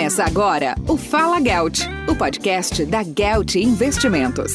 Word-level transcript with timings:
Começa 0.00 0.24
agora 0.24 0.74
o 0.88 0.96
Fala 0.96 1.38
Gelt, 1.42 1.80
o 2.08 2.16
podcast 2.16 2.86
da 2.86 3.02
Gelt 3.02 3.56
Investimentos. 3.56 4.54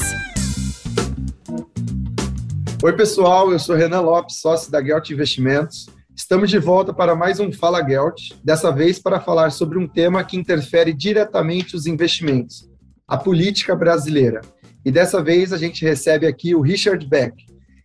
Oi, 2.83 2.93
pessoal, 2.93 3.51
eu 3.51 3.59
sou 3.59 3.75
Renan 3.75 4.01
Lopes, 4.01 4.37
sócio 4.37 4.71
da 4.71 4.83
Gelt 4.83 5.11
Investimentos. 5.11 5.85
Estamos 6.15 6.49
de 6.49 6.57
volta 6.57 6.91
para 6.91 7.15
mais 7.15 7.39
um 7.39 7.51
Fala 7.51 7.87
Gelt, 7.87 8.31
dessa 8.43 8.71
vez 8.71 8.97
para 8.97 9.21
falar 9.21 9.51
sobre 9.51 9.77
um 9.77 9.87
tema 9.87 10.23
que 10.23 10.35
interfere 10.35 10.91
diretamente 10.91 11.75
os 11.75 11.85
investimentos, 11.85 12.67
a 13.07 13.15
política 13.15 13.75
brasileira. 13.75 14.41
E 14.83 14.91
dessa 14.91 15.21
vez 15.21 15.53
a 15.53 15.57
gente 15.57 15.85
recebe 15.85 16.25
aqui 16.25 16.55
o 16.55 16.61
Richard 16.61 17.05
Beck. 17.07 17.35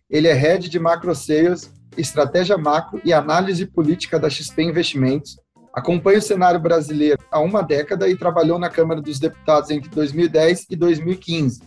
Ele 0.09 0.27
é 0.27 0.33
head 0.33 0.67
de 0.67 0.79
Macro 0.79 1.13
Sales, 1.13 1.71
Estratégia 1.95 2.57
Macro 2.57 2.99
e 3.05 3.13
Análise 3.13 3.67
Política 3.67 4.19
da 4.19 4.31
XP 4.31 4.63
Investimentos 4.63 5.37
Acompanha 5.73 6.19
o 6.19 6.21
cenário 6.21 6.59
brasileiro 6.59 7.17
há 7.31 7.39
uma 7.39 7.61
década 7.61 8.07
e 8.09 8.17
trabalhou 8.17 8.59
na 8.59 8.69
Câmara 8.69 9.01
dos 9.01 9.19
Deputados 9.19 9.69
entre 9.69 9.89
2010 9.89 10.67
e 10.69 10.75
2015. 10.75 11.61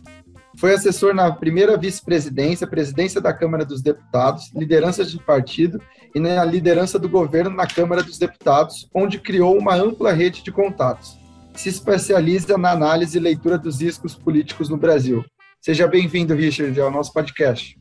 Foi 0.57 0.73
assessor 0.73 1.15
na 1.15 1.33
primeira 1.33 1.77
vice-presidência, 1.77 2.67
presidência 2.67 3.21
da 3.21 3.33
Câmara 3.33 3.65
dos 3.65 3.83
Deputados, 3.83 4.53
liderança 4.55 5.05
de 5.05 5.19
partido 5.19 5.81
e 6.15 6.21
na 6.21 6.45
liderança 6.45 6.99
do 6.99 7.09
governo 7.09 7.51
na 7.51 7.67
Câmara 7.67 8.03
dos 8.03 8.19
Deputados, 8.19 8.89
onde 8.95 9.19
criou 9.19 9.59
uma 9.59 9.75
ampla 9.75 10.13
rede 10.13 10.45
de 10.45 10.53
contatos. 10.53 11.19
Se 11.55 11.69
especializa 11.69 12.57
na 12.57 12.71
análise 12.71 13.17
e 13.17 13.21
leitura 13.21 13.59
dos 13.59 13.81
riscos 13.81 14.15
políticos 14.15 14.69
no 14.69 14.77
Brasil. 14.77 15.25
Seja 15.61 15.89
bem-vindo, 15.89 16.35
Richard, 16.35 16.79
ao 16.81 16.91
nosso 16.91 17.13
podcast. 17.13 17.77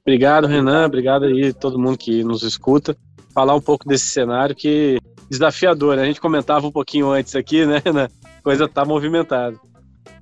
Obrigado, 0.00 0.46
Renan. 0.46 0.86
Obrigado 0.86 1.24
aí 1.24 1.52
todo 1.52 1.78
mundo 1.78 1.98
que 1.98 2.24
nos 2.24 2.42
escuta. 2.42 2.96
Falar 3.34 3.54
um 3.54 3.60
pouco 3.60 3.86
desse 3.86 4.06
cenário 4.06 4.54
que 4.54 4.98
desafiador. 5.30 5.96
Né? 5.96 6.02
A 6.02 6.06
gente 6.06 6.20
comentava 6.20 6.66
um 6.66 6.72
pouquinho 6.72 7.10
antes 7.10 7.36
aqui, 7.36 7.64
né? 7.64 7.80
A 7.86 8.42
coisa 8.42 8.68
tá 8.68 8.84
movimentada. 8.84 9.56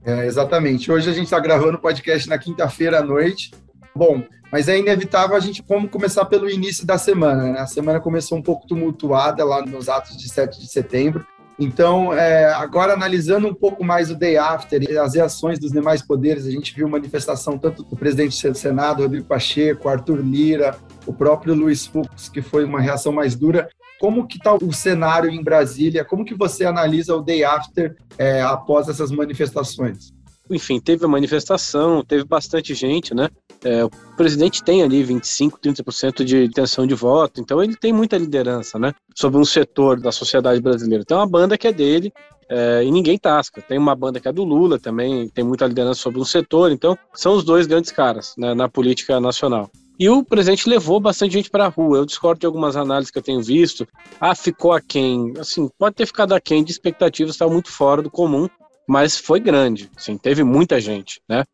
É, 0.04 0.26
exatamente. 0.26 0.92
Hoje 0.92 1.08
a 1.08 1.12
gente 1.12 1.24
está 1.24 1.40
gravando 1.40 1.78
o 1.78 1.80
podcast 1.80 2.28
na 2.28 2.38
quinta-feira 2.38 2.98
à 2.98 3.02
noite. 3.02 3.52
Bom, 3.94 4.22
mas 4.52 4.68
é 4.68 4.78
inevitável 4.78 5.36
a 5.36 5.40
gente 5.40 5.64
vamos 5.66 5.90
começar 5.90 6.24
pelo 6.26 6.48
início 6.48 6.86
da 6.86 6.98
semana. 6.98 7.52
Né? 7.52 7.58
A 7.58 7.66
semana 7.66 8.00
começou 8.00 8.38
um 8.38 8.42
pouco 8.42 8.66
tumultuada 8.66 9.44
lá 9.44 9.64
nos 9.64 9.88
atos 9.88 10.16
de 10.16 10.28
7 10.28 10.60
de 10.60 10.68
setembro. 10.68 11.26
Então, 11.58 12.14
é, 12.14 12.44
agora 12.54 12.92
analisando 12.92 13.48
um 13.48 13.54
pouco 13.54 13.82
mais 13.82 14.12
o 14.12 14.14
day 14.14 14.36
after 14.36 14.80
e 14.80 14.96
as 14.96 15.14
reações 15.16 15.58
dos 15.58 15.72
demais 15.72 16.00
poderes, 16.00 16.46
a 16.46 16.50
gente 16.50 16.72
viu 16.72 16.88
manifestação 16.88 17.58
tanto 17.58 17.82
do 17.82 17.96
presidente 17.96 18.48
do 18.48 18.56
Senado, 18.56 19.02
Rodrigo 19.02 19.26
Pacheco, 19.26 19.88
Arthur 19.88 20.20
Lira, 20.20 20.76
o 21.08 21.12
próprio 21.12 21.54
Luiz 21.54 21.86
Fux, 21.86 22.28
que 22.28 22.42
foi 22.42 22.64
uma 22.64 22.80
reação 22.80 23.12
mais 23.12 23.34
dura, 23.34 23.68
como 23.98 24.26
que 24.26 24.36
está 24.36 24.54
o 24.54 24.72
cenário 24.72 25.30
em 25.30 25.42
Brasília? 25.42 26.04
Como 26.04 26.24
que 26.24 26.34
você 26.34 26.64
analisa 26.64 27.16
o 27.16 27.22
day 27.22 27.42
after 27.42 27.96
é, 28.16 28.42
após 28.42 28.88
essas 28.88 29.10
manifestações? 29.10 30.12
Enfim, 30.50 30.80
teve 30.80 31.04
a 31.04 31.08
manifestação, 31.08 32.04
teve 32.04 32.24
bastante 32.24 32.74
gente, 32.74 33.14
né? 33.14 33.28
É, 33.64 33.84
o 33.84 33.90
presidente 34.16 34.62
tem 34.62 34.82
ali 34.82 35.02
25, 35.02 35.58
30% 35.58 36.22
de 36.22 36.44
intenção 36.44 36.86
de 36.86 36.94
voto, 36.94 37.40
então 37.40 37.62
ele 37.62 37.74
tem 37.74 37.92
muita 37.92 38.16
liderança, 38.16 38.78
né? 38.78 38.94
Sobre 39.14 39.40
um 39.40 39.44
setor 39.44 40.00
da 40.00 40.12
sociedade 40.12 40.60
brasileira. 40.60 41.04
Tem 41.04 41.16
uma 41.16 41.26
banda 41.26 41.58
que 41.58 41.66
é 41.66 41.72
dele, 41.72 42.12
é, 42.48 42.82
e 42.84 42.90
ninguém 42.90 43.18
tasca. 43.18 43.60
Tem 43.60 43.76
uma 43.76 43.96
banda 43.96 44.20
que 44.20 44.28
é 44.28 44.32
do 44.32 44.44
Lula 44.44 44.78
também, 44.78 45.28
tem 45.28 45.44
muita 45.44 45.66
liderança 45.66 46.00
sobre 46.00 46.20
um 46.20 46.24
setor, 46.24 46.70
então 46.70 46.96
são 47.12 47.34
os 47.34 47.44
dois 47.44 47.66
grandes 47.66 47.90
caras 47.90 48.34
né, 48.38 48.54
na 48.54 48.68
política 48.68 49.20
nacional. 49.20 49.70
E 49.98 50.08
o 50.08 50.22
presidente 50.22 50.68
levou 50.68 51.00
bastante 51.00 51.32
gente 51.32 51.50
para 51.50 51.66
a 51.66 51.68
rua. 51.68 51.98
Eu 51.98 52.06
discordo 52.06 52.40
de 52.40 52.46
algumas 52.46 52.76
análises 52.76 53.10
que 53.10 53.18
eu 53.18 53.22
tenho 53.22 53.42
visto. 53.42 53.86
Ah, 54.20 54.34
ficou 54.34 54.72
aquém. 54.72 55.32
Assim, 55.38 55.68
pode 55.76 55.96
ter 55.96 56.06
ficado 56.06 56.34
aquém 56.34 56.62
de 56.62 56.70
expectativas, 56.70 57.34
estava 57.34 57.52
muito 57.52 57.70
fora 57.70 58.00
do 58.00 58.10
comum, 58.10 58.48
mas 58.86 59.16
foi 59.16 59.40
grande. 59.40 59.90
Assim, 59.96 60.16
teve 60.16 60.44
muita 60.44 60.80
gente, 60.80 61.20
né? 61.28 61.44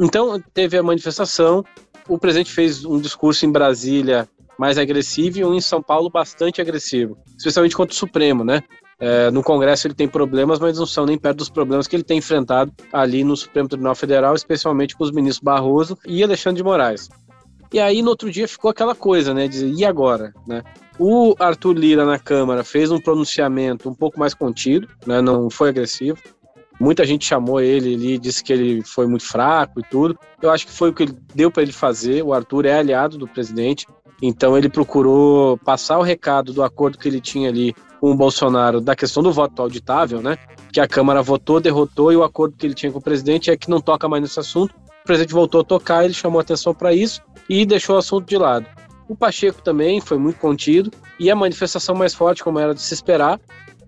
Então, 0.00 0.42
teve 0.54 0.78
a 0.78 0.82
manifestação. 0.82 1.62
O 2.08 2.18
presidente 2.18 2.50
fez 2.50 2.84
um 2.84 2.98
discurso 2.98 3.44
em 3.44 3.52
Brasília 3.52 4.26
mais 4.58 4.78
agressivo 4.78 5.38
e 5.38 5.44
um 5.44 5.54
em 5.54 5.60
São 5.60 5.82
Paulo 5.82 6.08
bastante 6.08 6.60
agressivo, 6.60 7.18
especialmente 7.36 7.76
contra 7.76 7.92
o 7.92 7.96
Supremo, 7.96 8.42
né? 8.42 8.62
É, 8.98 9.30
no 9.30 9.42
Congresso 9.42 9.86
ele 9.86 9.94
tem 9.94 10.06
problemas, 10.06 10.60
mas 10.60 10.78
não 10.78 10.86
são 10.86 11.04
nem 11.04 11.18
perto 11.18 11.38
dos 11.38 11.50
problemas 11.50 11.88
que 11.88 11.96
ele 11.96 12.04
tem 12.04 12.18
enfrentado 12.18 12.72
ali 12.92 13.24
no 13.24 13.36
Supremo 13.36 13.68
Tribunal 13.68 13.96
Federal, 13.96 14.34
especialmente 14.34 14.96
com 14.96 15.02
os 15.02 15.10
ministros 15.10 15.42
Barroso 15.42 15.98
e 16.06 16.22
Alexandre 16.22 16.58
de 16.58 16.64
Moraes. 16.64 17.08
E 17.72 17.80
aí 17.80 18.02
no 18.02 18.10
outro 18.10 18.30
dia 18.30 18.46
ficou 18.46 18.70
aquela 18.70 18.94
coisa, 18.94 19.32
né? 19.32 19.48
Dizer, 19.48 19.72
e 19.72 19.84
agora? 19.84 20.34
Né? 20.46 20.62
O 20.98 21.34
Arthur 21.38 21.72
Lira 21.72 22.04
na 22.04 22.18
Câmara 22.18 22.62
fez 22.62 22.90
um 22.90 23.00
pronunciamento 23.00 23.88
um 23.88 23.94
pouco 23.94 24.20
mais 24.20 24.34
contido, 24.34 24.88
né? 25.06 25.22
não 25.22 25.48
foi 25.48 25.70
agressivo. 25.70 26.18
Muita 26.78 27.04
gente 27.04 27.24
chamou 27.24 27.60
ele 27.60 27.94
ali, 27.94 28.18
disse 28.18 28.42
que 28.42 28.52
ele 28.52 28.82
foi 28.84 29.06
muito 29.06 29.24
fraco 29.24 29.80
e 29.80 29.82
tudo. 29.84 30.18
Eu 30.40 30.50
acho 30.50 30.66
que 30.66 30.72
foi 30.72 30.90
o 30.90 30.92
que 30.92 31.06
deu 31.34 31.50
para 31.50 31.62
ele 31.62 31.72
fazer. 31.72 32.22
O 32.22 32.32
Arthur 32.32 32.66
é 32.66 32.78
aliado 32.78 33.16
do 33.16 33.28
presidente, 33.28 33.86
então 34.20 34.58
ele 34.58 34.68
procurou 34.68 35.56
passar 35.58 35.98
o 35.98 36.02
recado 36.02 36.52
do 36.52 36.62
acordo 36.62 36.98
que 36.98 37.08
ele 37.08 37.20
tinha 37.20 37.48
ali 37.48 37.74
com 38.00 38.10
o 38.10 38.16
Bolsonaro 38.16 38.80
da 38.80 38.96
questão 38.96 39.22
do 39.22 39.32
voto 39.32 39.62
auditável, 39.62 40.20
né? 40.20 40.36
Que 40.72 40.80
a 40.80 40.88
Câmara 40.88 41.22
votou, 41.22 41.60
derrotou 41.60 42.12
e 42.12 42.16
o 42.16 42.24
acordo 42.24 42.56
que 42.56 42.66
ele 42.66 42.74
tinha 42.74 42.90
com 42.90 42.98
o 42.98 43.02
presidente 43.02 43.50
é 43.50 43.56
que 43.56 43.70
não 43.70 43.80
toca 43.80 44.08
mais 44.08 44.22
nesse 44.22 44.40
assunto. 44.40 44.74
O 45.02 45.04
presidente 45.04 45.32
voltou 45.32 45.60
a 45.60 45.64
tocar, 45.64 46.04
ele 46.04 46.14
chamou 46.14 46.40
atenção 46.40 46.72
para 46.72 46.94
isso 46.94 47.20
e 47.48 47.66
deixou 47.66 47.96
o 47.96 47.98
assunto 47.98 48.26
de 48.26 48.38
lado. 48.38 48.66
O 49.08 49.16
Pacheco 49.16 49.60
também 49.60 50.00
foi 50.00 50.16
muito 50.16 50.38
contido 50.38 50.90
e 51.18 51.30
a 51.30 51.36
manifestação 51.36 51.94
mais 51.94 52.14
forte, 52.14 52.42
como 52.42 52.58
era 52.58 52.74
de 52.74 52.80
se 52.80 52.94
esperar, 52.94 53.40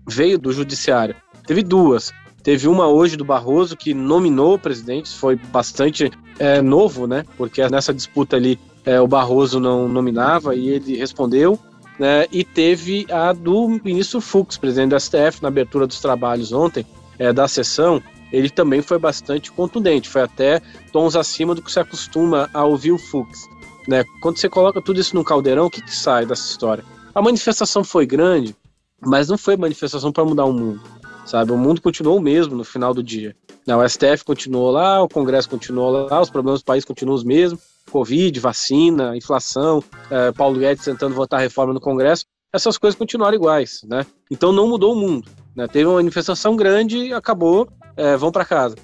veio 0.07 0.37
do 0.37 0.51
judiciário. 0.51 1.15
Teve 1.47 1.63
duas. 1.63 2.13
Teve 2.43 2.67
uma 2.67 2.87
hoje 2.87 3.15
do 3.15 3.25
Barroso 3.25 3.75
que 3.75 3.93
nominou 3.93 4.53
o 4.53 4.59
presidente, 4.59 5.09
foi 5.09 5.35
bastante 5.35 6.11
é, 6.37 6.61
novo, 6.61 7.07
né? 7.07 7.25
Porque 7.37 7.67
nessa 7.69 7.93
disputa 7.93 8.35
ali 8.35 8.59
é, 8.85 9.01
o 9.01 9.07
Barroso 9.07 9.59
não 9.59 9.87
nominava 9.87 10.53
e 10.53 10.69
ele 10.69 10.95
respondeu. 10.95 11.57
Né? 11.97 12.27
E 12.31 12.43
teve 12.43 13.07
a 13.09 13.31
do 13.31 13.79
ministro 13.83 14.19
Fux, 14.19 14.57
presidente 14.57 14.89
do 14.89 14.99
STF, 14.99 15.41
na 15.41 15.47
abertura 15.47 15.87
dos 15.87 15.99
trabalhos 16.01 16.51
ontem 16.51 16.85
é, 17.17 17.31
da 17.31 17.47
sessão, 17.47 18.01
ele 18.31 18.49
também 18.49 18.81
foi 18.81 18.97
bastante 18.97 19.51
contundente, 19.51 20.09
foi 20.09 20.21
até 20.21 20.61
tons 20.91 21.15
acima 21.15 21.55
do 21.55 21.61
que 21.61 21.71
se 21.71 21.79
acostuma 21.79 22.49
a 22.53 22.63
ouvir 22.63 22.91
o 22.91 22.97
Fux. 22.97 23.47
Né? 23.87 24.03
Quando 24.21 24.37
você 24.37 24.49
coloca 24.49 24.81
tudo 24.81 24.99
isso 24.99 25.15
num 25.15 25.23
caldeirão, 25.23 25.67
o 25.67 25.69
que, 25.69 25.81
que 25.81 25.95
sai 25.95 26.25
dessa 26.25 26.49
história? 26.49 26.83
A 27.13 27.21
manifestação 27.21 27.83
foi 27.83 28.05
grande, 28.05 28.55
mas 28.99 29.29
não 29.29 29.37
foi 29.37 29.55
manifestação 29.55 30.11
para 30.11 30.25
mudar 30.25 30.45
o 30.45 30.53
mundo, 30.53 30.81
sabe? 31.25 31.51
O 31.51 31.57
mundo 31.57 31.81
continuou 31.81 32.17
o 32.17 32.21
mesmo 32.21 32.55
no 32.55 32.63
final 32.63 32.93
do 32.93 33.03
dia. 33.03 33.35
Não, 33.65 33.79
o 33.79 33.87
STF 33.87 34.23
continuou 34.25 34.71
lá, 34.71 35.01
o 35.01 35.09
Congresso 35.09 35.49
continuou 35.49 35.89
lá, 35.89 36.21
os 36.21 36.29
problemas 36.29 36.61
do 36.61 36.65
país 36.65 36.83
continuam 36.83 37.15
os 37.15 37.23
mesmos, 37.23 37.61
Covid, 37.89 38.39
vacina, 38.39 39.15
inflação, 39.15 39.83
é, 40.09 40.31
Paulo 40.31 40.59
Guedes 40.59 40.83
tentando 40.83 41.15
votar 41.15 41.39
reforma 41.39 41.73
no 41.73 41.79
Congresso, 41.79 42.25
essas 42.51 42.77
coisas 42.77 42.97
continuaram 42.97 43.35
iguais, 43.35 43.81
né? 43.85 44.05
Então 44.31 44.51
não 44.51 44.67
mudou 44.67 44.93
o 44.93 44.95
mundo. 44.95 45.29
Né? 45.55 45.67
Teve 45.67 45.85
uma 45.85 45.95
manifestação 45.95 46.55
grande, 46.55 47.13
acabou, 47.13 47.67
é, 47.97 48.15
vão 48.17 48.31
para 48.31 48.45
casa. 48.45 48.75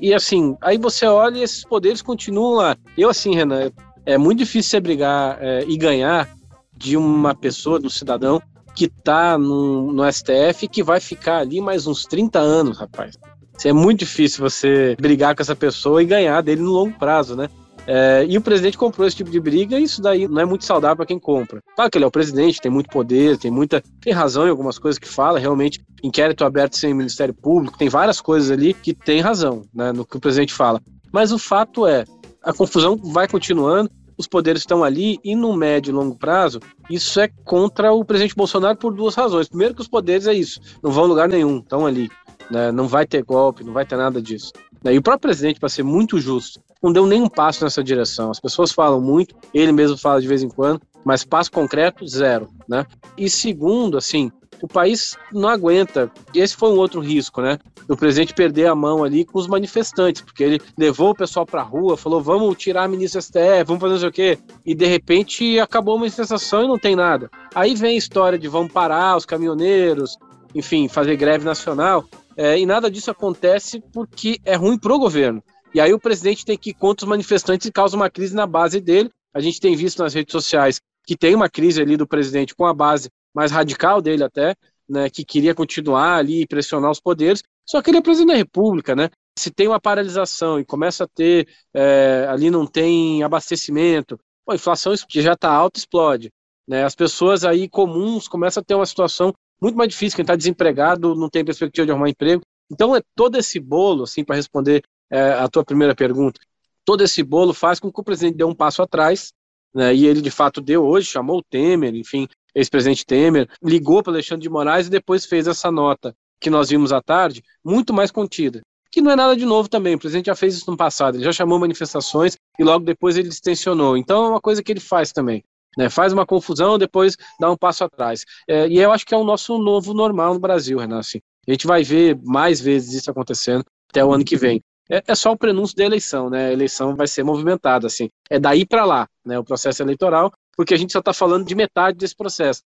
E 0.00 0.14
assim, 0.14 0.56
aí 0.60 0.78
você 0.78 1.06
olha 1.06 1.38
e 1.38 1.42
esses 1.42 1.64
poderes 1.64 2.02
continuam 2.02 2.54
lá. 2.54 2.76
Eu, 2.96 3.10
assim, 3.10 3.34
Renan, 3.34 3.70
é 4.06 4.16
muito 4.16 4.38
difícil 4.38 4.70
você 4.70 4.80
brigar 4.80 5.38
é, 5.40 5.64
e 5.66 5.76
ganhar 5.76 6.28
de 6.76 6.96
uma 6.96 7.34
pessoa, 7.34 7.80
de 7.80 7.86
um 7.86 7.90
cidadão 7.90 8.40
que 8.74 8.88
tá 8.88 9.36
no, 9.36 9.92
no 9.92 10.12
STF 10.12 10.68
que 10.68 10.84
vai 10.84 11.00
ficar 11.00 11.38
ali 11.38 11.60
mais 11.60 11.86
uns 11.88 12.04
30 12.04 12.38
anos, 12.38 12.78
rapaz. 12.78 13.18
É 13.64 13.72
muito 13.72 14.00
difícil 14.00 14.48
você 14.48 14.96
brigar 15.00 15.34
com 15.34 15.42
essa 15.42 15.56
pessoa 15.56 16.00
e 16.00 16.06
ganhar 16.06 16.40
dele 16.42 16.62
no 16.62 16.70
longo 16.70 16.96
prazo, 16.96 17.34
né? 17.34 17.50
É, 17.90 18.26
e 18.28 18.36
o 18.36 18.42
presidente 18.42 18.76
comprou 18.76 19.06
esse 19.06 19.16
tipo 19.16 19.30
de 19.30 19.40
briga 19.40 19.80
e 19.80 19.84
isso 19.84 20.02
daí 20.02 20.28
não 20.28 20.42
é 20.42 20.44
muito 20.44 20.62
saudável 20.66 20.98
para 20.98 21.06
quem 21.06 21.18
compra. 21.18 21.62
Claro 21.74 21.90
que 21.90 21.96
ele 21.96 22.04
é 22.04 22.06
o 22.06 22.10
presidente, 22.10 22.60
tem 22.60 22.70
muito 22.70 22.90
poder, 22.90 23.38
tem 23.38 23.50
muita. 23.50 23.82
tem 23.98 24.12
razão 24.12 24.46
em 24.46 24.50
algumas 24.50 24.78
coisas 24.78 24.98
que 24.98 25.08
fala, 25.08 25.38
realmente, 25.38 25.80
inquérito 26.02 26.44
aberto 26.44 26.76
sem 26.76 26.92
Ministério 26.92 27.32
Público, 27.32 27.78
tem 27.78 27.88
várias 27.88 28.20
coisas 28.20 28.50
ali 28.50 28.74
que 28.74 28.92
tem 28.92 29.22
razão 29.22 29.62
né, 29.74 29.90
no 29.90 30.04
que 30.04 30.18
o 30.18 30.20
presidente 30.20 30.52
fala. 30.52 30.82
Mas 31.10 31.32
o 31.32 31.38
fato 31.38 31.86
é, 31.86 32.04
a 32.42 32.52
confusão 32.52 32.94
vai 32.94 33.26
continuando, 33.26 33.90
os 34.18 34.26
poderes 34.26 34.60
estão 34.60 34.84
ali 34.84 35.18
e 35.24 35.34
no 35.34 35.56
médio 35.56 35.90
e 35.90 35.94
longo 35.94 36.14
prazo, 36.14 36.60
isso 36.90 37.18
é 37.18 37.28
contra 37.42 37.90
o 37.90 38.04
presidente 38.04 38.36
Bolsonaro 38.36 38.76
por 38.76 38.92
duas 38.92 39.14
razões. 39.14 39.48
Primeiro 39.48 39.74
que 39.74 39.80
os 39.80 39.88
poderes 39.88 40.26
é 40.26 40.34
isso, 40.34 40.60
não 40.82 40.90
vão 40.90 41.04
a 41.04 41.06
lugar 41.06 41.26
nenhum, 41.26 41.60
estão 41.60 41.86
ali. 41.86 42.10
Né? 42.50 42.70
Não 42.70 42.86
vai 42.86 43.06
ter 43.06 43.22
golpe, 43.22 43.64
não 43.64 43.72
vai 43.72 43.86
ter 43.86 43.96
nada 43.96 44.20
disso. 44.20 44.52
E 44.84 44.98
o 44.98 45.02
próprio 45.02 45.30
presidente, 45.30 45.58
para 45.58 45.70
ser 45.70 45.82
muito 45.82 46.18
justo, 46.18 46.60
não 46.82 46.92
deu 46.92 47.06
nenhum 47.06 47.28
passo 47.28 47.64
nessa 47.64 47.82
direção. 47.82 48.30
As 48.30 48.40
pessoas 48.40 48.72
falam 48.72 49.00
muito, 49.00 49.34
ele 49.52 49.72
mesmo 49.72 49.96
fala 49.96 50.20
de 50.20 50.28
vez 50.28 50.42
em 50.42 50.48
quando, 50.48 50.80
mas 51.04 51.24
passo 51.24 51.50
concreto, 51.50 52.06
zero. 52.06 52.48
Né? 52.68 52.86
E 53.16 53.28
segundo, 53.28 53.96
assim, 53.96 54.30
o 54.62 54.68
país 54.68 55.16
não 55.32 55.48
aguenta. 55.48 56.10
Esse 56.34 56.56
foi 56.56 56.70
um 56.70 56.76
outro 56.76 57.00
risco, 57.00 57.40
né? 57.40 57.58
Do 57.86 57.96
presidente 57.96 58.34
perder 58.34 58.66
a 58.66 58.74
mão 58.74 59.02
ali 59.02 59.24
com 59.24 59.38
os 59.38 59.46
manifestantes, 59.46 60.20
porque 60.20 60.44
ele 60.44 60.60
levou 60.76 61.10
o 61.10 61.14
pessoal 61.14 61.46
para 61.46 61.62
rua, 61.62 61.96
falou: 61.96 62.20
vamos 62.20 62.56
tirar 62.56 62.84
a 62.84 62.88
ministra 62.88 63.20
STF, 63.20 63.64
vamos 63.64 63.80
fazer 63.80 63.92
não 63.92 64.00
sei 64.00 64.08
o 64.08 64.12
quê. 64.12 64.38
E 64.66 64.74
de 64.74 64.86
repente 64.86 65.58
acabou 65.58 65.96
a 65.96 65.98
manifestação 66.00 66.64
e 66.64 66.68
não 66.68 66.78
tem 66.78 66.94
nada. 66.94 67.30
Aí 67.54 67.74
vem 67.74 67.94
a 67.94 67.98
história 67.98 68.38
de 68.38 68.48
vamos 68.48 68.72
parar 68.72 69.16
os 69.16 69.24
caminhoneiros, 69.24 70.18
enfim, 70.54 70.88
fazer 70.88 71.16
greve 71.16 71.44
nacional. 71.44 72.04
É, 72.36 72.58
e 72.58 72.64
nada 72.64 72.90
disso 72.90 73.10
acontece 73.10 73.82
porque 73.92 74.38
é 74.44 74.54
ruim 74.54 74.78
para 74.78 74.94
o 74.94 74.98
governo. 74.98 75.42
E 75.74 75.80
aí 75.80 75.92
o 75.92 76.00
presidente 76.00 76.44
tem 76.44 76.56
que 76.56 76.70
ir 76.70 76.74
contra 76.74 77.04
os 77.04 77.08
manifestantes 77.08 77.66
e 77.66 77.72
causa 77.72 77.96
uma 77.96 78.10
crise 78.10 78.34
na 78.34 78.46
base 78.46 78.80
dele. 78.80 79.10
A 79.34 79.40
gente 79.40 79.60
tem 79.60 79.76
visto 79.76 80.02
nas 80.02 80.14
redes 80.14 80.32
sociais 80.32 80.80
que 81.06 81.16
tem 81.16 81.34
uma 81.34 81.48
crise 81.48 81.80
ali 81.80 81.96
do 81.96 82.06
presidente 82.06 82.54
com 82.54 82.66
a 82.66 82.74
base 82.74 83.08
mais 83.34 83.50
radical 83.50 84.02
dele 84.02 84.24
até, 84.24 84.54
né, 84.88 85.08
que 85.08 85.24
queria 85.24 85.54
continuar 85.54 86.16
ali 86.16 86.42
e 86.42 86.46
pressionar 86.46 86.90
os 86.90 87.00
poderes, 87.00 87.42
só 87.66 87.80
que 87.82 87.90
ele 87.90 87.98
é 87.98 88.02
presidente 88.02 88.32
da 88.32 88.36
República, 88.36 88.96
né? 88.96 89.10
Se 89.38 89.50
tem 89.50 89.68
uma 89.68 89.80
paralisação 89.80 90.58
e 90.58 90.64
começa 90.64 91.04
a 91.04 91.06
ter, 91.06 91.46
é, 91.72 92.26
ali 92.28 92.50
não 92.50 92.66
tem 92.66 93.22
abastecimento, 93.22 94.18
a 94.48 94.54
inflação 94.54 94.94
que 95.08 95.20
já 95.20 95.34
está 95.34 95.50
alta 95.50 95.78
explode. 95.78 96.30
Né? 96.66 96.84
As 96.84 96.94
pessoas 96.94 97.44
aí 97.44 97.68
comuns 97.68 98.26
começam 98.26 98.60
a 98.60 98.64
ter 98.64 98.74
uma 98.74 98.86
situação 98.86 99.32
muito 99.60 99.76
mais 99.76 99.90
difícil, 99.90 100.16
quem 100.16 100.22
está 100.22 100.34
desempregado 100.34 101.14
não 101.14 101.28
tem 101.28 101.44
perspectiva 101.44 101.84
de 101.84 101.92
arrumar 101.92 102.08
emprego. 102.08 102.42
Então 102.70 102.94
é 102.94 103.00
todo 103.14 103.38
esse 103.38 103.58
bolo, 103.60 104.04
assim, 104.04 104.24
para 104.24 104.36
responder 104.36 104.82
é, 105.10 105.32
a 105.32 105.48
tua 105.48 105.64
primeira 105.64 105.94
pergunta, 105.94 106.40
todo 106.84 107.02
esse 107.04 107.22
bolo 107.22 107.52
faz 107.52 107.78
com 107.78 107.92
que 107.92 108.00
o 108.00 108.04
presidente 108.04 108.36
dê 108.36 108.44
um 108.44 108.54
passo 108.54 108.82
atrás, 108.82 109.32
né, 109.74 109.94
e 109.94 110.06
ele 110.06 110.22
de 110.22 110.30
fato 110.30 110.60
deu 110.60 110.84
hoje, 110.86 111.06
chamou 111.06 111.38
o 111.38 111.42
Temer, 111.42 111.94
enfim, 111.94 112.26
ex-presidente 112.54 113.04
Temer, 113.04 113.48
ligou 113.62 114.02
para 114.02 114.12
Alexandre 114.14 114.42
de 114.42 114.48
Moraes 114.48 114.86
e 114.86 114.90
depois 114.90 115.26
fez 115.26 115.46
essa 115.46 115.70
nota 115.70 116.14
que 116.40 116.50
nós 116.50 116.70
vimos 116.70 116.92
à 116.92 117.02
tarde, 117.02 117.42
muito 117.64 117.92
mais 117.92 118.10
contida. 118.10 118.62
Que 118.90 119.02
não 119.02 119.10
é 119.10 119.16
nada 119.16 119.36
de 119.36 119.44
novo 119.44 119.68
também, 119.68 119.94
o 119.94 119.98
presidente 119.98 120.26
já 120.26 120.34
fez 120.34 120.56
isso 120.56 120.70
no 120.70 120.76
passado, 120.76 121.16
ele 121.16 121.24
já 121.24 121.32
chamou 121.32 121.58
manifestações 121.58 122.36
e 122.58 122.64
logo 122.64 122.84
depois 122.84 123.16
ele 123.16 123.28
extensionou. 123.28 123.96
Então 123.96 124.24
é 124.24 124.28
uma 124.30 124.40
coisa 124.40 124.62
que 124.62 124.72
ele 124.72 124.80
faz 124.80 125.12
também. 125.12 125.44
Né, 125.76 125.90
faz 125.90 126.12
uma 126.12 126.26
confusão, 126.26 126.78
depois 126.78 127.16
dá 127.38 127.50
um 127.50 127.56
passo 127.56 127.84
atrás. 127.84 128.24
É, 128.48 128.66
e 128.66 128.78
eu 128.78 128.90
acho 128.90 129.04
que 129.04 129.14
é 129.14 129.16
o 129.16 129.22
nosso 129.24 129.58
novo 129.58 129.92
normal 129.92 130.34
no 130.34 130.40
Brasil, 130.40 130.78
Renan. 130.78 130.98
Assim, 130.98 131.20
a 131.46 131.52
gente 131.52 131.66
vai 131.66 131.84
ver 131.84 132.18
mais 132.24 132.60
vezes 132.60 132.94
isso 132.94 133.10
acontecendo 133.10 133.64
até 133.90 134.04
o 134.04 134.12
ano 134.12 134.24
que 134.24 134.36
vem. 134.36 134.62
É, 134.90 135.02
é 135.06 135.14
só 135.14 135.32
o 135.32 135.36
prenúncio 135.36 135.76
da 135.76 135.84
eleição, 135.84 136.30
né? 136.30 136.48
A 136.48 136.52
eleição 136.52 136.96
vai 136.96 137.06
ser 137.06 137.22
movimentada, 137.22 137.86
assim. 137.86 138.08
É 138.30 138.38
daí 138.38 138.66
para 138.66 138.84
lá, 138.84 139.08
né? 139.24 139.38
O 139.38 139.44
processo 139.44 139.82
eleitoral, 139.82 140.32
porque 140.56 140.74
a 140.74 140.76
gente 140.76 140.92
só 140.92 141.00
está 141.00 141.12
falando 141.12 141.46
de 141.46 141.54
metade 141.54 141.98
desse 141.98 142.16
processo 142.16 142.62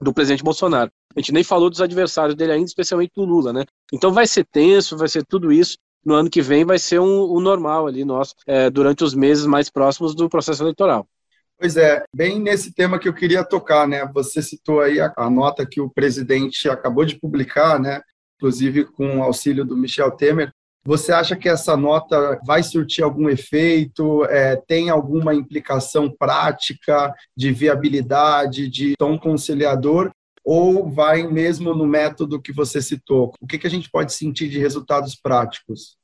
do 0.00 0.12
presidente 0.12 0.42
Bolsonaro. 0.42 0.90
A 1.14 1.20
gente 1.20 1.32
nem 1.32 1.44
falou 1.44 1.70
dos 1.70 1.80
adversários 1.80 2.34
dele 2.34 2.52
ainda, 2.52 2.66
especialmente 2.66 3.12
do 3.14 3.24
Lula, 3.24 3.52
né? 3.52 3.64
Então 3.92 4.12
vai 4.12 4.26
ser 4.26 4.44
tenso, 4.44 4.96
vai 4.96 5.08
ser 5.08 5.24
tudo 5.24 5.52
isso. 5.52 5.76
No 6.04 6.14
ano 6.14 6.28
que 6.28 6.42
vem 6.42 6.64
vai 6.64 6.78
ser 6.78 6.98
um, 6.98 7.36
um 7.36 7.40
normal 7.40 7.86
ali 7.86 8.04
nosso, 8.04 8.34
é, 8.46 8.68
durante 8.68 9.04
os 9.04 9.14
meses 9.14 9.46
mais 9.46 9.70
próximos 9.70 10.16
do 10.16 10.28
processo 10.28 10.62
eleitoral. 10.62 11.06
Pois 11.56 11.76
é, 11.76 12.02
bem 12.14 12.40
nesse 12.40 12.74
tema 12.74 12.98
que 12.98 13.08
eu 13.08 13.14
queria 13.14 13.44
tocar, 13.44 13.86
né? 13.86 14.04
Você 14.12 14.42
citou 14.42 14.80
aí 14.80 15.00
a, 15.00 15.12
a 15.16 15.30
nota 15.30 15.64
que 15.64 15.80
o 15.80 15.88
presidente 15.88 16.68
acabou 16.68 17.04
de 17.04 17.20
publicar, 17.20 17.78
né? 17.78 18.00
Inclusive 18.36 18.84
com 18.86 19.18
o 19.18 19.22
auxílio 19.22 19.64
do 19.64 19.76
Michel 19.76 20.10
Temer, 20.10 20.52
você 20.84 21.12
acha 21.12 21.36
que 21.36 21.48
essa 21.48 21.76
nota 21.76 22.40
vai 22.44 22.62
surtir 22.62 23.04
algum 23.04 23.28
efeito? 23.28 24.24
É, 24.24 24.56
tem 24.56 24.90
alguma 24.90 25.34
implicação 25.34 26.10
prática 26.10 27.14
de 27.36 27.52
viabilidade, 27.52 28.68
de 28.68 28.94
tom 28.96 29.18
conciliador? 29.18 30.10
Ou 30.44 30.90
vai 30.90 31.22
mesmo 31.22 31.72
no 31.72 31.86
método 31.86 32.42
que 32.42 32.52
você 32.52 32.82
citou? 32.82 33.32
O 33.40 33.46
que, 33.46 33.58
que 33.58 33.66
a 33.66 33.70
gente 33.70 33.88
pode 33.88 34.12
sentir 34.12 34.48
de 34.48 34.58
resultados 34.58 35.14
práticos? 35.14 35.96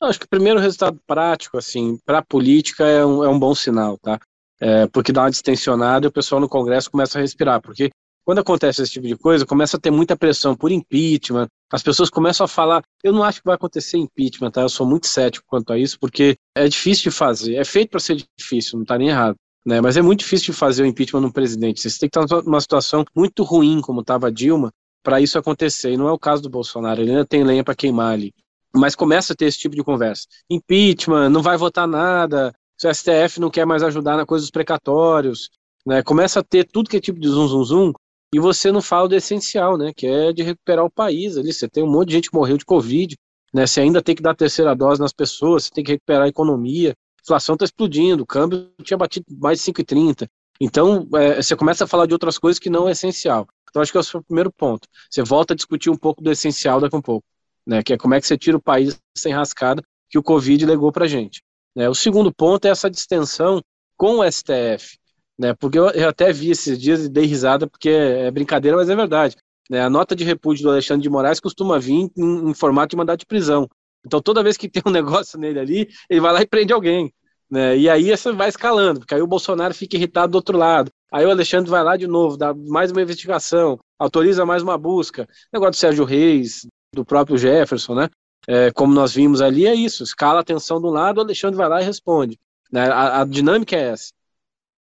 acho 0.00 0.18
que 0.18 0.26
o 0.26 0.30
primeiro 0.30 0.58
resultado 0.58 1.00
prático, 1.06 1.56
assim, 1.56 1.96
para 2.04 2.18
a 2.18 2.24
política 2.24 2.84
é 2.84 3.04
um, 3.06 3.22
é 3.22 3.28
um 3.28 3.38
bom 3.38 3.54
sinal, 3.54 3.96
tá? 3.98 4.18
É, 4.60 4.86
porque 4.88 5.12
dá 5.12 5.22
uma 5.22 5.30
distensionada 5.30 6.06
e 6.06 6.08
o 6.08 6.12
pessoal 6.12 6.40
no 6.40 6.48
Congresso 6.48 6.90
começa 6.90 7.18
a 7.18 7.20
respirar, 7.20 7.60
porque 7.60 7.90
quando 8.24 8.38
acontece 8.38 8.82
esse 8.82 8.92
tipo 8.92 9.06
de 9.06 9.16
coisa, 9.16 9.44
começa 9.44 9.76
a 9.76 9.80
ter 9.80 9.90
muita 9.90 10.16
pressão 10.16 10.54
por 10.54 10.70
impeachment, 10.70 11.48
as 11.72 11.82
pessoas 11.82 12.10
começam 12.10 12.44
a 12.44 12.48
falar, 12.48 12.82
eu 13.02 13.12
não 13.12 13.22
acho 13.22 13.40
que 13.40 13.46
vai 13.46 13.54
acontecer 13.54 13.98
impeachment, 13.98 14.50
tá? 14.50 14.62
Eu 14.62 14.68
sou 14.68 14.86
muito 14.86 15.06
cético 15.06 15.46
quanto 15.48 15.72
a 15.72 15.78
isso, 15.78 15.98
porque 15.98 16.36
é 16.54 16.68
difícil 16.68 17.10
de 17.10 17.16
fazer, 17.16 17.56
é 17.56 17.64
feito 17.64 17.90
para 17.90 18.00
ser 18.00 18.16
difícil, 18.38 18.76
não 18.76 18.82
está 18.82 18.96
nem 18.96 19.08
errado. 19.08 19.36
Né, 19.64 19.80
mas 19.80 19.96
é 19.96 20.02
muito 20.02 20.20
difícil 20.20 20.52
de 20.52 20.58
fazer 20.58 20.82
o 20.82 20.86
impeachment 20.86 21.20
no 21.20 21.32
presidente. 21.32 21.80
Você 21.80 22.00
tem 22.00 22.08
que 22.08 22.18
estar 22.18 22.42
numa 22.42 22.60
situação 22.60 23.04
muito 23.14 23.44
ruim, 23.44 23.80
como 23.80 24.00
estava 24.00 24.30
Dilma, 24.30 24.72
para 25.04 25.20
isso 25.20 25.38
acontecer. 25.38 25.92
E 25.92 25.96
não 25.96 26.08
é 26.08 26.12
o 26.12 26.18
caso 26.18 26.42
do 26.42 26.50
Bolsonaro, 26.50 27.00
ele 27.00 27.10
ainda 27.10 27.24
tem 27.24 27.44
lenha 27.44 27.62
para 27.62 27.74
queimar 27.74 28.12
ali. 28.12 28.34
Mas 28.74 28.96
começa 28.96 29.32
a 29.32 29.36
ter 29.36 29.44
esse 29.44 29.58
tipo 29.58 29.76
de 29.76 29.84
conversa. 29.84 30.26
Impeachment, 30.50 31.28
não 31.30 31.42
vai 31.42 31.56
votar 31.56 31.86
nada, 31.86 32.52
o 32.84 32.92
STF 32.92 33.38
não 33.38 33.50
quer 33.50 33.64
mais 33.64 33.84
ajudar 33.84 34.16
na 34.16 34.26
coisa 34.26 34.42
dos 34.42 34.50
precatórios. 34.50 35.48
Né, 35.86 36.02
começa 36.02 36.40
a 36.40 36.42
ter 36.42 36.64
tudo 36.64 36.88
que 36.90 36.96
é 36.96 37.00
tipo 37.00 37.20
de 37.20 37.28
zum, 37.28 37.46
zum, 37.46 37.64
zum, 37.64 37.92
e 38.32 38.40
você 38.40 38.72
não 38.72 38.80
fala 38.80 39.08
do 39.08 39.14
essencial, 39.14 39.76
né? 39.76 39.92
Que 39.94 40.06
é 40.06 40.32
de 40.32 40.42
recuperar 40.42 40.84
o 40.84 40.90
país 40.90 41.36
ali. 41.36 41.52
Você 41.52 41.68
tem 41.68 41.84
um 41.84 41.90
monte 41.90 42.08
de 42.08 42.14
gente 42.14 42.30
que 42.30 42.36
morreu 42.36 42.56
de 42.56 42.64
Covid, 42.64 43.14
né? 43.52 43.66
Você 43.66 43.80
ainda 43.80 44.00
tem 44.00 44.14
que 44.14 44.22
dar 44.22 44.34
terceira 44.34 44.74
dose 44.74 45.00
nas 45.00 45.12
pessoas, 45.12 45.64
você 45.64 45.70
tem 45.70 45.84
que 45.84 45.92
recuperar 45.92 46.24
a 46.24 46.28
economia. 46.28 46.90
A 46.90 47.22
inflação 47.22 47.54
está 47.54 47.64
explodindo, 47.64 48.22
o 48.22 48.26
câmbio 48.26 48.72
tinha 48.82 48.96
batido 48.96 49.26
mais 49.38 49.58
de 49.58 49.64
5,30. 49.70 50.26
Então, 50.60 51.06
é, 51.14 51.42
você 51.42 51.54
começa 51.54 51.84
a 51.84 51.86
falar 51.86 52.06
de 52.06 52.14
outras 52.14 52.38
coisas 52.38 52.58
que 52.58 52.70
não 52.70 52.88
é 52.88 52.92
essencial. 52.92 53.46
Então, 53.68 53.82
acho 53.82 53.92
que 53.92 53.98
é 53.98 54.00
o 54.00 54.22
primeiro 54.22 54.52
ponto. 54.52 54.88
Você 55.10 55.22
volta 55.22 55.52
a 55.52 55.56
discutir 55.56 55.90
um 55.90 55.96
pouco 55.96 56.22
do 56.22 56.30
essencial 56.30 56.80
daqui 56.80 56.94
a 56.94 56.98
um 56.98 57.02
pouco, 57.02 57.26
né? 57.66 57.82
Que 57.82 57.94
é 57.94 57.98
como 57.98 58.14
é 58.14 58.20
que 58.20 58.26
você 58.26 58.38
tira 58.38 58.56
o 58.56 58.62
país 58.62 58.98
sem 59.16 59.32
rascada 59.32 59.82
que 60.08 60.18
o 60.18 60.22
Covid 60.22 60.64
legou 60.64 60.90
para 60.90 61.06
gente. 61.06 61.42
Né? 61.74 61.88
O 61.88 61.94
segundo 61.94 62.32
ponto 62.32 62.66
é 62.66 62.70
essa 62.70 62.90
distensão 62.90 63.62
com 63.96 64.18
o 64.18 64.30
STF 64.30 64.98
né? 65.38 65.54
Porque 65.54 65.78
eu, 65.78 65.88
eu, 65.90 66.08
até 66.08 66.32
vi 66.32 66.50
esses 66.50 66.78
dias 66.78 67.04
e 67.04 67.08
dei 67.08 67.24
risada, 67.24 67.66
porque 67.66 67.88
é, 67.88 68.30
brincadeira, 68.30 68.76
mas 68.76 68.88
é 68.88 68.96
verdade. 68.96 69.36
Né? 69.70 69.80
A 69.80 69.90
nota 69.90 70.14
de 70.14 70.24
repúdio 70.24 70.64
do 70.64 70.70
Alexandre 70.70 71.02
de 71.02 71.10
Moraes 71.10 71.40
costuma 71.40 71.78
vir 71.78 72.10
em, 72.16 72.50
em, 72.50 72.54
formato 72.54 72.90
de 72.90 72.96
mandado 72.96 73.18
de 73.18 73.26
prisão. 73.26 73.68
Então, 74.04 74.20
toda 74.20 74.42
vez 74.42 74.56
que 74.56 74.68
tem 74.68 74.82
um 74.86 74.90
negócio 74.92 75.38
nele 75.38 75.58
ali, 75.58 75.88
ele 76.08 76.20
vai 76.20 76.32
lá 76.32 76.42
e 76.42 76.46
prende 76.46 76.72
alguém. 76.72 77.12
Né? 77.50 77.76
E 77.76 77.88
aí 77.88 78.16
você 78.16 78.32
vai 78.32 78.48
escalando, 78.48 79.00
porque 79.00 79.14
aí 79.14 79.22
o 79.22 79.26
Bolsonaro 79.26 79.74
fica 79.74 79.96
irritado 79.96 80.32
do 80.32 80.36
outro 80.36 80.56
lado. 80.56 80.90
Aí 81.12 81.26
o 81.26 81.30
Alexandre 81.30 81.70
vai 81.70 81.82
lá 81.82 81.96
de 81.96 82.06
novo, 82.06 82.36
dá 82.36 82.54
mais 82.54 82.90
uma 82.90 83.02
investigação, 83.02 83.78
autoriza 83.98 84.46
mais 84.46 84.62
uma 84.62 84.78
busca. 84.78 85.24
O 85.24 85.56
negócio 85.56 85.72
do 85.72 85.76
Sérgio 85.76 86.04
Reis, 86.04 86.66
do 86.94 87.04
próprio 87.04 87.36
Jefferson, 87.36 87.94
né? 87.94 88.08
É, 88.48 88.72
como 88.72 88.92
nós 88.92 89.12
vimos 89.12 89.40
ali, 89.40 89.66
é 89.66 89.74
isso. 89.74 90.02
Escala 90.02 90.38
a 90.38 90.40
atenção 90.40 90.80
de 90.80 90.86
um 90.86 90.90
lado, 90.90 91.18
o 91.18 91.20
Alexandre 91.20 91.56
vai 91.56 91.68
lá 91.68 91.82
e 91.82 91.84
responde. 91.84 92.38
Né? 92.72 92.88
A, 92.88 93.20
a 93.20 93.24
dinâmica 93.24 93.76
é 93.76 93.90
essa 93.90 94.10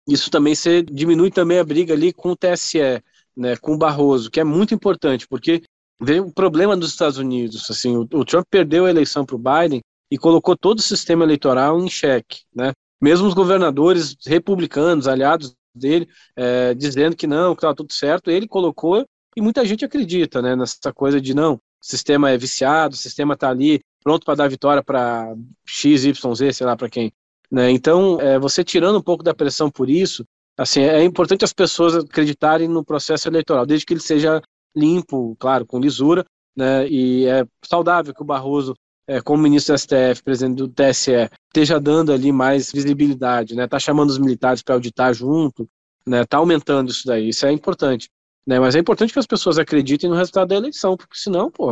isso 0.07 0.29
também 0.29 0.55
se 0.55 0.81
diminui 0.83 1.31
também 1.31 1.59
a 1.59 1.63
briga 1.63 1.93
ali 1.93 2.11
com 2.13 2.31
o 2.31 2.35
TSE, 2.35 3.01
né, 3.35 3.55
com 3.57 3.73
o 3.73 3.77
Barroso, 3.77 4.29
que 4.29 4.39
é 4.39 4.43
muito 4.43 4.73
importante, 4.73 5.27
porque 5.27 5.63
veio 5.99 6.25
o 6.25 6.33
problema 6.33 6.75
dos 6.75 6.89
Estados 6.89 7.17
Unidos, 7.17 7.69
assim, 7.69 7.95
o, 7.95 8.01
o 8.01 8.25
Trump 8.25 8.45
perdeu 8.49 8.85
a 8.85 8.89
eleição 8.89 9.25
para 9.25 9.35
o 9.35 9.39
Biden 9.39 9.81
e 10.09 10.17
colocou 10.17 10.57
todo 10.57 10.79
o 10.79 10.83
sistema 10.83 11.23
eleitoral 11.23 11.79
em 11.79 11.89
xeque, 11.89 12.41
né? 12.53 12.73
Mesmo 13.01 13.27
os 13.27 13.33
governadores 13.33 14.15
republicanos, 14.25 15.07
aliados 15.07 15.55
dele, 15.73 16.07
é, 16.35 16.73
dizendo 16.73 17.15
que 17.15 17.25
não, 17.25 17.55
que 17.55 17.59
estava 17.59 17.75
tudo 17.75 17.93
certo, 17.93 18.29
ele 18.29 18.47
colocou 18.47 19.05
e 19.35 19.41
muita 19.41 19.65
gente 19.65 19.85
acredita, 19.85 20.41
né, 20.41 20.55
nessa 20.55 20.91
coisa 20.93 21.21
de 21.21 21.33
não, 21.33 21.53
o 21.53 21.59
sistema 21.81 22.29
é 22.29 22.37
viciado, 22.37 22.93
o 22.93 22.97
sistema 22.97 23.33
está 23.33 23.49
ali 23.49 23.79
pronto 24.03 24.25
para 24.25 24.35
dar 24.35 24.49
vitória 24.49 24.83
para 24.83 25.33
X, 25.65 26.03
Y, 26.03 26.35
Z, 26.35 26.53
sei 26.53 26.65
lá 26.65 26.75
para 26.75 26.89
quem. 26.89 27.13
Né? 27.51 27.69
Então, 27.71 28.19
é, 28.21 28.39
você 28.39 28.63
tirando 28.63 28.97
um 28.97 29.01
pouco 29.01 29.23
da 29.23 29.33
pressão 29.33 29.69
por 29.69 29.89
isso, 29.89 30.23
assim, 30.57 30.81
é 30.81 31.03
importante 31.03 31.43
as 31.43 31.53
pessoas 31.53 31.95
acreditarem 31.95 32.67
no 32.67 32.83
processo 32.83 33.27
eleitoral, 33.27 33.65
desde 33.65 33.85
que 33.85 33.93
ele 33.93 33.99
seja 33.99 34.41
limpo, 34.75 35.35
claro, 35.37 35.65
com 35.65 35.79
lisura, 35.79 36.25
né? 36.55 36.87
E 36.87 37.25
é 37.25 37.45
saudável 37.65 38.13
que 38.13 38.21
o 38.21 38.25
Barroso, 38.25 38.73
é, 39.07 39.21
como 39.21 39.43
ministro 39.43 39.73
do 39.73 39.79
STF, 39.79 40.23
presidente 40.23 40.57
do 40.57 40.67
TSE, 40.67 41.29
esteja 41.47 41.79
dando 41.79 42.13
ali 42.13 42.31
mais 42.31 42.71
visibilidade, 42.71 43.55
né? 43.55 43.67
Tá 43.67 43.79
chamando 43.79 44.09
os 44.09 44.17
militares 44.17 44.61
para 44.61 44.75
auditar 44.75 45.13
junto, 45.13 45.67
né? 46.05 46.25
Tá 46.25 46.37
aumentando 46.37 46.91
isso 46.91 47.05
daí, 47.05 47.29
isso 47.29 47.45
é 47.45 47.51
importante. 47.51 48.09
Né, 48.45 48.59
mas 48.59 48.75
é 48.75 48.79
importante 48.79 49.13
que 49.13 49.19
as 49.19 49.27
pessoas 49.27 49.59
acreditem 49.59 50.09
no 50.09 50.15
resultado 50.15 50.49
da 50.49 50.55
eleição, 50.55 50.97
porque 50.97 51.15
senão, 51.15 51.51
pô, 51.51 51.69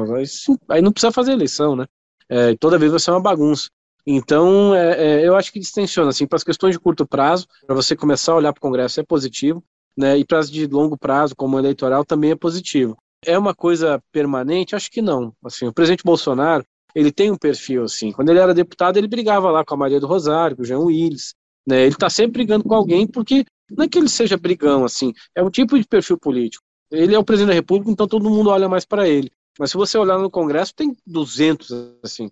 aí 0.70 0.84
não 0.84 0.92
precisa 0.92 1.12
fazer 1.12 1.32
eleição, 1.32 1.76
né? 1.76 1.88
É, 2.30 2.56
toda 2.58 2.78
vez 2.78 2.92
vai 2.92 3.00
ser 3.00 3.10
uma 3.10 3.20
bagunça. 3.20 3.70
Então, 4.12 4.74
é, 4.74 5.22
é, 5.22 5.28
eu 5.28 5.36
acho 5.36 5.54
que 5.54 5.60
distensiona, 5.60 6.10
assim, 6.10 6.26
para 6.26 6.38
as 6.38 6.44
questões 6.44 6.72
de 6.72 6.80
curto 6.80 7.06
prazo, 7.06 7.46
para 7.68 7.76
você 7.76 7.96
começar 7.96 8.32
a 8.32 8.38
olhar 8.38 8.52
para 8.52 8.58
o 8.58 8.62
Congresso 8.62 9.00
é 9.00 9.04
positivo, 9.04 9.64
né, 9.96 10.18
e 10.18 10.26
para 10.26 10.40
as 10.40 10.50
de 10.50 10.66
longo 10.66 10.98
prazo, 10.98 11.36
como 11.36 11.60
eleitoral, 11.60 12.04
também 12.04 12.32
é 12.32 12.36
positivo. 12.36 12.98
É 13.24 13.38
uma 13.38 13.54
coisa 13.54 14.02
permanente? 14.12 14.76
Acho 14.76 14.90
que 14.90 15.00
não. 15.00 15.32
Assim, 15.46 15.68
o 15.68 15.74
presidente 15.74 16.04
Bolsonaro, 16.04 16.66
ele 16.96 17.12
tem 17.12 17.30
um 17.30 17.38
perfil, 17.38 17.84
assim, 17.84 18.12
quando 18.12 18.30
ele 18.30 18.40
era 18.40 18.52
deputado, 18.52 18.98
ele 18.98 19.08
brigava 19.08 19.52
lá 19.52 19.64
com 19.64 19.76
a 19.76 19.78
Maria 19.78 20.00
do 20.00 20.08
Rosário, 20.08 20.58
com 20.58 20.64
o 20.64 20.66
Jean 20.66 20.80
Willis, 20.80 21.36
né, 21.68 21.82
ele 21.82 21.94
está 21.94 22.10
sempre 22.10 22.32
brigando 22.32 22.64
com 22.64 22.74
alguém, 22.74 23.06
porque 23.06 23.46
não 23.70 23.86
é 23.86 23.88
que 23.88 24.00
ele 24.00 24.10
seja 24.10 24.36
brigão, 24.36 24.84
assim, 24.86 25.14
é 25.36 25.44
um 25.44 25.52
tipo 25.52 25.78
de 25.78 25.86
perfil 25.88 26.18
político. 26.18 26.64
Ele 26.90 27.14
é 27.14 27.20
o 27.20 27.24
presidente 27.24 27.50
da 27.50 27.54
República, 27.54 27.92
então 27.92 28.08
todo 28.08 28.28
mundo 28.28 28.50
olha 28.50 28.68
mais 28.68 28.86
para 28.86 29.08
ele. 29.08 29.30
Mas 29.60 29.70
se 29.70 29.78
você 29.78 30.00
olhar 30.00 30.18
no 30.18 30.32
Congresso, 30.32 30.74
tem 30.74 30.98
200, 31.06 31.70
assim, 32.04 32.28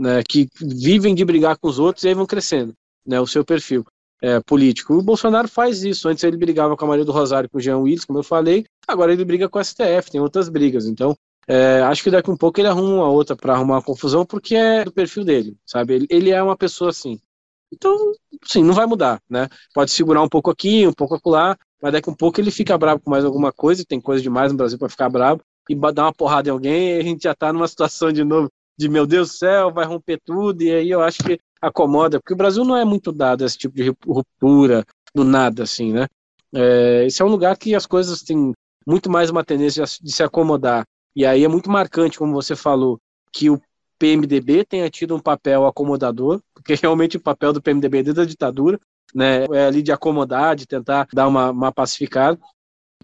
né, 0.00 0.22
que 0.26 0.48
vivem 0.58 1.14
de 1.14 1.24
brigar 1.24 1.58
com 1.58 1.68
os 1.68 1.78
outros 1.78 2.04
e 2.04 2.08
aí 2.08 2.14
vão 2.14 2.24
crescendo, 2.24 2.72
né, 3.06 3.20
o 3.20 3.26
seu 3.26 3.44
perfil 3.44 3.84
é, 4.22 4.40
político. 4.40 4.94
O 4.94 5.02
Bolsonaro 5.02 5.46
faz 5.46 5.82
isso. 5.82 6.08
Antes 6.08 6.24
ele 6.24 6.36
brigava 6.36 6.76
com 6.76 6.84
a 6.84 6.88
Maria 6.88 7.04
do 7.04 7.12
Rosário, 7.12 7.48
com 7.48 7.58
o 7.58 7.60
Jean 7.60 7.78
Willis, 7.78 8.04
como 8.04 8.18
eu 8.18 8.22
falei. 8.22 8.64
Agora 8.86 9.12
ele 9.12 9.24
briga 9.24 9.48
com 9.48 9.58
o 9.58 9.64
STF, 9.64 10.10
tem 10.10 10.20
outras 10.20 10.48
brigas. 10.48 10.86
Então, 10.86 11.14
é, 11.46 11.80
acho 11.82 12.02
que 12.02 12.10
daqui 12.10 12.30
um 12.30 12.36
pouco 12.36 12.60
ele 12.60 12.68
arruma 12.68 12.94
uma 12.94 13.08
outra 13.08 13.36
para 13.36 13.54
arrumar 13.54 13.76
uma 13.76 13.82
confusão, 13.82 14.24
porque 14.24 14.54
é 14.54 14.84
do 14.84 14.92
perfil 14.92 15.24
dele, 15.24 15.56
sabe? 15.66 15.94
Ele, 15.94 16.06
ele, 16.10 16.30
é 16.30 16.42
uma 16.42 16.56
pessoa 16.56 16.90
assim. 16.90 17.18
Então, 17.72 17.96
sim, 18.44 18.62
não 18.62 18.74
vai 18.74 18.86
mudar, 18.86 19.20
né? 19.28 19.48
Pode 19.74 19.90
segurar 19.90 20.22
um 20.22 20.28
pouco 20.28 20.50
aqui, 20.50 20.86
um 20.86 20.92
pouco 20.92 21.14
acolá, 21.14 21.56
mas 21.80 21.92
daqui 21.92 22.10
um 22.10 22.14
pouco 22.14 22.40
ele 22.40 22.50
fica 22.50 22.76
bravo 22.76 23.00
com 23.00 23.10
mais 23.10 23.24
alguma 23.24 23.52
coisa, 23.52 23.84
tem 23.86 24.00
coisa 24.00 24.22
demais 24.22 24.50
no 24.52 24.58
Brasil 24.58 24.78
para 24.78 24.88
ficar 24.88 25.08
bravo, 25.08 25.40
e 25.68 25.74
dar 25.92 26.04
uma 26.04 26.12
porrada 26.12 26.48
em 26.48 26.52
alguém, 26.52 26.96
e 26.96 27.00
a 27.00 27.02
gente 27.02 27.22
já 27.22 27.34
tá 27.34 27.52
numa 27.52 27.68
situação 27.68 28.12
de 28.12 28.24
novo 28.24 28.50
de 28.80 28.88
meu 28.88 29.06
Deus 29.06 29.28
do 29.28 29.34
céu, 29.34 29.70
vai 29.70 29.84
romper 29.84 30.18
tudo, 30.24 30.62
e 30.62 30.72
aí 30.72 30.90
eu 30.90 31.02
acho 31.02 31.18
que 31.22 31.38
acomoda, 31.60 32.18
porque 32.18 32.32
o 32.32 32.36
Brasil 32.36 32.64
não 32.64 32.74
é 32.74 32.82
muito 32.82 33.12
dado 33.12 33.44
a 33.44 33.46
esse 33.46 33.58
tipo 33.58 33.76
de 33.76 33.94
ruptura 34.06 34.82
do 35.14 35.22
nada, 35.22 35.64
assim, 35.64 35.92
né? 35.92 36.06
É, 36.54 37.04
esse 37.04 37.20
é 37.20 37.24
um 37.24 37.28
lugar 37.28 37.58
que 37.58 37.74
as 37.74 37.84
coisas 37.84 38.22
têm 38.22 38.54
muito 38.86 39.10
mais 39.10 39.28
uma 39.28 39.44
tendência 39.44 39.84
de 39.84 40.10
se 40.10 40.22
acomodar. 40.22 40.86
E 41.14 41.26
aí 41.26 41.44
é 41.44 41.48
muito 41.48 41.70
marcante, 41.70 42.18
como 42.18 42.32
você 42.32 42.56
falou, 42.56 42.98
que 43.30 43.50
o 43.50 43.60
PMDB 43.98 44.64
tenha 44.64 44.88
tido 44.88 45.14
um 45.14 45.20
papel 45.20 45.66
acomodador, 45.66 46.40
porque 46.54 46.74
realmente 46.80 47.18
o 47.18 47.22
papel 47.22 47.52
do 47.52 47.60
PMDB 47.60 48.02
desde 48.02 48.22
a 48.22 48.24
ditadura 48.24 48.80
né, 49.14 49.44
é 49.52 49.66
ali 49.66 49.82
de 49.82 49.92
acomodar, 49.92 50.56
de 50.56 50.66
tentar 50.66 51.06
dar 51.12 51.28
uma, 51.28 51.50
uma 51.50 51.70
pacificada. 51.70 52.40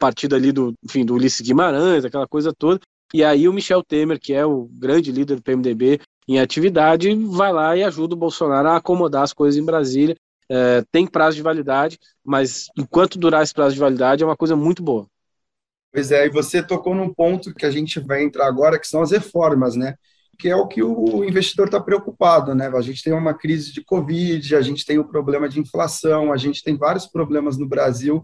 Partido 0.00 0.36
ali 0.36 0.52
do, 0.52 0.74
enfim, 0.82 1.04
do 1.04 1.14
Ulisses 1.14 1.40
Guimarães, 1.42 2.04
aquela 2.04 2.26
coisa 2.26 2.52
toda. 2.52 2.80
E 3.14 3.22
aí 3.22 3.48
o 3.48 3.52
Michel 3.52 3.82
Temer, 3.82 4.18
que 4.20 4.32
é 4.32 4.44
o 4.44 4.68
grande 4.72 5.12
líder 5.12 5.36
do 5.36 5.42
PMDB 5.42 6.00
em 6.28 6.40
atividade, 6.40 7.14
vai 7.26 7.52
lá 7.52 7.76
e 7.76 7.84
ajuda 7.84 8.14
o 8.14 8.18
Bolsonaro 8.18 8.68
a 8.68 8.76
acomodar 8.76 9.22
as 9.22 9.32
coisas 9.32 9.60
em 9.60 9.64
Brasília. 9.64 10.16
É, 10.48 10.84
tem 10.92 11.06
prazo 11.06 11.36
de 11.36 11.42
validade, 11.42 11.98
mas 12.24 12.66
enquanto 12.76 13.18
durar 13.18 13.42
esse 13.42 13.54
prazo 13.54 13.74
de 13.74 13.80
validade 13.80 14.22
é 14.22 14.26
uma 14.26 14.36
coisa 14.36 14.54
muito 14.54 14.82
boa. 14.82 15.06
Pois 15.92 16.12
é, 16.12 16.26
e 16.26 16.30
você 16.30 16.62
tocou 16.62 16.94
num 16.94 17.12
ponto 17.12 17.54
que 17.54 17.64
a 17.64 17.70
gente 17.70 17.98
vai 18.00 18.22
entrar 18.22 18.46
agora, 18.46 18.78
que 18.78 18.86
são 18.86 19.00
as 19.00 19.12
reformas, 19.12 19.76
né? 19.76 19.94
Que 20.38 20.48
é 20.48 20.56
o 20.56 20.66
que 20.66 20.82
o 20.82 21.24
investidor 21.24 21.66
está 21.66 21.80
preocupado, 21.80 22.54
né? 22.54 22.66
A 22.68 22.80
gente 22.82 23.02
tem 23.02 23.12
uma 23.12 23.32
crise 23.32 23.72
de 23.72 23.82
Covid, 23.82 24.54
a 24.54 24.60
gente 24.60 24.84
tem 24.84 24.98
o 24.98 25.08
problema 25.08 25.48
de 25.48 25.58
inflação, 25.58 26.32
a 26.32 26.36
gente 26.36 26.62
tem 26.62 26.76
vários 26.76 27.06
problemas 27.06 27.56
no 27.56 27.66
Brasil, 27.66 28.22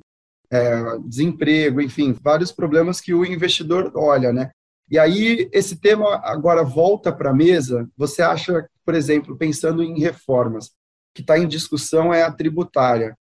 é, 0.51 0.99
desemprego, 1.07 1.81
enfim, 1.81 2.13
vários 2.13 2.53
problemas 2.53 3.01
que 3.01 3.15
o 3.15 3.25
investidor 3.25 3.91
olha, 3.95 4.33
né? 4.33 4.51
E 4.93 4.99
aí, 4.99 5.49
esse 5.55 5.81
tema 5.81 6.21
agora 6.23 6.63
volta 6.63 7.11
para 7.11 7.31
a 7.31 7.35
mesa. 7.35 7.89
Você 7.97 8.21
acha, 8.21 8.69
por 8.85 8.95
exemplo, 8.95 9.39
pensando 9.39 9.83
em 9.83 9.99
reformas, 9.99 10.71
que 11.15 11.23
está 11.23 11.39
em 11.39 11.49
discussão 11.49 12.13
é 12.13 12.23
a 12.23 12.31
tributária. 12.31 13.17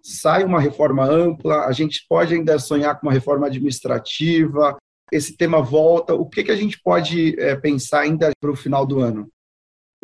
Sai 0.00 0.44
uma 0.44 0.60
reforma 0.60 1.04
ampla, 1.04 1.66
a 1.66 1.72
gente 1.72 2.06
pode 2.08 2.32
ainda 2.32 2.56
sonhar 2.60 3.00
com 3.00 3.08
uma 3.08 3.12
reforma 3.12 3.48
administrativa, 3.48 4.78
esse 5.10 5.36
tema 5.36 5.60
volta. 5.60 6.14
O 6.14 6.26
que, 6.26 6.44
que 6.44 6.52
a 6.52 6.56
gente 6.56 6.80
pode 6.80 7.34
é, 7.40 7.56
pensar 7.56 8.02
ainda 8.02 8.30
para 8.40 8.52
o 8.52 8.56
final 8.56 8.86
do 8.86 9.00
ano? 9.00 9.28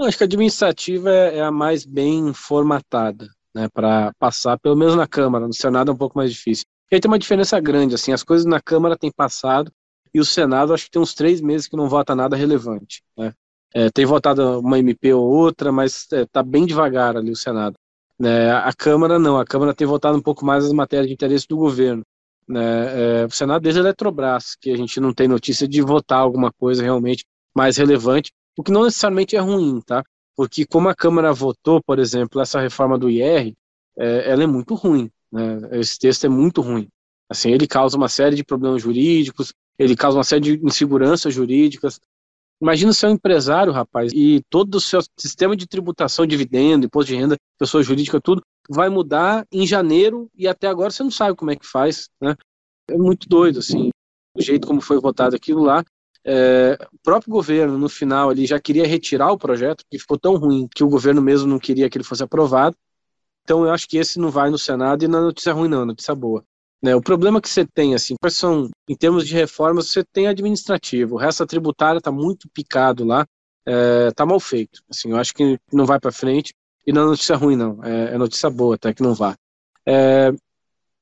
Acho 0.00 0.18
que 0.18 0.24
a 0.24 0.26
administrativa 0.26 1.08
é, 1.08 1.36
é 1.36 1.40
a 1.40 1.52
mais 1.52 1.86
bem 1.86 2.34
formatada, 2.34 3.28
né, 3.54 3.68
para 3.72 4.10
passar, 4.18 4.58
pelo 4.58 4.74
menos 4.74 4.96
na 4.96 5.06
Câmara. 5.06 5.46
No 5.46 5.54
Senado 5.54 5.92
é 5.92 5.94
um 5.94 5.96
pouco 5.96 6.18
mais 6.18 6.32
difícil. 6.32 6.64
E 6.90 6.96
aí 6.96 7.00
tem 7.00 7.08
uma 7.08 7.18
diferença 7.18 7.60
grande, 7.60 7.94
assim, 7.94 8.12
as 8.12 8.24
coisas 8.24 8.44
na 8.44 8.60
Câmara 8.60 8.98
têm 8.98 9.12
passado 9.12 9.70
e 10.14 10.20
o 10.20 10.24
Senado 10.24 10.74
acho 10.74 10.84
que 10.84 10.90
tem 10.90 11.02
uns 11.02 11.14
três 11.14 11.40
meses 11.40 11.66
que 11.66 11.76
não 11.76 11.88
vota 11.88 12.14
nada 12.14 12.36
relevante. 12.36 13.02
Né? 13.16 13.32
É, 13.74 13.90
tem 13.90 14.04
votado 14.04 14.60
uma 14.60 14.78
MP 14.78 15.12
ou 15.12 15.24
outra, 15.24 15.72
mas 15.72 15.96
está 15.96 16.18
é, 16.18 16.26
tá 16.26 16.42
bem 16.42 16.66
devagar 16.66 17.16
ali 17.16 17.30
o 17.30 17.36
Senado. 17.36 17.76
Né? 18.18 18.50
A 18.50 18.72
Câmara 18.72 19.18
não, 19.18 19.38
a 19.38 19.44
Câmara 19.44 19.74
tem 19.74 19.86
votado 19.86 20.16
um 20.16 20.22
pouco 20.22 20.44
mais 20.44 20.64
as 20.64 20.72
matérias 20.72 21.08
de 21.08 21.14
interesse 21.14 21.48
do 21.48 21.56
governo. 21.56 22.02
Né? 22.46 23.22
É, 23.22 23.26
o 23.26 23.30
Senado 23.30 23.62
desde 23.62 23.80
a 23.80 23.84
Eletrobras, 23.84 24.54
que 24.60 24.70
a 24.70 24.76
gente 24.76 25.00
não 25.00 25.12
tem 25.12 25.26
notícia 25.26 25.66
de 25.66 25.80
votar 25.80 26.18
alguma 26.18 26.52
coisa 26.52 26.82
realmente 26.82 27.24
mais 27.54 27.76
relevante, 27.76 28.30
o 28.56 28.62
que 28.62 28.72
não 28.72 28.84
necessariamente 28.84 29.36
é 29.36 29.40
ruim, 29.40 29.80
tá? 29.80 30.04
Porque 30.36 30.66
como 30.66 30.88
a 30.88 30.94
Câmara 30.94 31.32
votou, 31.32 31.82
por 31.82 31.98
exemplo, 31.98 32.40
essa 32.40 32.60
reforma 32.60 32.98
do 32.98 33.08
IR, 33.08 33.54
é, 33.98 34.30
ela 34.30 34.42
é 34.42 34.46
muito 34.46 34.74
ruim. 34.74 35.10
Né? 35.30 35.80
Esse 35.80 35.98
texto 35.98 36.24
é 36.24 36.28
muito 36.28 36.60
ruim. 36.60 36.88
Assim, 37.28 37.50
ele 37.50 37.66
causa 37.66 37.96
uma 37.96 38.08
série 38.08 38.36
de 38.36 38.44
problemas 38.44 38.82
jurídicos, 38.82 39.54
ele 39.82 39.96
causa 39.96 40.18
uma 40.18 40.24
série 40.24 40.40
de 40.40 40.66
inseguranças 40.66 41.34
jurídicas. 41.34 42.00
Imagina 42.60 42.92
ser 42.92 43.08
um 43.08 43.10
empresário, 43.10 43.72
rapaz, 43.72 44.12
e 44.14 44.40
todo 44.48 44.76
o 44.76 44.80
seu 44.80 45.00
sistema 45.18 45.56
de 45.56 45.66
tributação, 45.66 46.24
dividendo, 46.24 46.86
imposto 46.86 47.10
de 47.10 47.18
renda, 47.18 47.36
pessoa 47.58 47.82
jurídica, 47.82 48.20
tudo, 48.20 48.40
vai 48.70 48.88
mudar 48.88 49.44
em 49.50 49.66
janeiro 49.66 50.30
e 50.34 50.46
até 50.46 50.68
agora 50.68 50.90
você 50.90 51.02
não 51.02 51.10
sabe 51.10 51.36
como 51.36 51.50
é 51.50 51.56
que 51.56 51.66
faz, 51.66 52.08
né? 52.20 52.36
É 52.88 52.96
muito 52.96 53.28
doido, 53.28 53.58
assim, 53.58 53.90
o 54.36 54.40
jeito 54.40 54.66
como 54.66 54.80
foi 54.80 55.00
votado 55.00 55.34
aquilo 55.34 55.62
lá. 55.62 55.84
É, 56.24 56.78
o 56.92 56.98
próprio 57.02 57.32
governo, 57.32 57.76
no 57.76 57.88
final, 57.88 58.30
ali 58.30 58.46
já 58.46 58.60
queria 58.60 58.86
retirar 58.86 59.32
o 59.32 59.38
projeto, 59.38 59.84
porque 59.84 59.98
ficou 59.98 60.16
tão 60.18 60.36
ruim 60.36 60.68
que 60.72 60.84
o 60.84 60.88
governo 60.88 61.20
mesmo 61.20 61.48
não 61.48 61.58
queria 61.58 61.90
que 61.90 61.98
ele 61.98 62.04
fosse 62.04 62.22
aprovado. 62.22 62.76
Então, 63.42 63.64
eu 63.64 63.72
acho 63.72 63.88
que 63.88 63.96
esse 63.96 64.20
não 64.20 64.30
vai 64.30 64.50
no 64.50 64.58
Senado 64.58 65.04
e 65.04 65.08
na 65.08 65.20
notícia 65.20 65.52
ruim, 65.52 65.68
não, 65.68 65.84
notícia 65.84 66.14
boa. 66.14 66.44
Né, 66.82 66.96
o 66.96 67.00
problema 67.00 67.40
que 67.40 67.48
você 67.48 67.64
tem, 67.64 67.94
assim, 67.94 68.16
quais 68.20 68.34
são, 68.34 68.68
em 68.88 68.96
termos 68.96 69.26
de 69.26 69.34
reformas, 69.34 69.88
você 69.88 70.02
tem 70.02 70.26
administrativo, 70.26 71.14
o 71.14 71.18
resto 71.18 71.46
tributária 71.46 71.98
está 71.98 72.10
muito 72.10 72.48
picado 72.48 73.04
lá, 73.04 73.24
está 73.64 74.24
é, 74.24 74.26
mal 74.26 74.40
feito. 74.40 74.82
Assim, 74.90 75.10
eu 75.10 75.16
acho 75.16 75.32
que 75.32 75.60
não 75.72 75.86
vai 75.86 76.00
para 76.00 76.10
frente, 76.10 76.52
e 76.84 76.92
não 76.92 77.02
é 77.02 77.06
notícia 77.06 77.36
ruim, 77.36 77.54
não, 77.54 77.82
é, 77.84 78.14
é, 78.14 78.18
notícia 78.18 78.50
boa 78.50 78.74
até 78.74 78.92
que 78.92 79.02
não 79.02 79.14
vá. 79.14 79.36
É, 79.86 80.32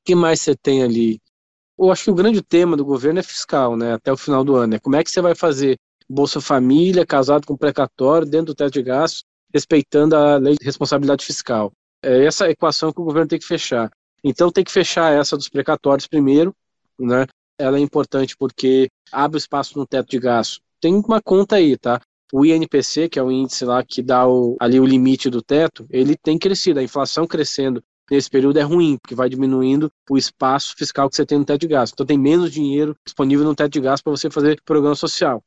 que 0.05 0.13
mais 0.13 0.41
você 0.41 0.55
tem 0.55 0.83
ali? 0.83 1.19
Eu 1.77 1.91
acho 1.91 2.03
que 2.03 2.11
o 2.11 2.15
grande 2.15 2.43
tema 2.43 2.77
do 2.77 2.85
governo 2.85 3.19
é 3.19 3.23
fiscal, 3.23 3.75
né, 3.75 3.93
até 3.93 4.13
o 4.13 4.17
final 4.17 4.43
do 4.43 4.55
ano. 4.55 4.75
É 4.75 4.79
como 4.79 4.95
é 4.95 5.03
que 5.03 5.09
você 5.09 5.19
vai 5.19 5.33
fazer 5.33 5.77
Bolsa 6.07 6.39
Família, 6.39 7.07
casado 7.07 7.47
com 7.47 7.57
precatório, 7.57 8.27
dentro 8.27 8.47
do 8.47 8.55
teto 8.55 8.73
de 8.73 8.83
gastos, 8.83 9.23
respeitando 9.51 10.15
a 10.15 10.37
lei 10.37 10.55
de 10.55 10.63
responsabilidade 10.63 11.25
fiscal. 11.25 11.71
É 12.03 12.23
essa 12.25 12.49
equação 12.49 12.93
que 12.93 13.01
o 13.01 13.03
governo 13.03 13.27
tem 13.27 13.39
que 13.39 13.45
fechar. 13.45 13.91
Então 14.23 14.51
tem 14.51 14.63
que 14.63 14.71
fechar 14.71 15.11
essa 15.13 15.35
dos 15.35 15.49
precatórios 15.49 16.07
primeiro, 16.07 16.55
né? 16.99 17.25
Ela 17.57 17.77
é 17.77 17.81
importante 17.81 18.35
porque 18.37 18.89
abre 19.11 19.37
espaço 19.37 19.77
no 19.77 19.85
teto 19.85 20.09
de 20.09 20.19
gasto. 20.19 20.61
Tem 20.79 20.95
uma 20.95 21.21
conta 21.21 21.57
aí, 21.57 21.77
tá? 21.77 22.01
O 22.33 22.45
INPC, 22.45 23.09
que 23.09 23.19
é 23.19 23.23
o 23.23 23.31
índice 23.31 23.65
lá 23.65 23.83
que 23.83 24.01
dá 24.01 24.27
o, 24.27 24.55
ali 24.59 24.79
o 24.79 24.85
limite 24.85 25.29
do 25.29 25.41
teto, 25.41 25.85
ele 25.89 26.15
tem 26.15 26.37
crescido. 26.39 26.79
A 26.79 26.83
inflação 26.83 27.27
crescendo 27.27 27.83
nesse 28.09 28.29
período 28.29 28.57
é 28.57 28.61
ruim, 28.61 28.97
porque 28.97 29.15
vai 29.15 29.29
diminuindo 29.29 29.91
o 30.09 30.17
espaço 30.17 30.75
fiscal 30.77 31.09
que 31.09 31.15
você 31.15 31.25
tem 31.25 31.39
no 31.39 31.45
teto 31.45 31.61
de 31.61 31.67
gasto. 31.67 31.93
Então 31.93 32.05
tem 32.05 32.17
menos 32.17 32.51
dinheiro 32.51 32.95
disponível 33.05 33.45
no 33.45 33.55
teto 33.55 33.71
de 33.71 33.81
gasto 33.81 34.03
para 34.03 34.11
você 34.11 34.29
fazer 34.29 34.61
programa 34.65 34.95
social. 34.95 35.43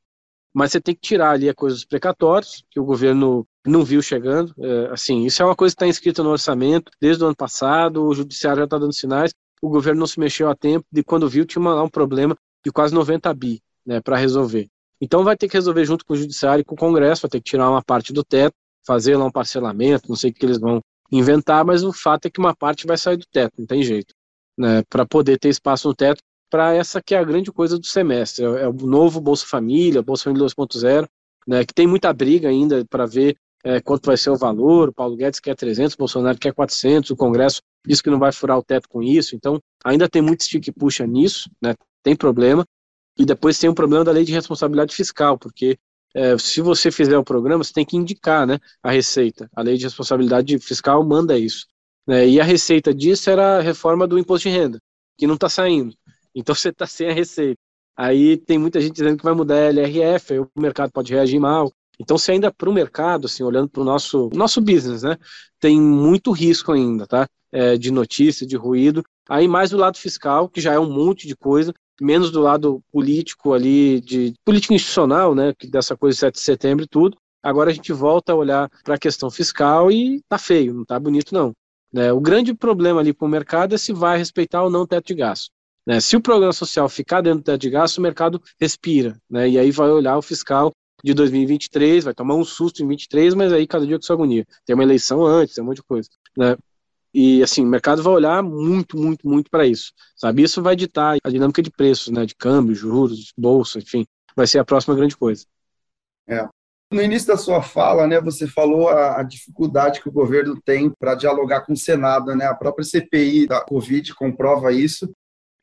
Mas 0.54 0.70
você 0.70 0.80
tem 0.80 0.94
que 0.94 1.00
tirar 1.00 1.32
ali 1.32 1.48
a 1.48 1.54
coisa 1.54 1.74
dos 1.74 1.84
precatórios, 1.84 2.64
que 2.70 2.78
o 2.78 2.84
governo 2.84 3.44
não 3.66 3.84
viu 3.84 4.00
chegando. 4.00 4.54
É, 4.58 4.92
assim, 4.92 5.24
isso 5.24 5.42
é 5.42 5.44
uma 5.44 5.56
coisa 5.56 5.74
que 5.74 5.78
está 5.78 5.86
inscrita 5.88 6.22
no 6.22 6.30
orçamento 6.30 6.92
desde 7.00 7.24
o 7.24 7.26
ano 7.26 7.36
passado, 7.36 8.04
o 8.04 8.14
judiciário 8.14 8.60
já 8.60 8.64
está 8.64 8.78
dando 8.78 8.92
sinais, 8.92 9.34
o 9.60 9.68
governo 9.68 10.00
não 10.00 10.06
se 10.06 10.20
mexeu 10.20 10.48
a 10.48 10.54
tempo, 10.54 10.86
e 10.94 11.02
quando 11.02 11.28
viu 11.28 11.44
tinha 11.44 11.60
uma, 11.60 11.82
um 11.82 11.88
problema 11.88 12.36
de 12.64 12.70
quase 12.70 12.94
90 12.94 13.34
bi 13.34 13.60
né, 13.84 14.00
para 14.00 14.16
resolver. 14.16 14.68
Então 15.00 15.24
vai 15.24 15.36
ter 15.36 15.48
que 15.48 15.56
resolver 15.56 15.84
junto 15.84 16.04
com 16.04 16.14
o 16.14 16.16
judiciário 16.16 16.62
e 16.62 16.64
com 16.64 16.74
o 16.74 16.78
Congresso, 16.78 17.22
vai 17.22 17.30
ter 17.30 17.40
que 17.40 17.50
tirar 17.50 17.68
uma 17.68 17.82
parte 17.82 18.12
do 18.12 18.22
teto, 18.22 18.54
fazer 18.86 19.16
lá 19.16 19.24
um 19.24 19.30
parcelamento, 19.30 20.08
não 20.08 20.16
sei 20.16 20.30
o 20.30 20.34
que 20.34 20.46
eles 20.46 20.58
vão 20.58 20.80
inventar, 21.10 21.64
mas 21.64 21.82
o 21.82 21.92
fato 21.92 22.26
é 22.26 22.30
que 22.30 22.38
uma 22.38 22.54
parte 22.54 22.86
vai 22.86 22.96
sair 22.96 23.16
do 23.16 23.26
teto, 23.26 23.54
não 23.58 23.66
tem 23.66 23.82
jeito. 23.82 24.14
Né, 24.56 24.84
para 24.88 25.04
poder 25.04 25.36
ter 25.36 25.48
espaço 25.48 25.88
no 25.88 25.94
teto 25.94 26.22
para 26.54 26.72
essa 26.72 27.02
que 27.02 27.16
é 27.16 27.18
a 27.18 27.24
grande 27.24 27.50
coisa 27.50 27.76
do 27.76 27.84
semestre, 27.84 28.44
é, 28.44 28.62
é 28.62 28.68
o 28.68 28.72
novo 28.72 29.20
Bolsa 29.20 29.44
Família, 29.44 30.00
Bolsa 30.00 30.22
Família 30.22 30.46
2.0, 30.46 31.04
né, 31.48 31.64
que 31.64 31.74
tem 31.74 31.84
muita 31.84 32.12
briga 32.12 32.48
ainda 32.48 32.84
para 32.88 33.06
ver 33.06 33.36
é, 33.64 33.80
quanto 33.80 34.06
vai 34.06 34.16
ser 34.16 34.30
o 34.30 34.36
valor, 34.36 34.90
o 34.90 34.92
Paulo 34.92 35.16
Guedes 35.16 35.40
quer 35.40 35.56
300, 35.56 35.94
o 35.94 35.98
Bolsonaro 35.98 36.38
quer 36.38 36.54
400, 36.54 37.10
o 37.10 37.16
Congresso 37.16 37.60
diz 37.84 38.00
que 38.00 38.08
não 38.08 38.20
vai 38.20 38.30
furar 38.30 38.56
o 38.56 38.62
teto 38.62 38.88
com 38.88 39.02
isso, 39.02 39.34
então 39.34 39.58
ainda 39.84 40.08
tem 40.08 40.22
muito 40.22 40.44
stick 40.44 40.70
puxa 40.78 41.04
nisso, 41.04 41.50
né, 41.60 41.74
tem 42.04 42.14
problema, 42.14 42.64
e 43.18 43.24
depois 43.24 43.58
tem 43.58 43.68
o 43.68 43.74
problema 43.74 44.04
da 44.04 44.12
lei 44.12 44.24
de 44.24 44.32
responsabilidade 44.32 44.94
fiscal, 44.94 45.36
porque 45.36 45.76
é, 46.14 46.38
se 46.38 46.60
você 46.60 46.88
fizer 46.88 47.18
o 47.18 47.24
programa, 47.24 47.64
você 47.64 47.72
tem 47.72 47.84
que 47.84 47.96
indicar 47.96 48.46
né, 48.46 48.60
a 48.80 48.92
receita, 48.92 49.50
a 49.56 49.60
lei 49.60 49.76
de 49.76 49.82
responsabilidade 49.82 50.56
fiscal 50.60 51.04
manda 51.04 51.36
isso, 51.36 51.66
né, 52.06 52.28
e 52.28 52.40
a 52.40 52.44
receita 52.44 52.94
disso 52.94 53.28
era 53.28 53.58
a 53.58 53.60
reforma 53.60 54.06
do 54.06 54.20
imposto 54.20 54.48
de 54.48 54.54
renda, 54.54 54.78
que 55.18 55.26
não 55.26 55.34
está 55.34 55.48
saindo, 55.48 55.92
então 56.34 56.54
você 56.54 56.70
está 56.70 56.86
sem 56.86 57.08
a 57.08 57.12
receita. 57.12 57.58
Aí 57.96 58.36
tem 58.36 58.58
muita 58.58 58.80
gente 58.80 58.94
dizendo 58.94 59.16
que 59.16 59.24
vai 59.24 59.34
mudar 59.34 59.54
a 59.54 59.68
LRF, 59.70 60.32
aí 60.32 60.38
o 60.40 60.48
mercado 60.56 60.90
pode 60.90 61.12
reagir 61.12 61.38
mal. 61.38 61.72
Então, 61.98 62.18
se 62.18 62.32
ainda 62.32 62.52
para 62.52 62.68
o 62.68 62.72
mercado, 62.72 63.26
assim, 63.26 63.44
olhando 63.44 63.68
para 63.68 63.80
o 63.80 63.84
nosso, 63.84 64.28
nosso 64.34 64.60
business, 64.60 65.02
né, 65.02 65.16
tem 65.60 65.80
muito 65.80 66.32
risco 66.32 66.72
ainda, 66.72 67.06
tá? 67.06 67.28
É, 67.52 67.76
de 67.76 67.92
notícia, 67.92 68.44
de 68.44 68.56
ruído. 68.56 69.04
Aí 69.28 69.46
mais 69.46 69.70
do 69.70 69.76
lado 69.76 69.96
fiscal, 69.96 70.48
que 70.48 70.60
já 70.60 70.72
é 70.72 70.78
um 70.78 70.90
monte 70.90 71.28
de 71.28 71.36
coisa, 71.36 71.72
menos 72.00 72.32
do 72.32 72.40
lado 72.40 72.82
político 72.90 73.52
ali, 73.52 74.00
de 74.00 74.34
política 74.44 74.74
institucional, 74.74 75.34
né, 75.34 75.54
que 75.56 75.68
dessa 75.68 75.96
coisa 75.96 76.14
de 76.14 76.20
7 76.20 76.34
de 76.34 76.40
setembro 76.40 76.84
e 76.84 76.88
tudo. 76.88 77.16
Agora 77.42 77.70
a 77.70 77.74
gente 77.74 77.92
volta 77.92 78.32
a 78.32 78.36
olhar 78.36 78.68
para 78.82 78.94
a 78.94 78.98
questão 78.98 79.30
fiscal 79.30 79.92
e 79.92 80.20
tá 80.28 80.38
feio, 80.38 80.74
não 80.74 80.84
tá 80.84 80.98
bonito 80.98 81.32
não. 81.32 81.52
Né? 81.92 82.12
O 82.12 82.20
grande 82.20 82.54
problema 82.54 83.00
ali 83.00 83.12
para 83.12 83.26
o 83.26 83.30
mercado 83.30 83.74
é 83.74 83.78
se 83.78 83.92
vai 83.92 84.18
respeitar 84.18 84.62
ou 84.64 84.70
não 84.70 84.80
o 84.80 84.86
teto 84.86 85.06
de 85.06 85.14
gasto. 85.14 85.50
Né? 85.86 86.00
Se 86.00 86.16
o 86.16 86.20
programa 86.20 86.52
social 86.52 86.88
ficar 86.88 87.20
dentro 87.20 87.42
teto 87.42 87.60
de 87.60 87.70
gasto, 87.70 87.98
o 87.98 88.02
mercado 88.02 88.42
respira, 88.60 89.20
né? 89.28 89.48
e 89.48 89.58
aí 89.58 89.70
vai 89.70 89.90
olhar 89.90 90.16
o 90.16 90.22
fiscal 90.22 90.72
de 91.02 91.12
2023, 91.12 92.04
vai 92.04 92.14
tomar 92.14 92.34
um 92.34 92.44
susto 92.44 92.82
em 92.82 92.88
23, 92.88 93.34
mas 93.34 93.52
aí 93.52 93.66
cada 93.66 93.86
dia 93.86 93.98
com 93.98 94.02
sua 94.02 94.14
agonia. 94.14 94.46
Tem 94.64 94.74
uma 94.74 94.82
eleição 94.82 95.24
antes, 95.24 95.54
tem 95.54 95.62
um 95.62 95.66
monte 95.66 95.76
de 95.76 95.82
coisa. 95.82 96.08
Né? 96.36 96.56
E 97.14 97.42
assim, 97.44 97.64
o 97.64 97.68
mercado 97.68 98.02
vai 98.02 98.12
olhar 98.12 98.42
muito, 98.42 98.96
muito, 98.96 99.28
muito 99.28 99.48
para 99.48 99.64
isso. 99.64 99.92
Sabe? 100.16 100.42
Isso 100.42 100.60
vai 100.60 100.74
ditar 100.74 101.16
a 101.22 101.30
dinâmica 101.30 101.62
de 101.62 101.70
preços, 101.70 102.08
né? 102.08 102.26
De 102.26 102.34
câmbio, 102.34 102.74
juros, 102.74 103.32
bolsa, 103.38 103.78
enfim. 103.78 104.04
Vai 104.34 104.48
ser 104.48 104.58
a 104.58 104.64
próxima 104.64 104.96
grande 104.96 105.16
coisa. 105.16 105.44
É. 106.28 106.48
No 106.90 107.00
início 107.00 107.28
da 107.28 107.36
sua 107.36 107.62
fala, 107.62 108.06
né, 108.06 108.20
você 108.20 108.46
falou 108.46 108.88
a, 108.88 109.20
a 109.20 109.22
dificuldade 109.22 110.00
que 110.00 110.08
o 110.08 110.12
governo 110.12 110.60
tem 110.64 110.90
para 110.90 111.14
dialogar 111.14 111.62
com 111.62 111.72
o 111.72 111.76
Senado, 111.76 112.34
né? 112.34 112.46
A 112.46 112.54
própria 112.54 112.84
CPI 112.84 113.46
da 113.46 113.60
Covid 113.60 114.12
comprova 114.14 114.72
isso. 114.72 115.08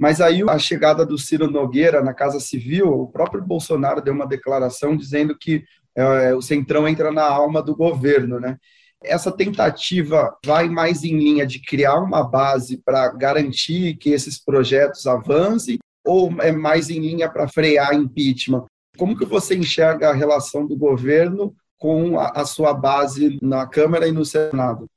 Mas 0.01 0.20
aí 0.20 0.41
a 0.50 0.58
chegada 0.58 1.05
do 1.05 1.15
Ciro 1.15 1.48
Nogueira 1.48 2.01
na 2.01 2.12
Casa 2.12 2.39
Civil, 2.39 2.88
o 2.88 3.05
próprio 3.05 3.39
Bolsonaro 3.39 4.01
deu 4.01 4.15
uma 4.15 4.25
declaração 4.25 4.98
dizendo 4.98 5.38
que 5.38 5.63
é, 5.96 6.34
o 6.34 6.41
Centrão 6.41 6.88
entra 6.88 7.12
na 7.12 7.24
alma 7.24 7.62
do 7.62 7.75
governo, 7.75 8.39
né? 8.39 8.58
Essa 9.03 9.31
tentativa 9.31 10.36
vai 10.43 10.67
mais 10.67 11.03
em 11.03 11.15
linha 11.15 11.46
de 11.46 11.62
criar 11.62 12.00
uma 12.00 12.24
base 12.24 12.81
para 12.84 13.10
garantir 13.10 13.96
que 13.98 14.10
esses 14.10 14.43
projetos 14.43 15.05
avancem 15.05 15.77
ou 16.03 16.34
é 16.41 16.51
mais 16.51 16.89
em 16.89 17.00
linha 17.00 17.29
para 17.29 17.48
frear 17.48 17.93
impeachment? 17.93 18.65
Como 18.98 19.15
que 19.15 19.25
você 19.25 19.55
enxerga 19.55 20.10
a 20.10 20.15
relação 20.15 20.65
do 20.65 20.75
governo 20.75 21.53
com 21.77 22.20
a, 22.20 22.41
a 22.41 22.43
sua 22.43 22.74
base 22.74 23.38
na 23.39 23.67
Câmara 23.67 24.08
e 24.08 24.12
no 24.12 24.25
Senado? 24.25 24.88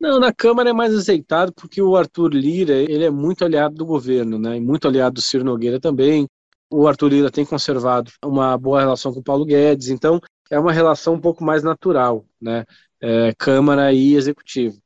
Não, 0.00 0.18
na 0.18 0.32
Câmara 0.32 0.70
é 0.70 0.72
mais 0.72 0.94
azeitado 0.94 1.52
porque 1.52 1.82
o 1.82 1.94
Arthur 1.94 2.32
Lira 2.32 2.72
ele 2.72 3.04
é 3.04 3.10
muito 3.10 3.44
aliado 3.44 3.74
do 3.74 3.84
governo, 3.84 4.38
né? 4.38 4.56
E 4.56 4.60
muito 4.60 4.88
aliado 4.88 5.16
do 5.16 5.20
Ciro 5.20 5.44
Nogueira 5.44 5.78
também. 5.78 6.26
O 6.70 6.88
Arthur 6.88 7.08
Lira 7.08 7.30
tem 7.30 7.44
conservado 7.44 8.10
uma 8.24 8.56
boa 8.56 8.80
relação 8.80 9.12
com 9.12 9.20
o 9.20 9.22
Paulo 9.22 9.44
Guedes, 9.44 9.88
então 9.90 10.18
é 10.50 10.58
uma 10.58 10.72
relação 10.72 11.14
um 11.14 11.20
pouco 11.20 11.44
mais 11.44 11.62
natural, 11.62 12.24
né? 12.40 12.64
É, 12.98 13.34
Câmara 13.36 13.92
e 13.92 14.14
Executivo. 14.14 14.78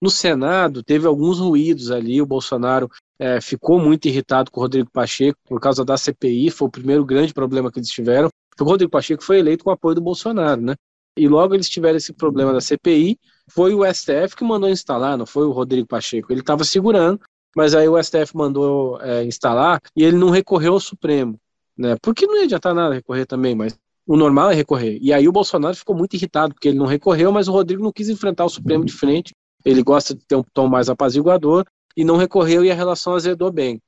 No 0.00 0.10
Senado 0.10 0.82
teve 0.82 1.06
alguns 1.06 1.38
ruídos 1.38 1.90
ali. 1.90 2.20
O 2.22 2.26
Bolsonaro 2.26 2.88
é, 3.18 3.40
ficou 3.42 3.78
muito 3.78 4.06
irritado 4.06 4.50
com 4.50 4.60
o 4.60 4.62
Rodrigo 4.62 4.90
Pacheco 4.90 5.38
por 5.44 5.60
causa 5.60 5.84
da 5.84 5.96
CPI. 5.96 6.50
Foi 6.50 6.68
o 6.68 6.70
primeiro 6.70 7.04
grande 7.04 7.34
problema 7.34 7.70
que 7.70 7.78
eles 7.78 7.88
tiveram. 7.88 8.28
O 8.58 8.64
Rodrigo 8.64 8.90
Pacheco 8.90 9.22
foi 9.22 9.38
eleito 9.38 9.64
com 9.64 9.70
o 9.70 9.72
apoio 9.74 9.94
do 9.94 10.00
Bolsonaro, 10.00 10.60
né? 10.60 10.74
E 11.16 11.28
logo 11.28 11.54
eles 11.54 11.68
tiveram 11.68 11.96
esse 11.96 12.12
problema 12.12 12.52
da 12.52 12.60
CPI. 12.60 13.18
Foi 13.48 13.74
o 13.74 13.84
STF 13.84 14.34
que 14.36 14.44
mandou 14.44 14.68
instalar, 14.68 15.16
não 15.16 15.26
foi 15.26 15.46
o 15.46 15.52
Rodrigo 15.52 15.86
Pacheco. 15.86 16.32
Ele 16.32 16.40
estava 16.40 16.64
segurando, 16.64 17.20
mas 17.54 17.74
aí 17.74 17.88
o 17.88 18.02
STF 18.02 18.34
mandou 18.36 19.00
é, 19.00 19.24
instalar 19.24 19.80
e 19.96 20.02
ele 20.02 20.16
não 20.16 20.30
recorreu 20.30 20.74
ao 20.74 20.80
Supremo. 20.80 21.38
Né? 21.76 21.96
Porque 22.00 22.26
não 22.26 22.36
ia 22.36 22.44
adiantar 22.44 22.74
nada 22.74 22.94
recorrer 22.94 23.26
também, 23.26 23.54
mas 23.54 23.78
o 24.06 24.16
normal 24.16 24.50
é 24.50 24.54
recorrer. 24.54 24.98
E 25.00 25.12
aí 25.12 25.28
o 25.28 25.32
Bolsonaro 25.32 25.76
ficou 25.76 25.94
muito 25.94 26.14
irritado, 26.14 26.54
porque 26.54 26.68
ele 26.68 26.78
não 26.78 26.86
recorreu, 26.86 27.32
mas 27.32 27.48
o 27.48 27.52
Rodrigo 27.52 27.82
não 27.82 27.92
quis 27.92 28.08
enfrentar 28.08 28.44
o 28.44 28.48
Supremo 28.48 28.84
de 28.84 28.92
frente. 28.92 29.32
Ele 29.64 29.82
gosta 29.82 30.14
de 30.14 30.24
ter 30.24 30.36
um 30.36 30.42
tom 30.42 30.68
mais 30.68 30.88
apaziguador 30.88 31.64
e 31.96 32.04
não 32.04 32.16
recorreu 32.16 32.64
e 32.64 32.70
a 32.70 32.74
relação 32.74 33.14
azedou 33.14 33.50
bem. 33.50 33.80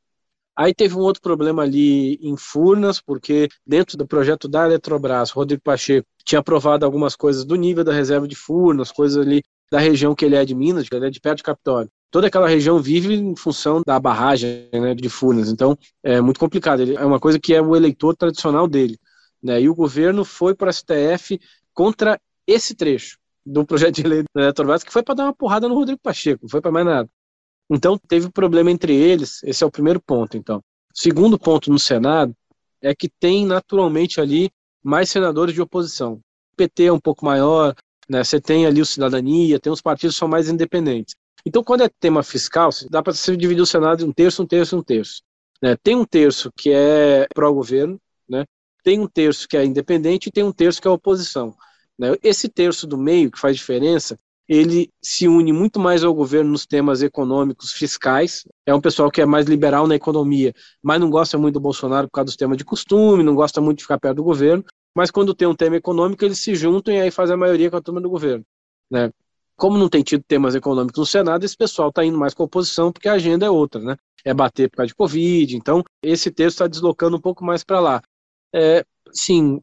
Aí 0.56 0.74
teve 0.74 0.94
um 0.96 1.00
outro 1.00 1.20
problema 1.20 1.62
ali 1.62 2.14
em 2.22 2.36
Furnas, 2.36 3.00
porque 3.00 3.48
dentro 3.66 3.98
do 3.98 4.06
projeto 4.06 4.48
da 4.48 4.64
Eletrobras, 4.64 5.30
Rodrigo 5.30 5.62
Pacheco 5.62 6.06
tinha 6.24 6.38
aprovado 6.38 6.84
algumas 6.84 7.14
coisas 7.14 7.44
do 7.44 7.56
nível 7.56 7.84
da 7.84 7.92
reserva 7.92 8.26
de 8.26 8.34
Furnas, 8.34 8.90
coisas 8.90 9.24
ali 9.24 9.42
da 9.70 9.78
região 9.78 10.14
que 10.14 10.24
ele 10.24 10.34
é 10.34 10.44
de 10.44 10.54
Minas, 10.54 10.88
que 10.88 10.94
ele 10.94 11.06
é 11.06 11.10
de 11.10 11.20
perto 11.20 11.38
de 11.38 11.42
Capitólio. 11.42 11.90
Toda 12.10 12.28
aquela 12.28 12.48
região 12.48 12.80
vive 12.80 13.14
em 13.14 13.36
função 13.36 13.82
da 13.84 14.00
barragem 14.00 14.68
né, 14.72 14.94
de 14.94 15.08
Furnas, 15.10 15.50
então 15.50 15.76
é 16.02 16.20
muito 16.20 16.40
complicado. 16.40 16.80
Ele, 16.80 16.94
é 16.94 17.04
uma 17.04 17.20
coisa 17.20 17.38
que 17.38 17.52
é 17.52 17.60
o 17.60 17.76
eleitor 17.76 18.16
tradicional 18.16 18.66
dele. 18.66 18.98
Né, 19.42 19.60
e 19.60 19.68
o 19.68 19.74
governo 19.74 20.24
foi 20.24 20.54
para 20.54 20.70
a 20.70 20.72
STF 20.72 21.38
contra 21.74 22.18
esse 22.46 22.74
trecho 22.74 23.18
do 23.44 23.66
projeto 23.66 23.96
de 23.96 24.02
lei 24.04 24.24
da 24.34 24.42
Eletrobras, 24.42 24.82
que 24.82 24.92
foi 24.92 25.02
para 25.02 25.16
dar 25.16 25.24
uma 25.24 25.34
porrada 25.34 25.68
no 25.68 25.74
Rodrigo 25.74 26.00
Pacheco, 26.02 26.44
não 26.44 26.48
foi 26.48 26.62
para 26.62 26.72
mais 26.72 26.86
nada. 26.86 27.10
Então, 27.70 27.98
teve 27.98 28.30
problema 28.30 28.70
entre 28.70 28.94
eles, 28.94 29.42
esse 29.42 29.64
é 29.64 29.66
o 29.66 29.70
primeiro 29.70 30.00
ponto, 30.00 30.36
então. 30.36 30.62
Segundo 30.94 31.38
ponto 31.38 31.70
no 31.70 31.78
Senado 31.78 32.34
é 32.80 32.94
que 32.94 33.08
tem 33.08 33.44
naturalmente 33.44 34.20
ali 34.20 34.50
mais 34.82 35.10
senadores 35.10 35.54
de 35.54 35.60
oposição. 35.60 36.14
O 36.52 36.56
PT 36.56 36.84
é 36.84 36.92
um 36.92 37.00
pouco 37.00 37.24
maior, 37.24 37.74
né? 38.08 38.22
Você 38.22 38.40
tem 38.40 38.66
ali 38.66 38.80
o 38.80 38.86
Cidadania, 38.86 39.58
tem 39.58 39.72
os 39.72 39.82
partidos 39.82 40.14
que 40.14 40.20
são 40.20 40.28
mais 40.28 40.48
independentes. 40.48 41.14
Então, 41.44 41.62
quando 41.62 41.82
é 41.82 41.88
tema 41.88 42.22
fiscal, 42.22 42.70
dá 42.90 43.02
para 43.02 43.12
você 43.12 43.36
dividir 43.36 43.62
o 43.62 43.66
Senado 43.66 44.04
em 44.04 44.08
um 44.08 44.12
terço, 44.12 44.42
um 44.42 44.46
terço, 44.46 44.76
um 44.76 44.82
terço. 44.82 45.22
Né? 45.62 45.76
Tem 45.82 45.94
um 45.94 46.04
terço 46.04 46.50
que 46.56 46.70
é 46.70 47.26
pró-governo, 47.34 48.00
né? 48.28 48.44
tem 48.82 49.00
um 49.00 49.06
terço 49.06 49.46
que 49.48 49.56
é 49.56 49.64
independente 49.64 50.28
e 50.28 50.32
tem 50.32 50.44
um 50.44 50.52
terço 50.52 50.80
que 50.80 50.88
é 50.88 50.90
oposição. 50.90 51.56
Né? 51.98 52.14
Esse 52.22 52.48
terço 52.48 52.86
do 52.86 52.98
meio, 52.98 53.30
que 53.30 53.38
faz 53.38 53.56
diferença, 53.56 54.18
ele 54.48 54.90
se 55.02 55.26
une 55.26 55.52
muito 55.52 55.80
mais 55.80 56.04
ao 56.04 56.14
governo 56.14 56.52
nos 56.52 56.66
temas 56.66 57.02
econômicos, 57.02 57.72
fiscais. 57.72 58.46
É 58.64 58.74
um 58.74 58.80
pessoal 58.80 59.10
que 59.10 59.20
é 59.20 59.26
mais 59.26 59.46
liberal 59.46 59.86
na 59.86 59.96
economia, 59.96 60.54
mas 60.82 61.00
não 61.00 61.10
gosta 61.10 61.36
muito 61.36 61.54
do 61.54 61.60
Bolsonaro 61.60 62.06
por 62.06 62.12
causa 62.12 62.26
dos 62.26 62.36
temas 62.36 62.56
de 62.56 62.64
costume, 62.64 63.24
não 63.24 63.34
gosta 63.34 63.60
muito 63.60 63.78
de 63.78 63.84
ficar 63.84 63.98
perto 63.98 64.16
do 64.16 64.24
governo. 64.24 64.64
Mas 64.94 65.10
quando 65.10 65.34
tem 65.34 65.48
um 65.48 65.54
tema 65.54 65.76
econômico, 65.76 66.24
eles 66.24 66.38
se 66.38 66.54
juntam 66.54 66.94
e 66.94 67.00
aí 67.00 67.10
fazem 67.10 67.34
a 67.34 67.36
maioria 67.36 67.70
com 67.70 67.76
a 67.76 67.82
turma 67.82 68.00
do 68.00 68.08
governo. 68.08 68.44
Né? 68.90 69.10
Como 69.56 69.76
não 69.76 69.88
tem 69.88 70.02
tido 70.02 70.22
temas 70.26 70.54
econômicos 70.54 70.98
no 70.98 71.06
Senado, 71.06 71.44
esse 71.44 71.56
pessoal 71.56 71.88
está 71.88 72.04
indo 72.04 72.16
mais 72.16 72.32
com 72.32 72.42
a 72.42 72.46
oposição 72.46 72.92
porque 72.92 73.08
a 73.08 73.14
agenda 73.14 73.46
é 73.46 73.50
outra, 73.50 73.80
né? 73.80 73.96
É 74.24 74.32
bater 74.34 74.70
por 74.70 74.78
causa 74.78 74.88
de 74.88 74.94
Covid. 74.94 75.56
Então, 75.56 75.82
esse 76.02 76.30
texto 76.30 76.56
está 76.56 76.66
deslocando 76.66 77.16
um 77.16 77.20
pouco 77.20 77.44
mais 77.44 77.64
para 77.64 77.80
lá. 77.80 78.02
É, 78.54 78.84
sim, 79.12 79.60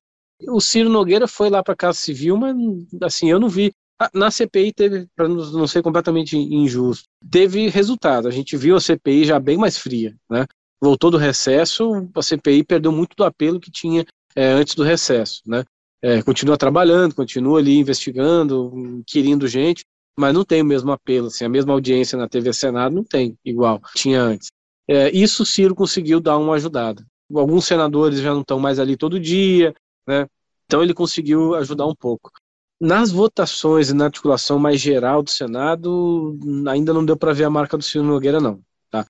o 0.48 0.60
Ciro 0.60 0.90
Nogueira 0.90 1.28
foi 1.28 1.50
lá 1.50 1.64
para 1.64 1.74
a 1.74 1.78
Casa 1.78 1.98
Civil, 2.00 2.38
mas 2.38 2.56
assim, 3.02 3.30
eu 3.30 3.40
não 3.40 3.50
vi 3.50 3.74
na 4.14 4.32
CPI 4.32 4.74
teve, 4.74 5.08
para 5.16 5.28
não 5.28 5.68
ser 5.68 5.82
completamente 5.82 6.38
injusto, 6.38 7.06
teve 7.30 7.70
resultado. 7.70 8.28
A 8.28 8.32
gente 8.32 8.58
viu 8.58 8.76
a 8.76 8.82
CPI 8.82 9.26
já 9.26 9.40
bem 9.40 9.58
mais 9.58 9.78
fria, 9.78 10.16
né? 10.30 10.46
Voltou 10.82 11.10
do 11.10 11.18
recesso, 11.18 12.10
a 12.14 12.22
CPI 12.22 12.64
perdeu 12.64 12.92
muito 12.92 13.16
do 13.16 13.24
apelo 13.24 13.60
que 13.60 13.72
tinha 13.72 14.06
é, 14.36 14.48
antes 14.48 14.76
do 14.76 14.84
recesso, 14.84 15.42
né? 15.46 15.64
É, 16.02 16.22
continua 16.22 16.58
trabalhando, 16.58 17.16
continua 17.16 17.60
ali 17.60 17.78
investigando, 17.78 19.02
querendo 19.08 19.48
gente, 19.48 19.86
mas 20.18 20.34
não 20.34 20.44
tem 20.44 20.62
o 20.62 20.66
mesmo 20.66 20.92
apelo, 20.92 21.28
assim, 21.28 21.46
a 21.46 21.50
mesma 21.50 21.74
audiência 21.74 22.18
na 22.18 22.28
TV 22.28 22.52
Senado 22.52 22.94
não 22.94 23.04
tem 23.04 23.38
igual 23.46 23.82
tinha 23.96 24.22
antes. 24.22 24.50
É, 24.88 25.10
isso 25.12 25.44
o 25.44 25.46
Ciro 25.46 25.74
conseguiu 25.74 26.20
dar 26.20 26.38
uma 26.38 26.56
ajudada. 26.56 27.06
Alguns 27.34 27.66
senadores 27.66 28.20
já 28.20 28.34
não 28.34 28.42
estão 28.42 28.60
mais 28.60 28.80
ali 28.80 28.98
todo 28.98 29.20
dia, 29.20 29.74
né? 30.06 30.28
Então 30.66 30.84
ele 30.84 30.94
conseguiu 30.94 31.56
ajudar 31.56 31.86
um 31.88 31.96
pouco. 31.96 32.32
Nas 32.80 33.12
votações 33.12 33.90
e 33.90 33.94
na 33.94 34.06
articulação 34.06 34.60
mais 34.60 34.80
geral 34.82 35.24
do 35.24 35.30
Senado, 35.30 36.38
ainda 36.68 36.94
não 36.94 37.06
deu 37.06 37.16
para 37.16 37.34
ver 37.34 37.46
a 37.46 37.50
marca 37.50 37.78
do 37.78 37.84
Ciro 37.84 38.04
Nogueira, 38.04 38.40
não. 38.40 38.62
Tá? 38.90 39.06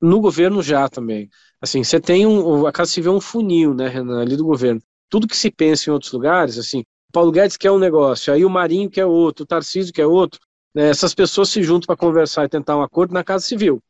No 0.00 0.20
governo 0.20 0.62
já 0.62 0.88
também. 0.88 1.28
Assim, 1.60 1.82
você 1.82 2.00
tem 2.00 2.26
um. 2.26 2.66
A 2.66 2.72
Casa 2.72 2.92
Civil 2.92 3.12
é 3.12 3.16
um 3.16 3.20
funil, 3.20 3.74
né, 3.74 3.88
Renan, 3.88 4.20
ali 4.20 4.36
do 4.36 4.44
governo. 4.44 4.80
Tudo 5.08 5.26
que 5.26 5.36
se 5.36 5.50
pensa 5.50 5.90
em 5.90 5.92
outros 5.92 6.12
lugares, 6.12 6.58
assim, 6.58 6.84
Paulo 7.12 7.32
Guedes 7.32 7.56
quer 7.56 7.70
um 7.70 7.78
negócio, 7.78 8.32
aí 8.32 8.44
o 8.44 8.50
Marinho 8.50 8.90
quer 8.90 9.06
outro, 9.06 9.44
o 9.44 9.46
Tarcísio 9.46 9.92
quer 9.92 10.06
outro. 10.06 10.38
Né, 10.74 10.88
essas 10.90 11.14
pessoas 11.14 11.48
se 11.48 11.62
juntam 11.62 11.86
para 11.86 11.96
conversar 11.96 12.44
e 12.44 12.48
tentar 12.48 12.76
um 12.76 12.82
acordo 12.82 13.14
na 13.14 13.24
Casa 13.24 13.44
Civil. 13.44 13.82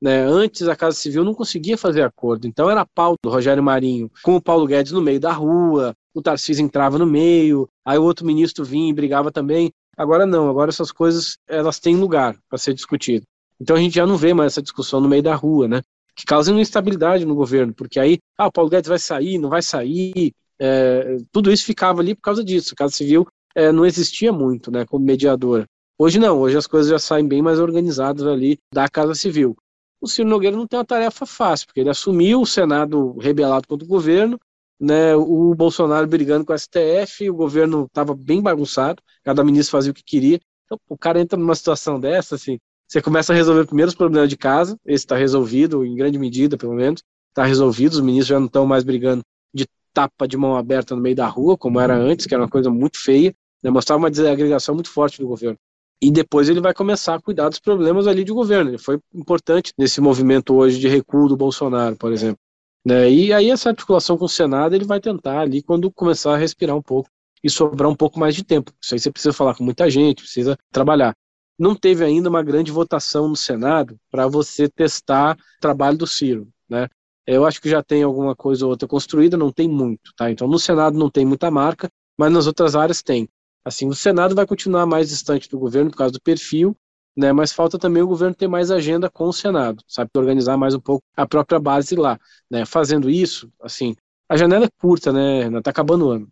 Né, 0.00 0.20
antes 0.20 0.68
a 0.68 0.76
Casa 0.76 0.96
Civil 0.96 1.24
não 1.24 1.34
conseguia 1.34 1.76
fazer 1.76 2.02
acordo, 2.02 2.46
então 2.46 2.70
era 2.70 2.86
pau 2.86 3.16
do 3.20 3.28
Rogério 3.28 3.60
Marinho 3.60 4.08
com 4.22 4.36
o 4.36 4.40
Paulo 4.40 4.64
Guedes 4.64 4.92
no 4.92 5.02
meio 5.02 5.18
da 5.18 5.32
rua, 5.32 5.92
o 6.14 6.22
Tarcísio 6.22 6.64
entrava 6.64 6.98
no 6.98 7.06
meio, 7.06 7.68
aí 7.84 7.98
o 7.98 8.04
outro 8.04 8.24
ministro 8.24 8.64
vinha 8.64 8.88
e 8.88 8.92
brigava 8.92 9.32
também. 9.32 9.72
Agora 9.96 10.24
não, 10.24 10.48
agora 10.48 10.70
essas 10.70 10.92
coisas 10.92 11.36
elas 11.48 11.80
têm 11.80 11.96
lugar 11.96 12.36
para 12.48 12.58
ser 12.58 12.74
discutido. 12.74 13.24
Então 13.60 13.74
a 13.74 13.80
gente 13.80 13.96
já 13.96 14.06
não 14.06 14.16
vê 14.16 14.32
mais 14.32 14.52
essa 14.52 14.62
discussão 14.62 15.00
no 15.00 15.08
meio 15.08 15.22
da 15.22 15.34
rua, 15.34 15.66
né? 15.66 15.82
Que 16.14 16.24
causa 16.24 16.52
instabilidade 16.52 17.24
no 17.24 17.34
governo, 17.34 17.74
porque 17.74 17.98
aí, 17.98 18.18
ah, 18.36 18.46
o 18.46 18.52
Paulo 18.52 18.70
Guedes 18.70 18.88
vai 18.88 18.98
sair, 18.98 19.38
não 19.38 19.48
vai 19.48 19.62
sair, 19.62 20.32
é, 20.60 21.18
tudo 21.32 21.52
isso 21.52 21.64
ficava 21.64 22.00
ali 22.00 22.14
por 22.14 22.22
causa 22.22 22.44
disso. 22.44 22.74
A 22.74 22.76
Casa 22.76 22.94
Civil 22.94 23.26
é, 23.54 23.72
não 23.72 23.86
existia 23.86 24.32
muito, 24.32 24.70
né, 24.70 24.84
como 24.84 25.04
mediadora. 25.04 25.66
Hoje 25.98 26.18
não, 26.18 26.38
hoje 26.38 26.56
as 26.56 26.66
coisas 26.66 26.90
já 26.90 26.98
saem 26.98 27.26
bem 27.26 27.42
mais 27.42 27.58
organizadas 27.58 28.24
ali 28.24 28.58
da 28.72 28.88
Casa 28.88 29.14
Civil. 29.14 29.56
O 30.00 30.06
Ciro 30.06 30.28
Nogueira 30.28 30.56
não 30.56 30.66
tem 30.66 30.78
uma 30.78 30.84
tarefa 30.84 31.26
fácil, 31.26 31.66
porque 31.66 31.80
ele 31.80 31.90
assumiu 31.90 32.40
o 32.40 32.46
Senado 32.46 33.16
rebelado 33.18 33.66
contra 33.66 33.84
o 33.84 33.88
governo, 33.88 34.38
né, 34.80 35.14
o 35.16 35.54
Bolsonaro 35.54 36.06
brigando 36.06 36.44
com 36.44 36.52
o 36.52 36.58
STF, 36.58 37.28
o 37.28 37.34
governo 37.34 37.86
estava 37.86 38.14
bem 38.14 38.40
bagunçado, 38.40 39.02
cada 39.24 39.42
ministro 39.42 39.72
fazia 39.72 39.90
o 39.90 39.94
que 39.94 40.04
queria. 40.04 40.38
Então, 40.64 40.78
o 40.88 40.96
cara 40.96 41.20
entra 41.20 41.38
numa 41.38 41.54
situação 41.54 41.98
dessa, 41.98 42.36
assim, 42.36 42.58
você 42.86 43.02
começa 43.02 43.32
a 43.32 43.36
resolver 43.36 43.66
primeiro 43.66 43.88
os 43.88 43.94
problemas 43.94 44.28
de 44.28 44.36
casa, 44.36 44.78
esse 44.86 45.04
está 45.04 45.16
resolvido, 45.16 45.84
em 45.84 45.96
grande 45.96 46.18
medida, 46.18 46.56
pelo 46.56 46.74
menos, 46.74 47.02
está 47.30 47.44
resolvido, 47.44 47.94
os 47.94 48.00
ministros 48.00 48.28
já 48.28 48.38
não 48.38 48.46
estão 48.46 48.66
mais 48.66 48.84
brigando 48.84 49.22
de 49.52 49.66
tapa 49.92 50.28
de 50.28 50.36
mão 50.36 50.56
aberta 50.56 50.94
no 50.94 51.02
meio 51.02 51.16
da 51.16 51.26
rua, 51.26 51.56
como 51.58 51.80
era 51.80 51.96
antes, 51.96 52.26
que 52.26 52.34
era 52.34 52.42
uma 52.44 52.48
coisa 52.48 52.70
muito 52.70 52.98
feia, 52.98 53.34
né, 53.62 53.70
mostrava 53.70 53.98
uma 53.98 54.10
desagregação 54.10 54.74
muito 54.74 54.90
forte 54.90 55.20
do 55.20 55.26
governo. 55.26 55.58
E 56.00 56.10
depois 56.10 56.48
ele 56.48 56.60
vai 56.60 56.72
começar 56.72 57.14
a 57.14 57.20
cuidar 57.20 57.48
dos 57.48 57.58
problemas 57.58 58.06
ali 58.06 58.24
de 58.24 58.32
governo. 58.32 58.70
Ele 58.70 58.78
foi 58.78 59.00
importante 59.14 59.72
nesse 59.76 60.00
movimento 60.00 60.54
hoje 60.54 60.78
de 60.78 60.88
recuo 60.88 61.28
do 61.28 61.36
Bolsonaro, 61.36 61.96
por 61.96 62.12
exemplo. 62.12 62.38
Né? 62.86 63.10
E 63.10 63.32
aí 63.32 63.50
essa 63.50 63.70
articulação 63.70 64.16
com 64.16 64.24
o 64.24 64.28
Senado 64.28 64.74
ele 64.74 64.84
vai 64.84 65.00
tentar 65.00 65.40
ali 65.40 65.62
quando 65.62 65.90
começar 65.90 66.34
a 66.34 66.36
respirar 66.36 66.76
um 66.76 66.82
pouco 66.82 67.10
e 67.42 67.50
sobrar 67.50 67.90
um 67.90 67.94
pouco 67.94 68.18
mais 68.18 68.34
de 68.34 68.44
tempo. 68.44 68.72
Isso 68.80 68.94
aí 68.94 69.00
você 69.00 69.10
precisa 69.10 69.32
falar 69.32 69.54
com 69.54 69.64
muita 69.64 69.90
gente, 69.90 70.22
precisa 70.22 70.56
trabalhar. 70.72 71.14
Não 71.58 71.74
teve 71.74 72.04
ainda 72.04 72.28
uma 72.28 72.42
grande 72.42 72.70
votação 72.70 73.28
no 73.28 73.36
Senado 73.36 73.98
para 74.10 74.28
você 74.28 74.68
testar 74.68 75.36
o 75.36 75.60
trabalho 75.60 75.98
do 75.98 76.06
Ciro, 76.06 76.48
né? 76.68 76.88
Eu 77.26 77.44
acho 77.44 77.60
que 77.60 77.68
já 77.68 77.82
tem 77.82 78.02
alguma 78.02 78.34
coisa 78.34 78.64
ou 78.64 78.70
outra 78.70 78.88
construída, 78.88 79.36
não 79.36 79.52
tem 79.52 79.68
muito, 79.68 80.12
tá? 80.16 80.30
Então 80.30 80.48
no 80.48 80.58
Senado 80.58 80.96
não 80.96 81.10
tem 81.10 81.26
muita 81.26 81.50
marca, 81.50 81.90
mas 82.16 82.32
nas 82.32 82.46
outras 82.46 82.74
áreas 82.74 83.02
tem. 83.02 83.28
Assim, 83.64 83.88
o 83.88 83.94
Senado 83.94 84.34
vai 84.34 84.46
continuar 84.46 84.86
mais 84.86 85.08
distante 85.08 85.48
do 85.48 85.58
governo 85.58 85.90
por 85.90 85.98
causa 85.98 86.12
do 86.12 86.20
perfil, 86.20 86.76
né? 87.16 87.32
Mas 87.32 87.52
falta 87.52 87.78
também 87.78 88.02
o 88.02 88.06
governo 88.06 88.34
ter 88.34 88.48
mais 88.48 88.70
agenda 88.70 89.10
com 89.10 89.24
o 89.24 89.32
Senado, 89.32 89.82
sabe, 89.86 90.10
organizar 90.16 90.56
mais 90.56 90.74
um 90.74 90.80
pouco 90.80 91.04
a 91.16 91.26
própria 91.26 91.58
base 91.58 91.96
lá, 91.96 92.18
né? 92.50 92.64
Fazendo 92.64 93.10
isso, 93.10 93.50
assim, 93.60 93.94
a 94.28 94.36
janela 94.36 94.66
é 94.66 94.70
curta, 94.80 95.12
né? 95.12 95.50
Tá 95.62 95.70
acabando 95.70 96.06
o 96.06 96.10
ano. 96.10 96.28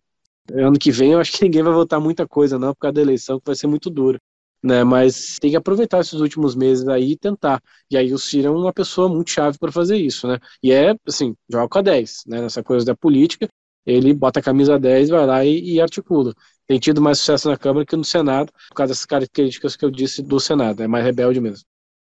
Ano 0.52 0.78
que 0.78 0.90
vem 0.92 1.12
eu 1.12 1.20
acho 1.20 1.32
que 1.32 1.44
ninguém 1.44 1.62
vai 1.62 1.72
votar 1.72 2.00
muita 2.00 2.26
coisa, 2.26 2.58
não, 2.58 2.72
por 2.72 2.80
causa 2.80 2.94
da 2.94 3.00
eleição, 3.02 3.38
que 3.40 3.46
vai 3.46 3.54
ser 3.56 3.66
muito 3.66 3.90
dura. 3.90 4.18
Né, 4.62 4.82
mas 4.82 5.36
tem 5.40 5.50
que 5.50 5.56
aproveitar 5.56 6.00
esses 6.00 6.14
últimos 6.14 6.56
meses 6.56 6.88
aí 6.88 7.12
e 7.12 7.16
tentar. 7.16 7.62
E 7.90 7.96
aí 7.96 8.12
o 8.12 8.18
Ciro 8.18 8.48
é 8.48 8.50
uma 8.50 8.72
pessoa 8.72 9.08
muito 9.08 9.30
chave 9.30 9.58
para 9.58 9.70
fazer 9.70 9.96
isso, 9.96 10.26
né? 10.26 10.38
E 10.62 10.72
é, 10.72 10.94
assim, 11.06 11.36
joga 11.48 11.68
com 11.68 11.78
a 11.78 11.82
10, 11.82 12.24
né? 12.26 12.40
Nessa 12.40 12.64
coisa 12.64 12.84
da 12.84 12.94
política, 12.96 13.48
ele 13.84 14.12
bota 14.12 14.40
a 14.40 14.42
camisa 14.42 14.78
10, 14.78 15.10
vai 15.10 15.26
lá 15.26 15.44
e, 15.44 15.74
e, 15.74 15.80
articula. 15.80 16.34
Tem 16.68 16.78
tido 16.78 17.00
mais 17.00 17.18
sucesso 17.18 17.48
na 17.48 17.56
Câmara 17.56 17.86
que 17.86 17.96
no 17.96 18.04
Senado, 18.04 18.52
por 18.68 18.74
causa 18.74 18.92
dessas 18.92 19.06
características 19.06 19.76
que 19.76 19.84
eu 19.84 19.90
disse 19.90 20.22
do 20.22 20.40
Senado, 20.40 20.82
é 20.82 20.88
mais 20.88 21.04
rebelde 21.04 21.40
mesmo. 21.40 21.64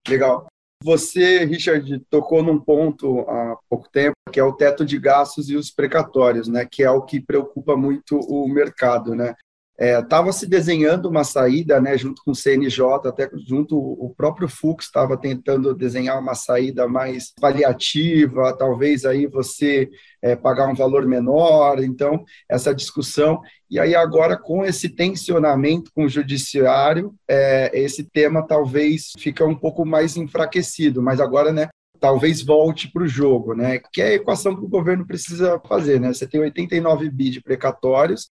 Legal. 0.06 0.46
Você, 0.84 1.44
Richard, 1.44 2.00
tocou 2.10 2.42
num 2.42 2.58
ponto 2.58 3.20
há 3.20 3.56
pouco 3.70 3.88
tempo, 3.90 4.16
que 4.32 4.40
é 4.40 4.44
o 4.44 4.52
teto 4.52 4.84
de 4.84 4.98
gastos 4.98 5.48
e 5.48 5.56
os 5.56 5.70
precatórios, 5.70 6.48
né, 6.48 6.66
que 6.68 6.82
é 6.82 6.90
o 6.90 7.02
que 7.02 7.20
preocupa 7.20 7.76
muito 7.76 8.18
o 8.18 8.48
mercado, 8.48 9.14
né? 9.14 9.34
Estava 9.82 10.28
é, 10.28 10.32
se 10.32 10.46
desenhando 10.46 11.08
uma 11.08 11.24
saída, 11.24 11.80
né, 11.80 11.98
junto 11.98 12.22
com 12.24 12.30
o 12.30 12.34
CNJ, 12.36 12.84
até 13.04 13.28
junto 13.48 13.76
o 13.76 14.14
próprio 14.16 14.48
Fux 14.48 14.84
estava 14.84 15.16
tentando 15.16 15.74
desenhar 15.74 16.20
uma 16.20 16.36
saída 16.36 16.86
mais 16.86 17.32
paliativa, 17.40 18.56
talvez 18.56 19.04
aí 19.04 19.26
você 19.26 19.90
é, 20.22 20.36
pagar 20.36 20.68
um 20.68 20.74
valor 20.74 21.04
menor, 21.04 21.82
então 21.82 22.24
essa 22.48 22.72
discussão. 22.72 23.40
E 23.68 23.80
aí 23.80 23.94
agora 23.94 24.36
com 24.36 24.64
esse 24.64 24.88
tensionamento 24.88 25.90
com 25.92 26.04
o 26.04 26.08
judiciário, 26.08 27.12
é, 27.26 27.70
esse 27.74 28.04
tema 28.04 28.46
talvez 28.46 29.10
fica 29.18 29.44
um 29.44 29.54
pouco 29.54 29.84
mais 29.84 30.16
enfraquecido, 30.16 31.02
mas 31.02 31.20
agora, 31.20 31.52
né, 31.52 31.68
talvez 31.98 32.40
volte 32.42 32.90
para 32.90 33.02
o 33.04 33.08
jogo, 33.08 33.54
né? 33.54 33.80
Que 33.92 34.02
é 34.02 34.08
a 34.08 34.14
equação 34.14 34.56
que 34.56 34.64
o 34.64 34.68
governo 34.68 35.06
precisa 35.06 35.60
fazer, 35.68 36.00
né? 36.00 36.12
Você 36.12 36.26
tem 36.26 36.40
89 36.40 37.08
bi 37.08 37.30
de 37.30 37.40
precatórios, 37.40 38.28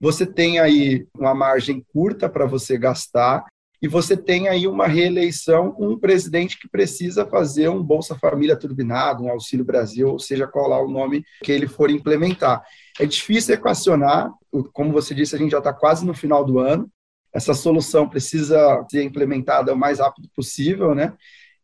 você 0.00 0.24
tem 0.26 0.58
aí 0.58 1.06
uma 1.16 1.34
margem 1.34 1.84
curta 1.92 2.28
para 2.28 2.46
você 2.46 2.78
gastar 2.78 3.44
e 3.80 3.86
você 3.86 4.16
tem 4.16 4.48
aí 4.48 4.66
uma 4.66 4.86
reeleição 4.86 5.70
com 5.70 5.88
um 5.88 5.98
presidente 5.98 6.58
que 6.58 6.68
precisa 6.68 7.24
fazer 7.24 7.68
um 7.68 7.82
Bolsa 7.82 8.16
Família 8.16 8.56
turbinado, 8.56 9.22
um 9.22 9.30
Auxílio 9.30 9.64
Brasil, 9.64 10.08
ou 10.08 10.18
seja, 10.18 10.48
qual 10.48 10.68
lá 10.68 10.80
o 10.82 10.90
nome 10.90 11.24
que 11.44 11.52
ele 11.52 11.68
for 11.68 11.90
implementar. 11.90 12.62
É 12.98 13.06
difícil 13.06 13.54
equacionar, 13.54 14.32
como 14.72 14.92
você 14.92 15.14
disse, 15.14 15.36
a 15.36 15.38
gente 15.38 15.52
já 15.52 15.58
está 15.58 15.72
quase 15.72 16.04
no 16.04 16.12
final 16.12 16.44
do 16.44 16.58
ano, 16.58 16.90
essa 17.32 17.54
solução 17.54 18.08
precisa 18.08 18.84
ser 18.90 19.04
implementada 19.04 19.72
o 19.72 19.76
mais 19.76 20.00
rápido 20.00 20.28
possível, 20.34 20.94
né? 20.94 21.12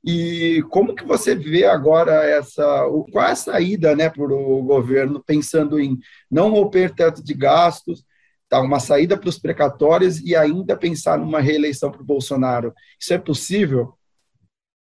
E 0.05 0.63
como 0.69 0.95
que 0.95 1.05
você 1.05 1.35
vê 1.35 1.65
agora 1.65 2.13
essa, 2.27 2.63
qual 3.11 3.25
é 3.25 3.33
a 3.33 3.37
saída 3.37 3.97
né, 3.97 4.11
para 4.11 4.23
o 4.23 4.63
governo, 4.63 5.25
pensando 5.25 5.81
em 5.81 5.99
não 6.31 6.51
romper 6.51 6.95
teto 6.95 7.25
de 7.25 7.33
gastos, 7.33 8.05
tá, 8.55 8.61
uma 8.61 8.79
saída 8.79 9.19
para 9.19 9.29
os 9.29 9.39
precatórios 9.39 10.21
e 10.21 10.37
ainda 10.37 10.77
pensar 10.77 11.19
numa 11.19 11.41
reeleição 11.41 11.91
para 11.91 12.03
o 12.03 12.05
Bolsonaro. 12.05 12.73
Isso 13.01 13.13
é 13.13 13.19
possível? 13.19 13.99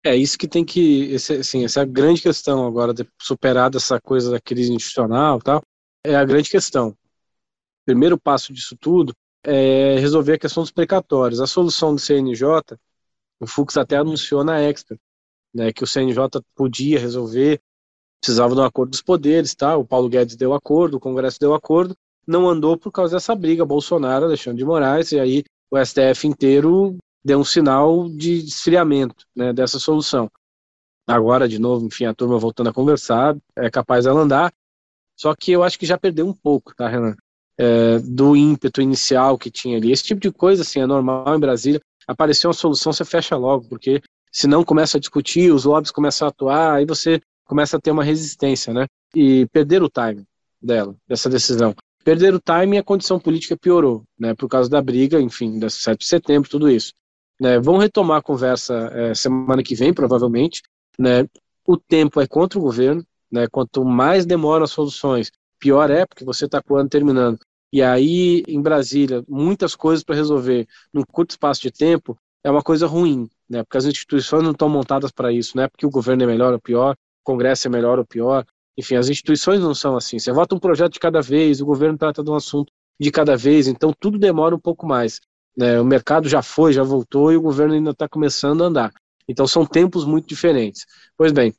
É 0.04 0.16
isso 0.16 0.38
que 0.38 0.48
tem 0.48 0.66
que, 0.66 1.12
esse, 1.12 1.34
assim, 1.34 1.64
essa 1.64 1.80
é 1.80 1.84
a 1.84 1.86
grande 1.86 2.22
questão 2.22 2.66
agora, 2.66 2.94
de 2.94 3.08
superar 3.22 3.74
essa 3.76 4.02
coisa 4.02 4.32
da 4.32 4.40
crise 4.40 4.74
institucional 4.74 5.40
tal, 5.40 5.62
é 6.04 6.16
a 6.16 6.26
grande 6.26 6.50
questão. 6.50 6.90
O 6.90 7.86
primeiro 7.86 8.20
passo 8.20 8.52
disso 8.52 8.76
tudo 8.80 9.14
é 9.44 9.98
resolver 10.00 10.34
a 10.34 10.40
questão 10.40 10.64
dos 10.64 10.72
precatórios. 10.72 11.40
A 11.40 11.48
solução 11.48 11.94
do 11.94 12.02
CNJ, 12.02 12.46
o 13.40 13.48
Fux 13.48 13.78
até 13.78 13.98
anunciou 13.98 14.44
na 14.44 14.60
Expo, 14.62 14.98
né, 15.54 15.72
que 15.72 15.84
o 15.84 15.88
CNJ 15.88 16.42
podia 16.56 17.00
resolver, 17.00 17.62
precisava 18.20 18.54
um 18.56 18.64
acordo 18.64 18.92
dos 18.92 19.02
poderes, 19.02 19.54
tá? 19.56 19.76
o 19.78 19.86
Paulo 19.86 20.10
Guedes 20.10 20.36
deu 20.36 20.54
acordo, 20.54 20.98
o 20.98 21.00
Congresso 21.00 21.40
deu 21.40 21.54
acordo, 21.54 21.96
não 22.28 22.50
andou 22.50 22.78
por 22.78 22.92
causa 22.92 23.16
dessa 23.16 23.36
briga 23.36 23.66
Bolsonaro, 23.66 24.26
Alexandre 24.26 24.60
de 24.60 24.66
Moraes, 24.66 25.12
e 25.12 25.20
aí 25.20 25.44
o 25.70 25.78
STF 25.84 26.28
inteiro 26.28 26.98
deu 27.24 27.40
um 27.40 27.44
sinal 27.44 28.10
de 28.10 28.40
esfriamento 28.46 29.26
né, 29.36 29.54
dessa 29.54 29.80
solução. 29.80 30.30
Agora, 31.08 31.48
de 31.48 31.60
novo, 31.60 31.86
enfim, 31.86 32.06
a 32.06 32.14
turma 32.14 32.38
voltando 32.38 32.70
a 32.70 32.74
conversar, 32.74 33.36
é 33.56 33.70
capaz 33.70 34.06
dela 34.06 34.22
andar, 34.22 34.54
só 35.16 35.36
que 35.36 35.52
eu 35.52 35.64
acho 35.64 35.78
que 35.78 35.86
já 35.86 35.98
perdeu 35.98 36.28
um 36.28 36.34
pouco, 36.34 36.76
tá, 36.76 36.88
Renan? 36.88 37.16
É, 37.58 38.00
do 38.00 38.36
ímpeto 38.36 38.82
inicial 38.82 39.38
que 39.38 39.52
tinha 39.52 39.78
ali. 39.78 39.92
Esse 39.92 40.04
tipo 40.04 40.20
de 40.20 40.32
coisa, 40.32 40.64
assim, 40.64 40.80
é 40.80 40.86
normal 40.88 41.36
em 41.36 41.40
Brasília. 41.40 41.80
Apareceu 42.08 42.48
uma 42.48 42.56
solução, 42.56 42.92
você 42.92 43.06
fecha 43.06 43.36
logo, 43.36 43.68
porque 43.68 44.02
senão 44.32 44.64
começa 44.64 44.98
a 44.98 45.00
discutir, 45.00 45.52
os 45.52 45.66
lobbies 45.66 45.92
começam 45.92 46.28
a 46.28 46.30
atuar, 46.30 46.74
aí 46.74 46.86
você 46.86 47.22
começa 47.46 47.78
a 47.78 47.80
ter 47.80 47.92
uma 47.92 48.04
resistência, 48.04 48.74
né? 48.74 48.88
E 49.14 49.46
perder 49.48 49.84
o 49.84 49.90
time 49.90 50.26
dela, 50.60 50.96
dessa 51.08 51.30
decisão. 51.30 51.76
Perder 52.04 52.34
o 52.34 52.40
time 52.40 52.76
e 52.76 52.80
a 52.80 52.84
condição 52.84 53.20
política 53.20 53.56
piorou, 53.56 54.04
né, 54.20 54.34
por 54.34 54.48
causa 54.48 54.70
da 54.70 54.82
briga, 54.82 55.22
enfim, 55.22 55.60
da 55.60 55.70
7 55.70 56.00
de 56.00 56.06
setembro, 56.06 56.50
tudo 56.50 56.70
isso. 56.70 56.94
Né, 57.40 57.60
vão 57.60 57.78
retomar 57.78 58.18
a 58.18 58.22
conversa 58.22 58.90
é, 58.94 59.14
semana 59.14 59.62
que 59.64 59.76
vem, 59.76 59.94
provavelmente. 59.94 60.62
Né, 60.98 61.28
o 61.66 61.78
tempo 61.78 62.20
é 62.20 62.28
contra 62.28 62.58
o 62.58 62.62
governo, 62.62 63.06
né, 63.32 63.48
quanto 63.48 63.86
mais 63.86 64.26
demoram 64.26 64.64
as 64.64 64.72
soluções, 64.72 65.32
pior 65.60 65.90
é, 65.90 66.06
porque 66.06 66.26
você 66.26 66.46
está 66.46 66.62
com 66.62 66.74
o 66.74 66.78
ano 66.78 66.90
terminando. 66.90 67.40
E 67.72 67.82
aí, 67.82 68.44
em 68.48 68.62
Brasília, 68.62 69.24
muitas 69.30 69.76
coisas 69.76 70.04
para 70.04 70.16
resolver 70.16 70.68
num 70.94 71.04
curto 71.04 71.32
espaço 71.32 71.62
de 71.62 71.72
tempo 71.72 72.18
é 72.44 72.52
uma 72.52 72.62
coisa 72.62 72.88
ruim, 72.88 73.30
né, 73.50 73.64
porque 73.64 73.78
as 73.78 73.86
instituições 73.86 74.44
não 74.44 74.52
estão 74.52 74.68
montadas 74.68 75.12
para 75.12 75.32
isso, 75.32 75.56
não 75.56 75.64
é 75.64 75.68
porque 75.68 75.86
o 75.86 75.90
governo 75.90 76.24
é 76.24 76.26
melhor 76.26 76.52
ou 76.52 76.60
pior, 76.60 76.94
o 76.94 77.24
Congresso 77.24 77.68
é 77.68 77.70
melhor 77.70 78.00
ou 78.00 78.06
pior, 78.06 78.46
enfim, 78.78 78.96
as 78.96 79.10
instituições 79.10 79.60
não 79.60 79.74
são 79.74 79.96
assim. 79.96 80.20
Você 80.20 80.32
vota 80.32 80.56
um 80.56 80.60
projeto 80.60 80.94
de 80.94 81.00
cada 81.00 81.22
vez, 81.22 81.62
o 81.62 81.66
governo 81.66 81.98
trata 81.98 82.24
de 82.24 82.30
um 82.30 82.36
assunto 82.36 82.72
de 83.00 83.12
cada 83.12 83.36
vez, 83.36 83.68
então 83.68 83.94
tudo 84.00 84.18
demora 84.18 84.56
um 84.56 84.60
pouco 84.60 84.86
mais. 84.86 85.20
Né? 85.58 85.80
O 85.80 85.86
mercado 85.86 86.30
já 86.30 86.42
foi, 86.42 86.74
já 86.74 86.84
voltou 86.84 87.32
e 87.32 87.38
o 87.38 87.42
governo 87.42 87.74
ainda 87.74 87.92
está 87.92 88.08
começando 88.08 88.64
a 88.64 88.68
andar. 88.68 88.94
Então 89.28 89.48
são 89.48 89.66
tempos 89.66 90.06
muito 90.06 90.28
diferentes. 90.28 90.86
Pois 91.18 91.32
bem, 91.32 91.54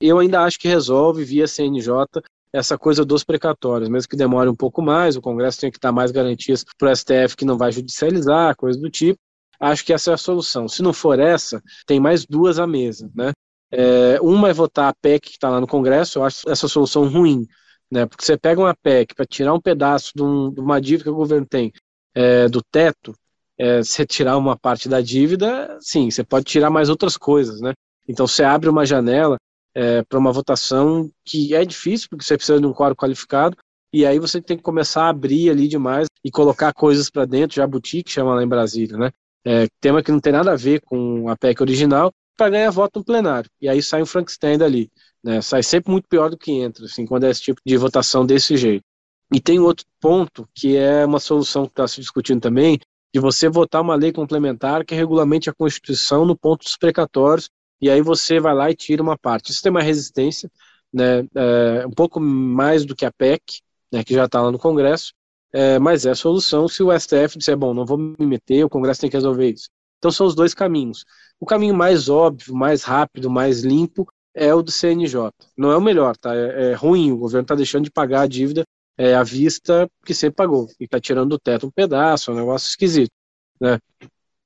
eu 0.00 0.18
ainda 0.18 0.42
acho 0.42 0.58
que 0.58 0.68
resolve 0.68 1.24
via 1.24 1.46
CNJ 1.46 2.06
essa 2.52 2.76
coisa 2.76 3.04
dos 3.04 3.24
precatórios, 3.24 3.88
mesmo 3.88 4.08
que 4.08 4.16
demore 4.16 4.48
um 4.48 4.54
pouco 4.54 4.82
mais, 4.82 5.16
o 5.16 5.22
Congresso 5.22 5.60
tem 5.60 5.70
que 5.70 5.80
dar 5.80 5.90
mais 5.90 6.10
garantias 6.10 6.64
para 6.76 6.90
o 6.90 6.94
STF 6.94 7.34
que 7.34 7.46
não 7.46 7.56
vai 7.56 7.72
judicializar, 7.72 8.54
coisa 8.56 8.78
do 8.78 8.90
tipo. 8.90 9.18
Acho 9.58 9.84
que 9.84 9.92
essa 9.92 10.10
é 10.10 10.14
a 10.14 10.18
solução. 10.18 10.68
Se 10.68 10.82
não 10.82 10.92
for 10.92 11.18
essa, 11.18 11.62
tem 11.86 11.98
mais 11.98 12.26
duas 12.26 12.58
à 12.58 12.66
mesa, 12.66 13.10
né? 13.14 13.32
É, 13.72 14.20
uma 14.20 14.50
é 14.50 14.52
votar 14.52 14.90
a 14.90 14.94
PEC 14.94 15.30
que 15.30 15.30
está 15.30 15.48
lá 15.48 15.60
no 15.60 15.66
Congresso, 15.66 16.18
eu 16.18 16.24
acho 16.24 16.48
essa 16.48 16.68
solução 16.68 17.08
ruim, 17.08 17.46
né? 17.90 18.04
Porque 18.04 18.24
você 18.24 18.36
pega 18.36 18.60
uma 18.60 18.74
PEC 18.74 19.14
para 19.14 19.24
tirar 19.24 19.54
um 19.54 19.60
pedaço 19.60 20.12
de, 20.14 20.22
um, 20.22 20.50
de, 20.50 20.60
uma 20.60 20.78
dívida 20.78 21.04
que 21.04 21.10
o 21.10 21.14
governo 21.14 21.46
tem 21.46 21.72
é, 22.14 22.48
do 22.48 22.62
teto, 22.62 23.14
é, 23.58 23.78
você 23.82 24.04
tirar 24.04 24.36
uma 24.36 24.58
parte 24.58 24.88
da 24.88 25.00
dívida, 25.00 25.78
sim, 25.80 26.10
você 26.10 26.22
pode 26.22 26.44
tirar 26.44 26.68
mais 26.68 26.90
outras 26.90 27.16
coisas, 27.16 27.60
né? 27.60 27.72
Então 28.06 28.26
você 28.26 28.44
abre 28.44 28.68
uma 28.68 28.84
janela 28.84 29.36
é, 29.74 30.02
para 30.02 30.18
uma 30.18 30.32
votação 30.32 31.10
que 31.24 31.54
é 31.54 31.64
difícil, 31.64 32.08
porque 32.10 32.24
você 32.24 32.36
precisa 32.36 32.60
de 32.60 32.66
um 32.66 32.74
quadro 32.74 32.96
qualificado, 32.96 33.56
e 33.92 34.04
aí 34.04 34.18
você 34.18 34.40
tem 34.40 34.56
que 34.56 34.62
começar 34.62 35.04
a 35.04 35.08
abrir 35.10 35.50
ali 35.50 35.68
demais 35.68 36.08
e 36.24 36.30
colocar 36.30 36.72
coisas 36.72 37.10
para 37.10 37.24
dentro, 37.24 37.56
jabuti, 37.56 38.02
que 38.02 38.10
chama 38.10 38.34
lá 38.34 38.42
em 38.42 38.48
Brasília, 38.48 38.96
né? 38.96 39.10
É, 39.44 39.66
tema 39.80 40.02
que 40.02 40.12
não 40.12 40.20
tem 40.20 40.32
nada 40.32 40.52
a 40.52 40.56
ver 40.56 40.80
com 40.82 41.28
a 41.28 41.36
PEC 41.36 41.62
original, 41.62 42.12
para 42.42 42.50
ganhar 42.50 42.70
voto 42.70 42.98
no 42.98 43.04
plenário. 43.04 43.48
E 43.60 43.68
aí 43.68 43.80
sai 43.80 44.02
um 44.02 44.06
Frankenstein 44.06 44.58
dali. 44.58 44.90
Né? 45.22 45.40
Sai 45.40 45.62
sempre 45.62 45.92
muito 45.92 46.08
pior 46.08 46.28
do 46.28 46.36
que 46.36 46.50
entra, 46.50 46.84
assim, 46.86 47.06
quando 47.06 47.22
é 47.22 47.30
esse 47.30 47.40
tipo 47.40 47.60
de 47.64 47.76
votação 47.76 48.26
desse 48.26 48.56
jeito. 48.56 48.82
E 49.32 49.40
tem 49.40 49.60
outro 49.60 49.86
ponto, 50.00 50.48
que 50.52 50.76
é 50.76 51.06
uma 51.06 51.20
solução 51.20 51.66
que 51.66 51.70
está 51.70 51.86
se 51.86 52.00
discutindo 52.00 52.40
também, 52.40 52.80
de 53.14 53.20
você 53.20 53.48
votar 53.48 53.80
uma 53.80 53.94
lei 53.94 54.10
complementar 54.10 54.84
que 54.84 54.92
regulamente 54.92 55.48
a 55.48 55.54
Constituição 55.54 56.24
no 56.24 56.36
ponto 56.36 56.64
dos 56.64 56.76
precatórios, 56.76 57.48
e 57.80 57.88
aí 57.88 58.02
você 58.02 58.40
vai 58.40 58.54
lá 58.54 58.68
e 58.70 58.74
tira 58.74 59.00
uma 59.00 59.16
parte. 59.16 59.52
Isso 59.52 59.62
tem 59.62 59.70
uma 59.70 59.80
resistência, 59.80 60.50
né, 60.92 61.24
é, 61.36 61.86
um 61.86 61.92
pouco 61.92 62.18
mais 62.18 62.84
do 62.84 62.96
que 62.96 63.06
a 63.06 63.12
PEC, 63.12 63.60
né, 63.92 64.02
que 64.02 64.14
já 64.14 64.24
está 64.24 64.42
lá 64.42 64.50
no 64.50 64.58
Congresso, 64.58 65.12
é, 65.52 65.78
mas 65.78 66.06
é 66.06 66.10
a 66.10 66.14
solução 66.16 66.66
se 66.66 66.82
o 66.82 66.90
STF 66.98 67.38
disser, 67.38 67.56
bom, 67.56 67.72
não 67.72 67.86
vou 67.86 67.96
me 67.96 68.26
meter, 68.26 68.64
o 68.64 68.68
Congresso 68.68 69.02
tem 69.02 69.10
que 69.10 69.16
resolver 69.16 69.48
isso. 69.48 69.68
Então 70.02 70.10
são 70.10 70.26
os 70.26 70.34
dois 70.34 70.52
caminhos. 70.52 71.04
O 71.38 71.46
caminho 71.46 71.76
mais 71.76 72.08
óbvio, 72.08 72.56
mais 72.56 72.82
rápido, 72.82 73.30
mais 73.30 73.60
limpo 73.60 74.04
é 74.34 74.52
o 74.52 74.60
do 74.60 74.72
CNJ. 74.72 75.30
Não 75.56 75.70
é 75.70 75.76
o 75.76 75.80
melhor, 75.80 76.16
tá? 76.16 76.34
É, 76.34 76.72
é 76.72 76.74
ruim. 76.74 77.12
O 77.12 77.18
governo 77.18 77.42
está 77.42 77.54
deixando 77.54 77.84
de 77.84 77.90
pagar 77.92 78.22
a 78.22 78.26
dívida 78.26 78.64
é, 78.98 79.14
à 79.14 79.22
vista 79.22 79.88
que 80.04 80.12
sempre 80.12 80.34
pagou 80.34 80.66
e 80.80 80.84
está 80.84 81.00
tirando 81.00 81.30
do 81.30 81.38
teto 81.38 81.68
um 81.68 81.70
pedaço, 81.70 82.30
é 82.30 82.34
um 82.34 82.36
negócio 82.36 82.68
esquisito, 82.68 83.12
né? 83.60 83.78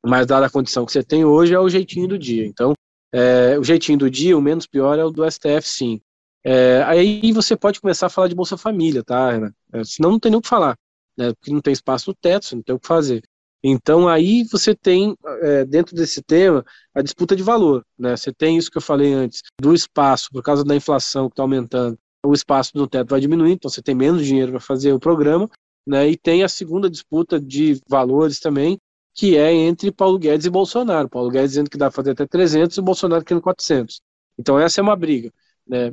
Mas 0.05 0.27
dada 0.27 0.45
a 0.45 0.51
condição 0.51 0.85
que 0.85 0.93
você 0.93 1.03
tem 1.03 1.25
hoje 1.25 1.55
é 1.55 1.59
o 1.59 1.71
jeitinho 1.71 2.07
do 2.07 2.19
dia. 2.19 2.47
Então, 2.47 2.75
é, 3.11 3.59
o 3.59 3.65
jeitinho 3.65 3.99
do 3.99 4.11
dia, 4.11 4.37
o 4.37 4.43
menos 4.43 4.67
pior 4.67 4.99
é 4.99 5.05
o 5.05 5.11
do 5.11 5.25
STF, 5.25 5.67
sim. 5.67 6.01
É, 6.45 6.83
aí 6.85 7.33
você 7.33 7.57
pode 7.57 7.81
começar 7.81 8.07
a 8.07 8.11
falar 8.11 8.29
de 8.29 8.35
Bolsa 8.35 8.59
Família, 8.59 9.03
tá, 9.03 9.33
Renan? 9.33 9.53
É, 9.73 9.83
senão 9.85 10.13
não 10.13 10.21
tem 10.21 10.31
nem 10.31 10.39
o 10.39 10.43
que 10.43 10.49
falar, 10.49 10.77
né? 11.17 11.33
Porque 11.33 11.51
não 11.51 11.63
tem 11.63 11.73
espaço 11.73 12.11
no 12.11 12.15
teto, 12.15 12.45
você 12.45 12.55
não 12.55 12.63
tem 12.63 12.75
o 12.75 12.79
que 12.79 12.87
fazer. 12.87 13.23
Então 13.69 14.09
aí 14.09 14.45
você 14.45 14.77
tem 14.77 15.17
é, 15.43 15.65
dentro 15.65 15.97
desse 15.97 16.23
tema 16.23 16.65
a 16.95 17.03
disputa 17.03 17.35
de 17.35 17.43
valor, 17.43 17.85
né? 17.99 18.17
Você 18.17 18.33
tem 18.33 18.57
isso 18.57 18.71
que 18.71 18.79
eu 18.79 18.83
falei 18.83 19.13
antes 19.13 19.43
do 19.61 19.75
espaço 19.75 20.29
por 20.31 20.41
causa 20.41 20.65
da 20.65 20.77
inflação 20.77 21.29
que 21.29 21.33
está 21.33 21.43
aumentando, 21.43 21.99
o 22.25 22.33
espaço 22.33 22.73
do 22.75 22.87
teto 22.87 23.11
vai 23.11 23.21
diminuir, 23.21 23.53
então 23.53 23.69
você 23.69 23.83
tem 23.83 23.93
menos 23.93 24.25
dinheiro 24.25 24.53
para 24.53 24.61
fazer 24.61 24.93
o 24.93 25.01
programa, 25.01 25.51
né? 25.85 26.09
E 26.09 26.17
tem 26.17 26.45
a 26.45 26.49
segunda 26.49 26.89
disputa 26.89 27.41
de 27.41 27.81
valores 27.89 28.39
também, 28.39 28.79
que 29.13 29.37
é 29.37 29.53
entre 29.53 29.91
Paulo 29.91 30.17
Guedes 30.17 30.47
e 30.47 30.51
Bolsonaro. 30.51 31.09
Paulo 31.09 31.29
Guedes 31.29 31.51
dizendo 31.51 31.69
que 31.69 31.77
dá 31.77 31.87
para 31.87 31.97
fazer 31.97 32.13
até 32.13 32.25
300 32.25 32.77
e 32.77 32.81
Bolsonaro 32.81 33.25
querendo 33.25 33.43
400. 33.43 34.01
Então 34.39 34.57
essa 34.61 34.81
é 34.81 34.83
uma 34.83 34.95
briga, 34.95 35.33
né? 35.67 35.93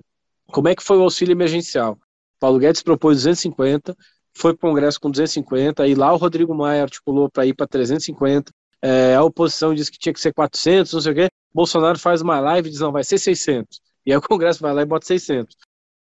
Como 0.52 0.68
é 0.68 0.76
que 0.76 0.84
foi 0.84 0.98
o 1.00 1.02
auxílio 1.02 1.34
emergencial? 1.34 1.98
Paulo 2.40 2.60
Guedes 2.60 2.84
propôs 2.84 3.18
250, 3.18 3.98
foi 4.36 4.56
para 4.56 4.68
o 4.68 4.72
Congresso 4.72 5.00
com 5.00 5.10
250, 5.10 5.88
e 5.88 5.96
lá 5.96 6.14
o 6.14 6.18
Rodrigo 6.18 6.54
Maia 6.54 6.84
articulou 6.84 7.30
para 7.30 7.46
ir 7.46 7.54
para 7.54 7.68
350, 7.68 8.52
é, 8.82 9.16
a 9.16 9.24
oposição 9.24 9.74
disse 9.74 9.92
que 9.92 9.98
tinha 9.98 10.14
que 10.14 10.20
ser 10.20 10.34
400, 10.34 10.94
não 10.94 11.02
sei 11.02 11.12
o 11.12 11.16
quê, 11.16 11.30
Bolsonaro 11.54 11.98
faz 12.00 12.22
uma 12.22 12.40
live 12.40 12.68
e 12.68 12.72
diz, 12.72 12.82
não, 12.82 12.92
vai 12.92 13.04
ser 13.04 13.18
600, 13.18 13.80
e 14.06 14.12
aí 14.12 14.18
o 14.18 14.22
Congresso 14.22 14.60
vai 14.62 14.74
lá 14.74 14.82
e 14.82 14.86
bota 14.86 15.06
600. 15.06 15.56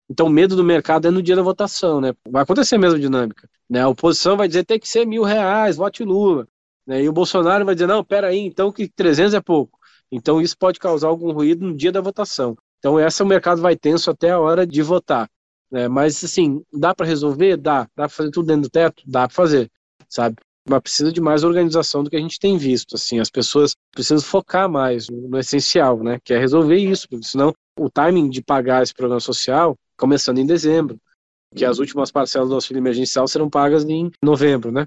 Então 0.09 0.27
o 0.27 0.29
medo 0.29 0.55
do 0.55 0.63
mercado 0.63 1.07
é 1.07 1.11
no 1.11 1.21
dia 1.23 1.35
da 1.35 1.41
votação, 1.41 2.01
né? 2.01 2.13
Vai 2.29 2.43
acontecer 2.43 2.75
a 2.75 2.79
mesma 2.79 2.99
dinâmica, 2.99 3.49
né? 3.69 3.81
A 3.81 3.87
oposição 3.87 4.35
vai 4.35 4.47
dizer 4.47 4.65
tem 4.65 4.77
que 4.77 4.87
ser 4.87 5.05
mil 5.05 5.23
reais, 5.23 5.77
vote 5.77 6.03
Lula, 6.03 6.45
né? 6.85 7.01
E 7.01 7.07
o 7.07 7.13
Bolsonaro 7.13 7.65
vai 7.65 7.73
dizer, 7.73 7.87
não, 7.87 8.03
peraí, 8.03 8.39
então 8.39 8.71
que 8.71 8.87
300 8.89 9.33
é 9.33 9.41
pouco. 9.41 9.79
Então 10.11 10.41
isso 10.41 10.57
pode 10.57 10.77
causar 10.77 11.07
algum 11.07 11.31
ruído 11.31 11.65
no 11.65 11.75
dia 11.75 11.91
da 11.91 12.01
votação. 12.01 12.57
Então, 12.83 12.99
essa 12.99 13.23
o 13.23 13.27
mercado 13.27 13.61
vai 13.61 13.77
tenso 13.77 14.11
até 14.11 14.31
a 14.31 14.39
hora 14.41 14.67
de 14.67 14.81
votar. 14.81 15.29
Né? 15.73 15.87
Mas, 15.87 16.23
assim, 16.23 16.63
dá 16.71 16.93
para 16.93 17.07
resolver? 17.07 17.57
Dá. 17.57 17.81
Dá 17.95 18.07
para 18.07 18.09
fazer 18.09 18.29
tudo 18.29 18.45
dentro 18.45 18.61
do 18.63 18.69
teto? 18.69 19.01
Dá 19.07 19.27
para 19.27 19.33
fazer, 19.33 19.71
sabe? 20.07 20.35
Mas 20.69 20.81
precisa 20.81 21.11
de 21.11 21.19
mais 21.19 21.43
organização 21.43 22.03
do 22.03 22.11
que 22.11 22.15
a 22.15 22.19
gente 22.19 22.39
tem 22.39 22.59
visto. 22.59 22.93
Assim, 22.93 23.19
as 23.19 23.31
pessoas 23.31 23.75
precisam 23.91 24.21
focar 24.21 24.69
mais 24.69 25.09
no 25.09 25.35
essencial, 25.39 26.03
né? 26.03 26.19
Que 26.23 26.35
é 26.35 26.39
resolver 26.39 26.77
isso, 26.77 27.09
porque 27.09 27.25
senão 27.25 27.51
o 27.77 27.89
timing 27.89 28.29
de 28.29 28.43
pagar 28.43 28.83
esse 28.83 28.93
programa 28.93 29.19
social 29.19 29.75
começando 29.97 30.37
em 30.37 30.45
dezembro, 30.45 30.97
que 31.55 31.65
as 31.65 31.79
últimas 31.79 32.11
parcelas 32.11 32.49
do 32.49 32.55
auxílio 32.55 32.79
emergencial 32.79 33.27
serão 33.27 33.49
pagas 33.49 33.83
em 33.83 34.11
novembro, 34.23 34.71
né? 34.71 34.85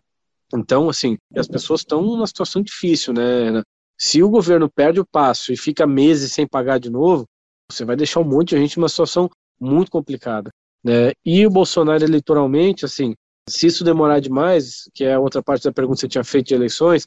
Então, 0.55 0.89
assim, 0.89 1.19
as 1.35 1.49
pessoas 1.49 1.81
estão 1.81 2.01
numa 2.01 2.29
situação 2.29 2.63
difícil, 2.63 3.13
né? 3.13 3.61
Se 3.99 4.23
o 4.23 4.31
governo 4.31 4.71
perde 4.71 5.01
o 5.01 5.07
passo 5.07 5.53
e 5.53 5.57
fica 5.57 5.85
meses 5.85 6.33
sem 6.33 6.47
pagar 6.47 6.79
de 6.79 6.91
novo, 6.91 7.25
você 7.69 7.85
vai 7.85 7.97
deixar 7.97 8.21
um 8.21 8.25
monte 8.25 8.51
de 8.51 8.59
gente 8.59 8.79
numa 8.79 8.89
situação 8.89 9.29
muito 9.59 9.91
complicada. 9.91 10.51
Né? 10.87 11.11
E 11.25 11.45
o 11.45 11.51
Bolsonaro 11.51 12.05
eleitoralmente, 12.05 12.85
assim, 12.85 13.13
se 13.49 13.67
isso 13.67 13.83
demorar 13.83 14.21
demais, 14.21 14.89
que 14.95 15.03
é 15.03 15.15
a 15.15 15.19
outra 15.19 15.43
parte 15.43 15.65
da 15.65 15.73
pergunta 15.73 15.97
que 15.97 16.01
você 16.03 16.09
tinha 16.09 16.23
feito 16.23 16.47
de 16.47 16.55
eleições, 16.55 17.05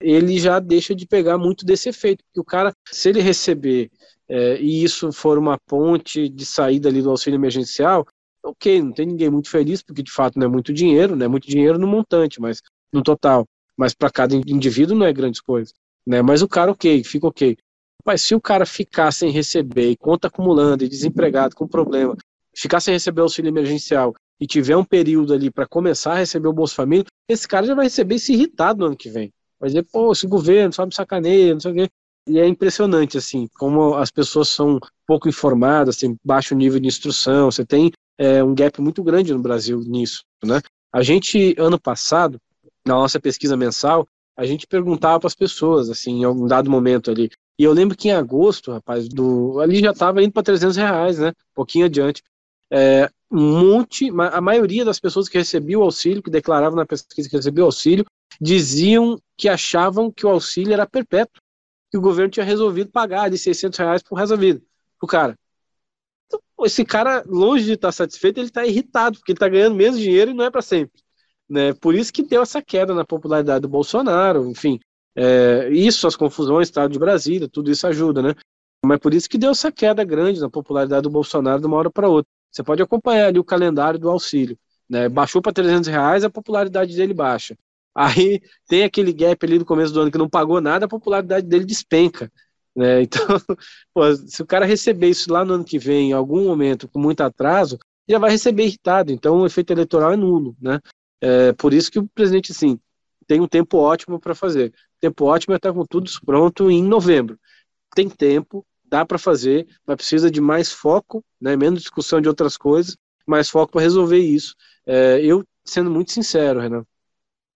ele 0.00 0.36
já 0.36 0.58
deixa 0.58 0.96
de 0.96 1.06
pegar 1.06 1.38
muito 1.38 1.64
desse 1.64 1.88
efeito, 1.88 2.24
porque 2.24 2.40
o 2.40 2.44
cara, 2.44 2.72
se 2.90 3.08
ele 3.08 3.20
receber 3.20 3.88
é, 4.28 4.60
e 4.60 4.82
isso 4.82 5.12
for 5.12 5.38
uma 5.38 5.56
ponte 5.64 6.28
de 6.28 6.44
saída 6.44 6.88
ali 6.88 7.00
do 7.02 7.10
auxílio 7.10 7.36
emergencial, 7.36 8.04
ok, 8.42 8.82
não 8.82 8.92
tem 8.92 9.06
ninguém 9.06 9.30
muito 9.30 9.48
feliz, 9.48 9.80
porque 9.80 10.02
de 10.02 10.10
fato 10.10 10.36
não 10.36 10.46
é 10.46 10.50
muito 10.50 10.72
dinheiro, 10.72 11.14
não 11.14 11.26
é 11.26 11.28
muito 11.28 11.46
dinheiro 11.46 11.78
no 11.78 11.86
montante, 11.86 12.40
mas 12.40 12.60
no 12.92 13.00
total, 13.00 13.46
mas 13.76 13.94
para 13.94 14.10
cada 14.10 14.34
indivíduo 14.34 14.96
não 14.96 15.06
é 15.06 15.12
grandes 15.12 15.40
coisas, 15.40 15.72
né? 16.04 16.20
Mas 16.20 16.42
o 16.42 16.48
cara, 16.48 16.72
ok, 16.72 17.04
fica 17.04 17.28
ok. 17.28 17.56
Mas 18.04 18.22
se 18.22 18.34
o 18.34 18.40
cara 18.40 18.66
ficar 18.66 19.12
sem 19.12 19.30
receber, 19.30 19.90
e 19.90 19.96
conta 19.96 20.26
acumulando, 20.26 20.82
e 20.82 20.88
desempregado 20.88 21.54
com 21.54 21.68
problema, 21.68 22.16
ficar 22.54 22.80
sem 22.80 22.94
receber 22.94 23.20
auxílio 23.22 23.48
emergencial 23.48 24.14
e 24.40 24.46
tiver 24.46 24.76
um 24.76 24.84
período 24.84 25.34
ali 25.34 25.50
para 25.50 25.66
começar 25.66 26.12
a 26.12 26.18
receber 26.18 26.48
o 26.48 26.52
Bolsa 26.52 26.74
Família, 26.74 27.04
esse 27.28 27.46
cara 27.46 27.66
já 27.66 27.74
vai 27.74 27.86
receber 27.86 28.16
esse 28.16 28.32
irritado 28.32 28.80
no 28.80 28.86
ano 28.86 28.96
que 28.96 29.10
vem. 29.10 29.32
Vai 29.58 29.68
dizer, 29.68 29.86
pô, 29.92 30.12
esse 30.12 30.26
governo 30.26 30.72
só 30.72 30.86
me 30.86 30.94
sacaneia, 30.94 31.52
não 31.52 31.60
sei 31.60 31.70
o 31.70 31.74
quê. 31.74 31.88
E 32.26 32.38
é 32.38 32.46
impressionante, 32.46 33.18
assim, 33.18 33.48
como 33.58 33.94
as 33.94 34.10
pessoas 34.10 34.48
são 34.48 34.78
pouco 35.06 35.28
informadas, 35.28 35.96
tem 35.96 36.16
baixo 36.24 36.54
nível 36.54 36.80
de 36.80 36.86
instrução, 36.86 37.50
você 37.50 37.64
tem 37.64 37.90
é, 38.18 38.42
um 38.42 38.54
gap 38.54 38.80
muito 38.80 39.02
grande 39.02 39.32
no 39.32 39.40
Brasil 39.40 39.80
nisso, 39.80 40.22
né? 40.44 40.60
A 40.92 41.02
gente, 41.02 41.54
ano 41.58 41.78
passado, 41.80 42.38
na 42.86 42.94
nossa 42.94 43.20
pesquisa 43.20 43.56
mensal, 43.56 44.06
a 44.36 44.44
gente 44.44 44.66
perguntava 44.66 45.20
para 45.20 45.26
as 45.26 45.34
pessoas, 45.34 45.90
assim, 45.90 46.20
em 46.20 46.24
algum 46.24 46.46
dado 46.46 46.70
momento 46.70 47.10
ali, 47.10 47.30
e 47.60 47.64
eu 47.64 47.74
lembro 47.74 47.94
que 47.94 48.08
em 48.08 48.12
agosto, 48.12 48.72
rapaz, 48.72 49.06
do, 49.06 49.60
ali 49.60 49.80
já 49.80 49.90
estava 49.90 50.22
indo 50.22 50.32
para 50.32 50.42
300 50.42 50.76
reais, 50.78 51.18
né? 51.18 51.32
Pouquinho 51.54 51.84
adiante. 51.84 52.22
É, 52.72 53.10
monte, 53.30 54.10
a 54.32 54.40
maioria 54.40 54.84
das 54.84 54.98
pessoas 54.98 55.28
que 55.28 55.38
recebiam 55.38 55.80
o 55.80 55.84
auxílio, 55.84 56.22
que 56.22 56.30
declaravam 56.30 56.76
na 56.76 56.86
pesquisa 56.86 57.28
que 57.28 57.36
recebiam 57.36 57.64
o 57.64 57.68
auxílio, 57.68 58.04
diziam 58.40 59.20
que 59.36 59.48
achavam 59.48 60.10
que 60.10 60.26
o 60.26 60.28
auxílio 60.28 60.72
era 60.72 60.86
perpétuo, 60.86 61.40
que 61.90 61.98
o 61.98 62.00
governo 62.00 62.30
tinha 62.30 62.44
resolvido 62.44 62.90
pagar 62.90 63.30
de 63.30 63.38
600 63.38 63.78
reais 63.78 64.02
por 64.02 64.16
resto 64.16 64.30
da 64.30 64.36
vida, 64.36 64.62
o 65.00 65.06
cara. 65.06 65.36
Então, 66.26 66.40
esse 66.64 66.84
cara, 66.84 67.24
longe 67.26 67.64
de 67.64 67.72
estar 67.72 67.92
satisfeito, 67.92 68.38
ele 68.38 68.46
está 68.46 68.66
irritado, 68.66 69.18
porque 69.18 69.32
ele 69.32 69.36
está 69.36 69.48
ganhando 69.48 69.74
menos 69.74 69.98
dinheiro 69.98 70.30
e 70.30 70.34
não 70.34 70.44
é 70.44 70.50
para 70.50 70.62
sempre. 70.62 71.02
Né? 71.48 71.72
Por 71.74 71.94
isso 71.94 72.12
que 72.12 72.22
deu 72.22 72.42
essa 72.42 72.62
queda 72.62 72.94
na 72.94 73.04
popularidade 73.04 73.62
do 73.62 73.68
Bolsonaro, 73.68 74.48
enfim. 74.48 74.78
É, 75.16 75.68
isso, 75.70 76.06
as 76.06 76.14
confusões, 76.14 76.68
Estado 76.68 76.92
de 76.92 76.98
Brasília, 76.98 77.48
tudo 77.48 77.70
isso 77.70 77.86
ajuda, 77.86 78.22
né? 78.22 78.34
Mas 78.84 78.98
por 78.98 79.12
isso 79.12 79.28
que 79.28 79.36
deu 79.36 79.50
essa 79.50 79.72
queda 79.72 80.04
grande 80.04 80.40
na 80.40 80.48
popularidade 80.48 81.02
do 81.02 81.10
Bolsonaro 81.10 81.60
de 81.60 81.66
uma 81.66 81.76
hora 81.76 81.90
para 81.90 82.08
outra. 82.08 82.30
Você 82.50 82.62
pode 82.62 82.82
acompanhar 82.82 83.28
ali 83.28 83.38
o 83.38 83.44
calendário 83.44 83.98
do 83.98 84.10
auxílio. 84.10 84.58
Né? 84.88 85.08
Baixou 85.08 85.40
para 85.40 85.52
300 85.52 85.88
reais, 85.88 86.24
a 86.24 86.30
popularidade 86.30 86.94
dele 86.96 87.14
baixa. 87.14 87.56
Aí 87.94 88.40
tem 88.66 88.84
aquele 88.84 89.12
gap 89.12 89.44
ali 89.44 89.58
no 89.58 89.64
começo 89.64 89.92
do 89.92 90.00
ano 90.00 90.10
que 90.10 90.18
não 90.18 90.28
pagou 90.28 90.60
nada, 90.60 90.86
a 90.86 90.88
popularidade 90.88 91.46
dele 91.46 91.64
despenca. 91.64 92.30
Né? 92.74 93.02
Então, 93.02 93.26
pô, 93.92 94.14
se 94.14 94.42
o 94.42 94.46
cara 94.46 94.64
receber 94.64 95.08
isso 95.08 95.32
lá 95.32 95.44
no 95.44 95.54
ano 95.54 95.64
que 95.64 95.78
vem, 95.78 96.10
em 96.10 96.12
algum 96.12 96.44
momento, 96.44 96.88
com 96.88 96.98
muito 96.98 97.20
atraso, 97.20 97.78
já 98.08 98.18
vai 98.18 98.30
receber 98.30 98.64
irritado. 98.64 99.12
Então 99.12 99.40
o 99.40 99.46
efeito 99.46 99.72
eleitoral 99.72 100.12
é 100.12 100.16
nulo. 100.16 100.56
Né? 100.60 100.80
É, 101.20 101.52
por 101.52 101.72
isso 101.72 101.90
que 101.90 101.98
o 101.98 102.08
presidente, 102.08 102.52
assim, 102.52 102.78
tem 103.26 103.40
um 103.40 103.48
tempo 103.48 103.78
ótimo 103.78 104.18
para 104.18 104.34
fazer. 104.34 104.72
Tempo 105.00 105.24
ótimo 105.24 105.54
é 105.54 105.56
estar 105.56 105.72
com 105.72 105.84
tudo 105.84 106.10
pronto 106.24 106.70
em 106.70 106.82
novembro. 106.82 107.38
Tem 107.94 108.08
tempo, 108.08 108.64
dá 108.90 109.06
para 109.06 109.18
fazer, 109.18 109.66
mas 109.86 109.96
precisa 109.96 110.30
de 110.30 110.40
mais 110.40 110.72
foco, 110.72 111.24
né, 111.40 111.56
menos 111.56 111.80
discussão 111.80 112.20
de 112.20 112.28
outras 112.28 112.56
coisas, 112.56 112.96
mais 113.26 113.48
foco 113.48 113.72
para 113.72 113.82
resolver 113.82 114.18
isso. 114.18 114.54
É, 114.86 115.20
eu, 115.24 115.44
sendo 115.64 115.90
muito 115.90 116.10
sincero, 116.10 116.60
Renan, 116.60 116.84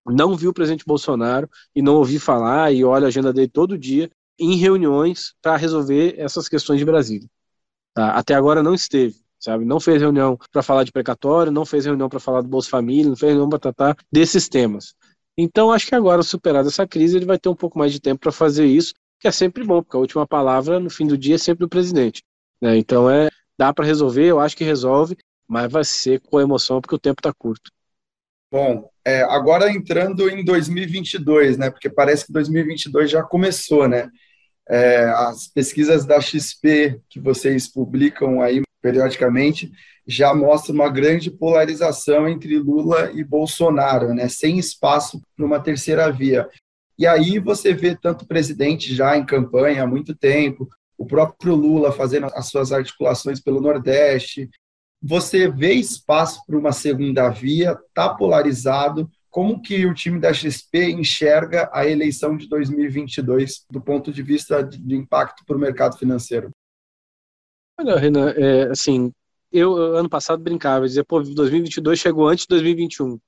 não 0.07 0.37
vi 0.37 0.47
o 0.47 0.53
presidente 0.53 0.85
Bolsonaro 0.87 1.49
e 1.75 1.83
não 1.83 1.97
ouvi 1.97 2.18
falar 2.18 2.73
e 2.73 2.85
olho 2.85 3.05
a 3.05 3.09
agenda 3.09 3.33
dele 3.33 3.49
todo 3.49 3.79
dia 3.79 4.11
em 4.38 4.57
reuniões 4.57 5.35
para 5.42 5.57
resolver 5.57 6.14
essas 6.18 6.49
questões 6.49 6.79
de 6.79 6.85
Brasília. 6.85 7.29
Tá? 7.94 8.11
Até 8.11 8.35
agora 8.35 8.62
não 8.62 8.75
esteve, 8.75 9.16
sabe? 9.38 9.64
Não 9.64 9.81
fez 9.81 10.01
reunião 10.01 10.38
para 10.53 10.62
falar 10.62 10.85
de 10.85 10.92
precatório, 10.92 11.51
não 11.51 11.64
fez 11.64 11.85
reunião 11.85 12.09
para 12.09 12.20
falar 12.20 12.42
do 12.42 12.49
Bolsa 12.49 12.68
Família, 12.68 13.09
não 13.09 13.16
fez 13.16 13.31
reunião 13.31 13.49
para 13.49 13.59
tratar 13.59 13.97
desses 14.12 14.49
temas. 14.49 14.94
Então, 15.37 15.73
acho 15.73 15.87
que 15.87 15.94
agora, 15.94 16.23
superada 16.23 16.68
essa 16.68 16.87
crise, 16.87 17.16
ele 17.16 17.27
vai 17.27 17.38
ter 17.38 17.49
um 17.49 17.57
pouco 17.57 17.79
mais 17.79 17.92
de 17.92 18.01
tempo 18.01 18.20
para 18.20 18.33
fazer 18.33 18.66
isso, 18.66 18.94
que 19.24 19.28
é 19.28 19.32
sempre 19.32 19.64
bom, 19.64 19.82
porque 19.82 19.96
a 19.96 20.00
última 20.00 20.26
palavra 20.26 20.78
no 20.78 20.90
fim 20.90 21.06
do 21.06 21.16
dia 21.16 21.37
é 21.37 21.38
sempre 21.38 21.60
do 21.60 21.68
presidente. 21.68 22.22
Né? 22.60 22.76
Então, 22.76 23.08
é 23.08 23.30
dá 23.58 23.72
para 23.72 23.87
resolver, 23.87 24.26
eu 24.26 24.38
acho 24.38 24.54
que 24.54 24.62
resolve, 24.62 25.16
mas 25.48 25.72
vai 25.72 25.82
ser 25.82 26.20
com 26.20 26.38
emoção, 26.38 26.78
porque 26.78 26.94
o 26.94 26.98
tempo 26.98 27.20
está 27.20 27.32
curto. 27.32 27.70
Bom, 28.52 28.87
é, 29.02 29.22
agora 29.22 29.70
entrando 29.70 30.28
em 30.28 30.44
2022, 30.44 31.56
né? 31.56 31.70
Porque 31.70 31.88
parece 31.88 32.26
que 32.26 32.34
2022 32.34 33.10
já 33.10 33.22
começou, 33.22 33.88
né? 33.88 34.10
É, 34.68 35.04
as 35.04 35.48
pesquisas 35.48 36.04
da 36.04 36.20
XP 36.20 37.00
que 37.08 37.18
vocês 37.18 37.66
publicam 37.66 38.42
aí 38.42 38.62
periodicamente 38.82 39.72
já 40.06 40.34
mostra 40.34 40.70
uma 40.74 40.90
grande 40.90 41.30
polarização 41.30 42.28
entre 42.28 42.58
Lula 42.58 43.10
e 43.14 43.24
Bolsonaro, 43.24 44.12
né, 44.12 44.28
sem 44.28 44.58
espaço 44.58 45.22
para 45.34 45.46
uma 45.46 45.58
terceira 45.58 46.12
via. 46.12 46.46
E 46.98 47.07
aí 47.07 47.38
você 47.38 47.72
vê 47.72 47.96
tanto 47.96 48.26
presidente 48.26 48.94
já 48.94 49.16
em 49.16 49.26
campanha 49.26 49.83
há 49.83 49.87
muito 49.87 50.14
tempo, 50.14 50.68
o 50.96 51.07
próprio 51.07 51.54
Lula 51.54 51.92
fazendo 51.92 52.26
as 52.26 52.46
suas 52.46 52.72
articulações 52.72 53.40
pelo 53.40 53.61
Nordeste. 53.61 54.48
Você 55.02 55.50
vê 55.50 55.74
espaço 55.74 56.40
para 56.46 56.57
uma 56.57 56.72
segunda 56.72 57.28
via, 57.28 57.72
está 57.88 58.09
polarizado. 58.14 59.11
como 59.28 59.61
que 59.61 59.85
o 59.85 59.92
time 59.92 60.20
da 60.20 60.33
XP 60.33 60.92
enxerga 60.92 61.68
a 61.72 61.85
eleição 61.85 62.37
de 62.37 62.48
2022 62.48 63.64
do 63.68 63.80
ponto 63.80 64.12
de 64.12 64.22
vista 64.22 64.62
de 64.62 64.94
impacto 64.94 65.44
para 65.44 65.57
o 65.57 65.61
mercado 65.61 65.98
financeiro? 65.98 66.50
Olha, 67.76 67.96
Renan, 67.96 68.30
é, 68.30 68.70
assim, 68.70 69.12
eu 69.50 69.76
ano 69.76 70.09
passado 70.09 70.42
brincava, 70.42 70.87
dizia, 70.87 71.04
pô, 71.04 71.20
2022 71.20 71.98
chegou 71.98 72.28
antes 72.28 72.44
de 72.44 72.48
2021. 72.48 73.18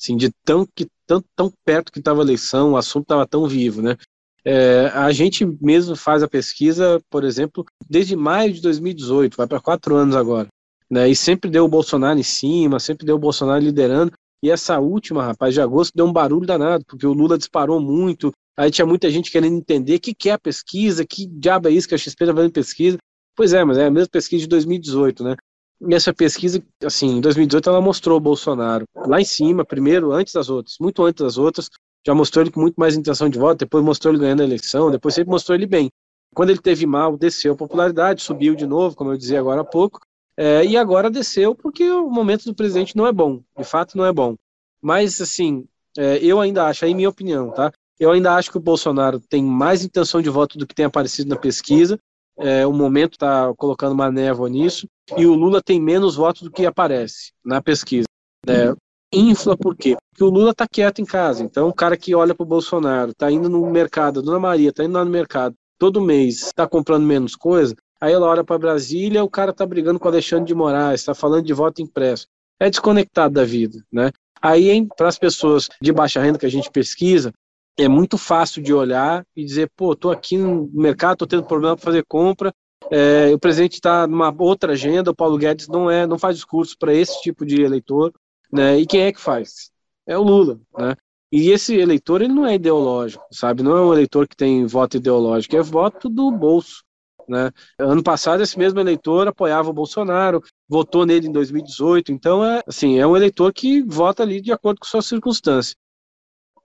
Assim, 0.00 0.16
de 0.16 0.30
tão, 0.44 0.66
que, 0.74 0.86
tão, 1.06 1.22
tão 1.34 1.52
perto 1.64 1.90
que 1.92 1.98
estava 1.98 2.20
a 2.20 2.24
eleição, 2.24 2.72
o 2.72 2.76
assunto 2.76 3.04
estava 3.04 3.26
tão 3.26 3.46
vivo, 3.46 3.80
né? 3.80 3.96
É, 4.44 4.86
a 4.94 5.10
gente 5.10 5.44
mesmo 5.60 5.96
faz 5.96 6.22
a 6.22 6.28
pesquisa, 6.28 7.00
por 7.10 7.24
exemplo, 7.24 7.64
desde 7.88 8.14
maio 8.14 8.52
de 8.52 8.62
2018, 8.62 9.36
vai 9.36 9.46
para 9.46 9.60
quatro 9.60 9.96
anos 9.96 10.14
agora. 10.14 10.46
Né, 10.88 11.08
e 11.08 11.16
sempre 11.16 11.50
deu 11.50 11.64
o 11.64 11.68
Bolsonaro 11.68 12.16
em 12.16 12.22
cima, 12.22 12.78
sempre 12.78 13.04
deu 13.04 13.16
o 13.16 13.18
Bolsonaro 13.18 13.64
liderando. 13.64 14.12
E 14.40 14.48
essa 14.48 14.78
última, 14.78 15.24
rapaz, 15.24 15.52
de 15.52 15.60
agosto, 15.60 15.92
deu 15.96 16.06
um 16.06 16.12
barulho 16.12 16.46
danado, 16.46 16.84
porque 16.86 17.04
o 17.04 17.12
Lula 17.12 17.36
disparou 17.36 17.80
muito. 17.80 18.30
Aí 18.56 18.70
tinha 18.70 18.86
muita 18.86 19.10
gente 19.10 19.32
querendo 19.32 19.56
entender 19.56 19.96
o 19.96 20.00
que, 20.00 20.14
que 20.14 20.30
é 20.30 20.34
a 20.34 20.38
pesquisa, 20.38 21.04
que 21.04 21.26
diabo 21.26 21.66
é 21.66 21.72
isso 21.72 21.88
que 21.88 21.96
a 21.96 21.98
XP 21.98 22.22
está 22.22 22.32
fazendo 22.32 22.52
pesquisa. 22.52 22.98
Pois 23.34 23.52
é, 23.52 23.64
mas 23.64 23.78
é 23.78 23.86
a 23.86 23.90
mesma 23.90 24.08
pesquisa 24.08 24.42
de 24.42 24.48
2018, 24.48 25.24
né? 25.24 25.36
E 25.80 25.94
essa 25.94 26.12
pesquisa, 26.12 26.62
assim, 26.84 27.18
em 27.18 27.20
2018 27.20 27.68
ela 27.68 27.80
mostrou 27.80 28.16
o 28.16 28.20
Bolsonaro 28.20 28.86
lá 28.94 29.20
em 29.20 29.24
cima, 29.24 29.64
primeiro, 29.64 30.12
antes 30.12 30.32
das 30.32 30.48
outras, 30.48 30.76
muito 30.80 31.04
antes 31.04 31.22
das 31.22 31.36
outras, 31.36 31.68
já 32.06 32.14
mostrou 32.14 32.42
ele 32.42 32.50
com 32.50 32.60
muito 32.60 32.76
mais 32.76 32.96
intenção 32.96 33.28
de 33.28 33.38
voto, 33.38 33.58
depois 33.58 33.84
mostrou 33.84 34.14
ele 34.14 34.20
ganhando 34.20 34.40
a 34.40 34.44
eleição, 34.44 34.90
depois 34.90 35.14
sempre 35.14 35.30
mostrou 35.30 35.56
ele 35.56 35.66
bem. 35.66 35.90
Quando 36.34 36.50
ele 36.50 36.60
teve 36.60 36.86
mal, 36.86 37.16
desceu 37.16 37.52
a 37.52 37.56
popularidade, 37.56 38.22
subiu 38.22 38.54
de 38.54 38.66
novo, 38.66 38.96
como 38.96 39.12
eu 39.12 39.16
dizia 39.16 39.38
agora 39.38 39.62
há 39.62 39.64
pouco, 39.64 40.00
é, 40.36 40.64
e 40.64 40.76
agora 40.76 41.10
desceu 41.10 41.54
porque 41.54 41.90
o 41.90 42.10
momento 42.10 42.44
do 42.44 42.54
presidente 42.54 42.96
não 42.96 43.06
é 43.06 43.12
bom, 43.12 43.42
de 43.56 43.64
fato 43.64 43.96
não 43.96 44.04
é 44.04 44.12
bom. 44.12 44.36
Mas, 44.80 45.20
assim, 45.20 45.66
é, 45.96 46.18
eu 46.18 46.40
ainda 46.40 46.66
acho, 46.66 46.84
aí 46.84 46.94
minha 46.94 47.08
opinião, 47.08 47.50
tá? 47.50 47.72
Eu 47.98 48.12
ainda 48.12 48.34
acho 48.34 48.50
que 48.50 48.58
o 48.58 48.60
Bolsonaro 48.60 49.18
tem 49.18 49.42
mais 49.42 49.82
intenção 49.82 50.20
de 50.20 50.28
voto 50.28 50.58
do 50.58 50.66
que 50.66 50.74
tem 50.74 50.84
aparecido 50.84 51.30
na 51.30 51.36
pesquisa, 51.36 51.98
é, 52.38 52.66
o 52.66 52.72
momento 52.72 53.12
está 53.12 53.52
colocando 53.56 53.92
uma 53.92 54.10
névoa 54.10 54.48
nisso, 54.48 54.88
e 55.16 55.26
o 55.26 55.34
Lula 55.34 55.62
tem 55.62 55.80
menos 55.80 56.16
votos 56.16 56.42
do 56.42 56.50
que 56.50 56.66
aparece 56.66 57.32
na 57.44 57.62
pesquisa. 57.62 58.06
É, 58.46 58.74
infla 59.12 59.56
por 59.56 59.76
quê? 59.76 59.96
Porque 60.10 60.24
o 60.24 60.30
Lula 60.30 60.50
está 60.50 60.66
quieto 60.66 61.00
em 61.00 61.04
casa. 61.04 61.42
Então, 61.42 61.68
o 61.68 61.74
cara 61.74 61.96
que 61.96 62.14
olha 62.14 62.34
para 62.34 62.44
o 62.44 62.48
Bolsonaro, 62.48 63.10
está 63.10 63.30
indo 63.30 63.48
no 63.48 63.64
mercado, 63.70 64.22
Dona 64.22 64.38
Maria 64.38 64.70
está 64.70 64.84
indo 64.84 64.94
lá 64.94 65.04
no 65.04 65.10
mercado 65.10 65.54
todo 65.78 66.00
mês, 66.00 66.46
está 66.46 66.66
comprando 66.66 67.04
menos 67.04 67.34
coisa, 67.34 67.74
aí 68.00 68.12
ela 68.12 68.26
olha 68.26 68.44
para 68.44 68.58
Brasília, 68.58 69.22
o 69.22 69.30
cara 69.30 69.50
está 69.50 69.66
brigando 69.66 69.98
com 69.98 70.06
o 70.06 70.10
Alexandre 70.10 70.46
de 70.46 70.54
Moraes, 70.54 71.00
está 71.00 71.14
falando 71.14 71.44
de 71.44 71.52
voto 71.52 71.82
impresso. 71.82 72.26
É 72.58 72.70
desconectado 72.70 73.34
da 73.34 73.44
vida, 73.44 73.82
né? 73.92 74.10
Aí, 74.40 74.86
para 74.96 75.08
as 75.08 75.18
pessoas 75.18 75.68
de 75.80 75.92
baixa 75.92 76.20
renda 76.20 76.38
que 76.38 76.46
a 76.46 76.50
gente 76.50 76.70
pesquisa, 76.70 77.32
é 77.76 77.88
muito 77.88 78.16
fácil 78.16 78.62
de 78.62 78.72
olhar 78.72 79.24
e 79.34 79.44
dizer, 79.44 79.70
pô, 79.76 79.94
tô 79.94 80.10
aqui 80.10 80.38
no 80.38 80.70
mercado, 80.72 81.18
tô 81.18 81.26
tendo 81.26 81.44
problema 81.44 81.76
para 81.76 81.84
fazer 81.84 82.04
compra, 82.06 82.52
é, 82.90 83.32
o 83.34 83.38
presidente 83.38 83.74
está 83.74 84.06
numa 84.06 84.34
outra 84.38 84.72
agenda, 84.72 85.10
o 85.10 85.14
Paulo 85.14 85.38
Guedes 85.38 85.68
não 85.68 85.90
é, 85.90 86.06
não 86.06 86.18
faz 86.18 86.36
discurso 86.36 86.76
para 86.78 86.94
esse 86.94 87.20
tipo 87.20 87.44
de 87.44 87.62
eleitor, 87.62 88.12
né? 88.52 88.78
E 88.78 88.86
quem 88.86 89.02
é 89.02 89.12
que 89.12 89.20
faz? 89.20 89.70
É 90.06 90.16
o 90.16 90.22
Lula, 90.22 90.60
né? 90.78 90.94
E 91.32 91.50
esse 91.50 91.74
eleitor 91.74 92.22
ele 92.22 92.32
não 92.32 92.46
é 92.46 92.54
ideológico, 92.54 93.24
sabe? 93.32 93.62
Não 93.62 93.76
é 93.76 93.80
um 93.80 93.92
eleitor 93.92 94.28
que 94.28 94.36
tem 94.36 94.64
voto 94.66 94.96
ideológico, 94.96 95.56
é 95.56 95.62
voto 95.62 96.08
do 96.08 96.30
bolso. 96.30 96.84
Né? 97.28 97.50
Ano 97.76 98.04
passado 98.04 98.40
esse 98.40 98.56
mesmo 98.56 98.78
eleitor 98.78 99.26
apoiava 99.26 99.68
o 99.68 99.72
Bolsonaro, 99.72 100.40
votou 100.68 101.04
nele 101.04 101.26
em 101.26 101.32
2018, 101.32 102.12
então 102.12 102.44
é 102.44 102.62
assim 102.64 103.00
é 103.00 103.06
um 103.06 103.16
eleitor 103.16 103.52
que 103.52 103.82
vota 103.82 104.22
ali 104.22 104.40
de 104.40 104.52
acordo 104.52 104.78
com 104.78 104.86
suas 104.86 105.06
circunstâncias. 105.06 105.74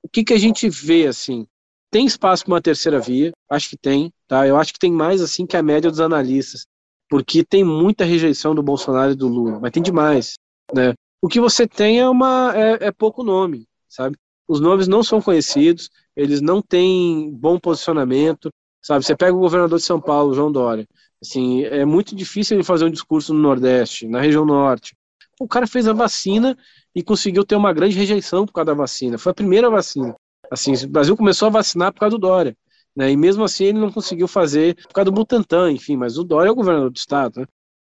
O 0.03 0.09
que 0.09 0.23
que 0.23 0.33
a 0.33 0.37
gente 0.37 0.69
vê 0.69 1.07
assim? 1.07 1.45
Tem 1.89 2.05
espaço 2.05 2.45
para 2.45 2.53
uma 2.53 2.61
terceira 2.61 2.99
via? 2.99 3.31
Acho 3.49 3.69
que 3.69 3.77
tem, 3.77 4.11
tá? 4.27 4.47
Eu 4.47 4.57
acho 4.57 4.73
que 4.73 4.79
tem 4.79 4.91
mais 4.91 5.21
assim 5.21 5.45
que 5.45 5.57
a 5.57 5.63
média 5.63 5.89
dos 5.89 5.99
analistas, 5.99 6.65
porque 7.09 7.43
tem 7.43 7.63
muita 7.63 8.05
rejeição 8.05 8.55
do 8.55 8.63
Bolsonaro 8.63 9.11
e 9.11 9.15
do 9.15 9.27
Lula, 9.27 9.59
mas 9.59 9.71
tem 9.71 9.83
demais, 9.83 10.35
né? 10.73 10.93
o 11.21 11.27
que 11.27 11.39
você 11.39 11.67
tem 11.67 11.99
é, 11.99 12.09
uma, 12.09 12.51
é, 12.55 12.87
é 12.87 12.91
pouco 12.91 13.23
nome, 13.23 13.67
sabe? 13.87 14.17
Os 14.47 14.59
nomes 14.59 14.87
não 14.87 15.03
são 15.03 15.21
conhecidos, 15.21 15.89
eles 16.15 16.41
não 16.41 16.61
têm 16.61 17.31
bom 17.31 17.59
posicionamento, 17.59 18.49
sabe? 18.81 19.05
Você 19.05 19.15
pega 19.15 19.35
o 19.35 19.39
governador 19.39 19.77
de 19.77 19.85
São 19.85 20.01
Paulo, 20.01 20.33
João 20.33 20.51
Dória, 20.51 20.87
assim, 21.21 21.63
é 21.63 21.85
muito 21.85 22.15
difícil 22.15 22.57
ele 22.57 22.63
fazer 22.63 22.85
um 22.85 22.91
discurso 22.91 23.33
no 23.33 23.39
Nordeste, 23.39 24.07
na 24.07 24.19
região 24.19 24.43
Norte. 24.43 24.95
O 25.41 25.47
cara 25.47 25.65
fez 25.65 25.87
a 25.87 25.93
vacina 25.93 26.55
e 26.93 27.01
conseguiu 27.01 27.43
ter 27.43 27.55
uma 27.55 27.73
grande 27.73 27.97
rejeição 27.97 28.45
por 28.45 28.53
causa 28.53 28.67
da 28.67 28.73
vacina. 28.75 29.17
Foi 29.17 29.31
a 29.31 29.35
primeira 29.35 29.69
vacina. 29.71 30.15
Assim, 30.51 30.73
o 30.85 30.89
Brasil 30.89 31.17
começou 31.17 31.47
a 31.47 31.51
vacinar 31.51 31.91
por 31.91 32.01
causa 32.01 32.15
do 32.15 32.19
Dória. 32.19 32.55
Né, 32.95 33.09
e 33.09 33.17
mesmo 33.17 33.43
assim 33.43 33.65
ele 33.65 33.79
não 33.79 33.89
conseguiu 33.89 34.27
fazer 34.27 34.75
por 34.75 34.93
causa 34.93 35.05
do 35.05 35.13
Butantan, 35.13 35.71
enfim, 35.71 35.95
mas 35.95 36.17
o 36.17 36.25
Dória 36.25 36.49
é 36.49 36.51
o 36.51 36.55
governador 36.55 36.91
do 36.91 36.97
estado, 36.97 37.39
né? 37.39 37.45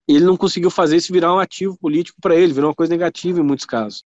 ele 0.09 0.25
não 0.25 0.37
conseguiu 0.37 0.71
fazer 0.71 0.97
isso 0.97 1.13
virar 1.13 1.35
um 1.35 1.41
ativo 1.41 1.77
político 1.77 2.21
para 2.23 2.37
ele, 2.37 2.53
virou 2.53 2.69
uma 2.71 2.75
coisa 2.75 2.93
negativa 2.93 3.41
em 3.41 3.43
muitos 3.43 3.67
casos. 3.67 4.05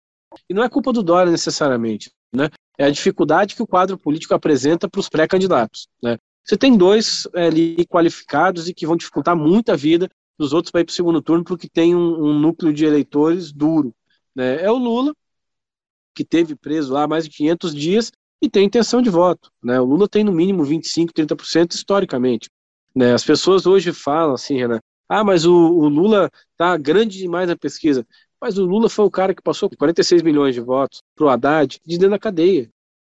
E 0.48 0.54
não 0.54 0.64
é 0.64 0.68
culpa 0.68 0.92
do 0.92 1.00
Dória 1.00 1.30
necessariamente, 1.30 2.10
né? 2.34 2.48
É 2.76 2.86
a 2.86 2.90
dificuldade 2.90 3.54
que 3.54 3.62
o 3.62 3.66
quadro 3.66 3.96
político 3.96 4.34
apresenta 4.34 4.88
para 4.88 4.98
os 4.98 5.08
pré-candidatos, 5.08 5.86
né? 6.02 6.18
Você 6.44 6.56
tem 6.56 6.76
dois 6.76 7.28
é, 7.34 7.46
ali 7.46 7.86
qualificados 7.86 8.68
e 8.68 8.74
que 8.74 8.86
vão 8.86 8.96
dificultar 8.96 9.36
muito 9.36 9.70
a 9.70 9.76
vida 9.76 10.10
dos 10.40 10.54
outros 10.54 10.70
para 10.72 10.80
ir 10.80 10.84
para 10.86 10.92
o 10.92 10.94
segundo 10.94 11.20
turno, 11.20 11.44
porque 11.44 11.68
tem 11.68 11.94
um, 11.94 12.24
um, 12.24 12.38
núcleo 12.38 12.72
de 12.72 12.86
eleitores 12.86 13.52
duro. 13.52 13.94
Né? 14.34 14.62
É 14.62 14.70
o 14.70 14.78
Lula, 14.78 15.14
que 16.14 16.24
teve 16.24 16.56
preso 16.56 16.94
lá 16.94 17.06
mais 17.06 17.24
de 17.24 17.30
500 17.30 17.74
dias 17.74 18.10
e 18.40 18.48
tem 18.48 18.64
intenção 18.64 19.02
de 19.02 19.10
voto. 19.10 19.52
Né? 19.62 19.78
O 19.78 19.84
Lula 19.84 20.08
tem 20.08 20.24
no 20.24 20.32
mínimo 20.32 20.64
25%, 20.64 21.12
30% 21.12 21.72
historicamente. 21.72 22.48
Né? 22.94 23.12
As 23.12 23.22
pessoas 23.22 23.66
hoje 23.66 23.92
falam 23.92 24.32
assim, 24.32 24.56
Renan, 24.56 24.80
ah, 25.10 25.22
mas 25.22 25.44
o, 25.44 25.52
o 25.54 25.88
Lula 25.90 26.30
tá 26.56 26.74
grande 26.78 27.18
demais 27.18 27.46
na 27.46 27.54
pesquisa. 27.54 28.06
Mas 28.40 28.56
o 28.56 28.64
Lula 28.64 28.88
foi 28.88 29.04
o 29.04 29.10
cara 29.10 29.34
que 29.34 29.42
passou 29.42 29.68
46 29.68 30.22
milhões 30.22 30.54
de 30.54 30.62
votos 30.62 31.02
pro 31.14 31.28
Haddad 31.28 31.78
de 31.84 31.98
dentro 31.98 32.12
da 32.12 32.18
cadeia. 32.18 32.70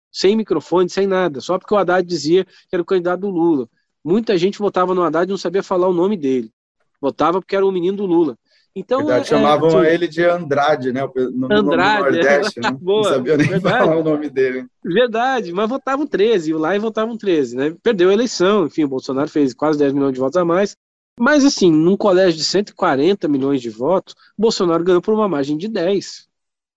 Sem 0.09 0.37
microfone, 0.37 0.89
sem 0.89 1.05
nada. 1.05 1.41
Só 1.41 1.59
porque 1.59 1.73
o 1.73 1.77
Haddad 1.77 2.07
dizia 2.07 2.45
que 2.45 2.51
era 2.71 2.81
o 2.81 2.85
candidato 2.85 3.19
do 3.19 3.29
Lula. 3.29 3.67
Muita 4.01 4.37
gente 4.37 4.59
votava 4.59 4.95
no 4.95 5.03
Haddad 5.03 5.29
e 5.29 5.31
não 5.31 5.37
sabia 5.37 5.61
falar 5.61 5.89
o 5.89 5.93
nome 5.93 6.15
dele. 6.15 6.53
Votava 7.01 7.39
porque 7.39 7.55
era 7.55 7.65
o 7.65 7.71
menino 7.71 7.97
do 7.97 8.05
Lula. 8.05 8.37
Então, 8.75 8.99
verdade, 8.99 9.21
é, 9.21 9.25
chamavam 9.25 9.69
tipo, 9.69 9.83
ele 9.83 10.07
de 10.07 10.23
Andrade, 10.23 10.91
né? 10.91 11.01
No, 11.01 11.47
Andrade, 11.51 11.63
no 11.63 11.71
Nordeste, 11.71 12.59
né? 12.59 12.71
Boa, 12.79 13.03
não 13.03 13.15
sabia 13.15 13.37
nem 13.37 13.47
verdade. 13.47 13.85
falar 13.85 13.97
o 13.97 14.03
nome 14.03 14.29
dele. 14.29 14.67
Verdade, 14.83 15.51
mas 15.51 15.67
votavam 15.67 16.05
13, 16.05 16.53
lá 16.53 16.75
e 16.75 16.79
votavam 16.79 17.17
13, 17.17 17.55
né? 17.55 17.75
Perdeu 17.81 18.09
a 18.09 18.13
eleição, 18.13 18.67
enfim, 18.67 18.83
o 18.83 18.87
Bolsonaro 18.87 19.29
fez 19.29 19.53
quase 19.53 19.79
10 19.79 19.93
milhões 19.93 20.13
de 20.13 20.19
votos 20.19 20.37
a 20.37 20.45
mais, 20.45 20.77
mas, 21.19 21.43
assim, 21.43 21.71
num 21.71 21.97
colégio 21.97 22.37
de 22.37 22.45
140 22.45 23.27
milhões 23.27 23.61
de 23.61 23.69
votos, 23.69 24.13
Bolsonaro 24.37 24.83
ganhou 24.83 25.01
por 25.01 25.13
uma 25.13 25.27
margem 25.27 25.57
de 25.57 25.67
10. 25.67 26.27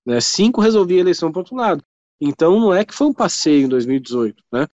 Né? 0.07 0.21
Cinco 0.21 0.63
resolvia 0.63 0.99
a 0.99 1.01
eleição 1.01 1.31
para 1.31 1.41
outro 1.41 1.55
lado. 1.55 1.85
Então, 2.19 2.59
não 2.59 2.73
é 2.73 2.85
que 2.85 2.95
foi 2.95 3.07
um 3.07 3.13
passeio 3.13 3.67
em 3.67 3.69
2018. 3.69 4.43
Né? 4.51 4.67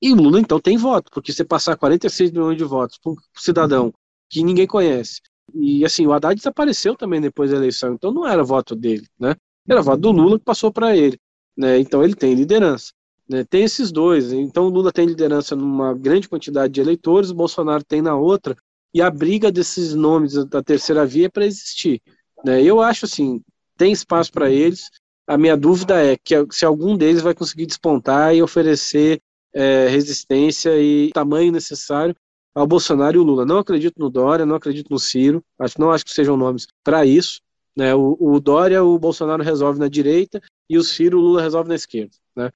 E 0.00 0.12
o 0.12 0.16
Lula, 0.16 0.40
então, 0.40 0.58
tem 0.58 0.78
voto, 0.78 1.10
porque 1.12 1.30
você 1.30 1.44
passar 1.44 1.76
46 1.76 2.30
milhões 2.30 2.56
de 2.56 2.64
votos 2.64 2.98
para 2.98 3.12
um 3.12 3.16
cidadão 3.36 3.92
que 4.32 4.42
ninguém 4.42 4.66
conhece. 4.66 5.20
E, 5.54 5.84
assim, 5.84 6.06
o 6.06 6.12
Haddad 6.12 6.34
desapareceu 6.34 6.96
também 6.96 7.20
depois 7.20 7.50
da 7.50 7.58
eleição, 7.58 7.92
então 7.92 8.10
não 8.10 8.26
era 8.26 8.42
voto 8.42 8.74
dele. 8.74 9.06
Né? 9.20 9.36
Era 9.68 9.82
voto 9.82 10.00
do 10.00 10.10
Lula 10.10 10.38
que 10.38 10.44
passou 10.44 10.72
para 10.72 10.96
ele. 10.96 11.18
Né? 11.54 11.78
Então, 11.78 12.02
ele 12.02 12.14
tem 12.14 12.34
liderança. 12.34 12.92
Né? 13.28 13.44
Tem 13.44 13.62
esses 13.62 13.92
dois. 13.92 14.32
Então, 14.32 14.66
o 14.66 14.70
Lula 14.70 14.90
tem 14.90 15.04
liderança 15.04 15.54
numa 15.54 15.92
grande 15.92 16.28
quantidade 16.28 16.72
de 16.72 16.80
eleitores, 16.80 17.30
o 17.30 17.34
Bolsonaro 17.34 17.84
tem 17.84 18.00
na 18.00 18.16
outra 18.16 18.56
e 18.94 19.00
a 19.00 19.10
briga 19.10 19.50
desses 19.50 19.94
nomes 19.94 20.32
da 20.46 20.62
terceira 20.62 21.04
via 21.06 21.26
é 21.26 21.30
para 21.30 21.46
existir. 21.46 22.00
Né? 22.44 22.62
Eu 22.62 22.80
acho 22.80 23.04
assim, 23.04 23.42
tem 23.76 23.92
espaço 23.92 24.32
para 24.32 24.50
eles. 24.50 24.90
A 25.26 25.38
minha 25.38 25.56
dúvida 25.56 26.02
é 26.02 26.16
que 26.16 26.34
se 26.50 26.64
algum 26.64 26.96
deles 26.96 27.22
vai 27.22 27.34
conseguir 27.34 27.66
despontar 27.66 28.34
e 28.34 28.42
oferecer 28.42 29.20
é, 29.54 29.88
resistência 29.88 30.78
e 30.78 31.10
tamanho 31.12 31.52
necessário 31.52 32.14
ao 32.54 32.66
Bolsonaro 32.66 33.16
e 33.16 33.20
o 33.20 33.22
Lula. 33.22 33.44
Não 33.44 33.58
acredito 33.58 33.98
no 33.98 34.10
Dória, 34.10 34.46
não 34.46 34.56
acredito 34.56 34.90
no 34.90 34.98
Ciro, 34.98 35.42
acho, 35.58 35.80
não 35.80 35.90
acho 35.90 36.04
que 36.04 36.12
sejam 36.12 36.36
nomes 36.36 36.66
para 36.84 37.04
isso. 37.06 37.40
Né? 37.76 37.94
O, 37.94 38.16
o, 38.20 38.40
Dória, 38.40 38.82
o 38.84 38.98
Bolsonaro 38.98 39.42
resolve 39.42 39.78
na 39.78 39.88
direita 39.88 40.40
e 40.68 40.76
o 40.76 40.82
Ciro, 40.82 41.18
o 41.18 41.20
Lula 41.22 41.42
resolve 41.42 41.68
na 41.68 41.74
esquerda. 41.74 42.14
Né? 42.36 42.50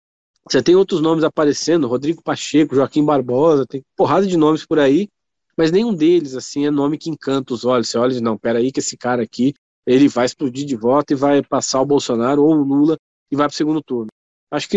Você 0.48 0.62
tem 0.62 0.76
outros 0.76 1.00
nomes 1.00 1.24
aparecendo, 1.24 1.88
Rodrigo 1.88 2.22
Pacheco, 2.22 2.74
Joaquim 2.74 3.04
Barbosa, 3.04 3.66
tem 3.66 3.82
porrada 3.96 4.26
de 4.26 4.36
nomes 4.36 4.64
por 4.64 4.78
aí, 4.78 5.08
mas 5.56 5.72
nenhum 5.72 5.94
deles, 5.94 6.34
assim, 6.34 6.66
é 6.66 6.70
nome 6.70 6.98
que 6.98 7.08
encanta 7.08 7.54
os 7.54 7.64
olhos. 7.64 7.88
Você 7.88 7.98
olha 7.98 8.10
e 8.10 8.12
diz, 8.12 8.20
não, 8.20 8.36
peraí 8.36 8.70
que 8.70 8.80
esse 8.80 8.96
cara 8.96 9.22
aqui, 9.22 9.54
ele 9.86 10.06
vai 10.06 10.26
explodir 10.26 10.66
de 10.66 10.76
voto 10.76 11.12
e 11.12 11.16
vai 11.16 11.42
passar 11.42 11.80
o 11.80 11.86
Bolsonaro 11.86 12.44
ou 12.44 12.54
o 12.54 12.62
Lula 12.62 12.98
e 13.30 13.36
vai 13.36 13.46
para 13.46 13.54
o 13.54 13.56
segundo 13.56 13.82
turno. 13.82 14.08
Acho 14.50 14.68
que 14.68 14.76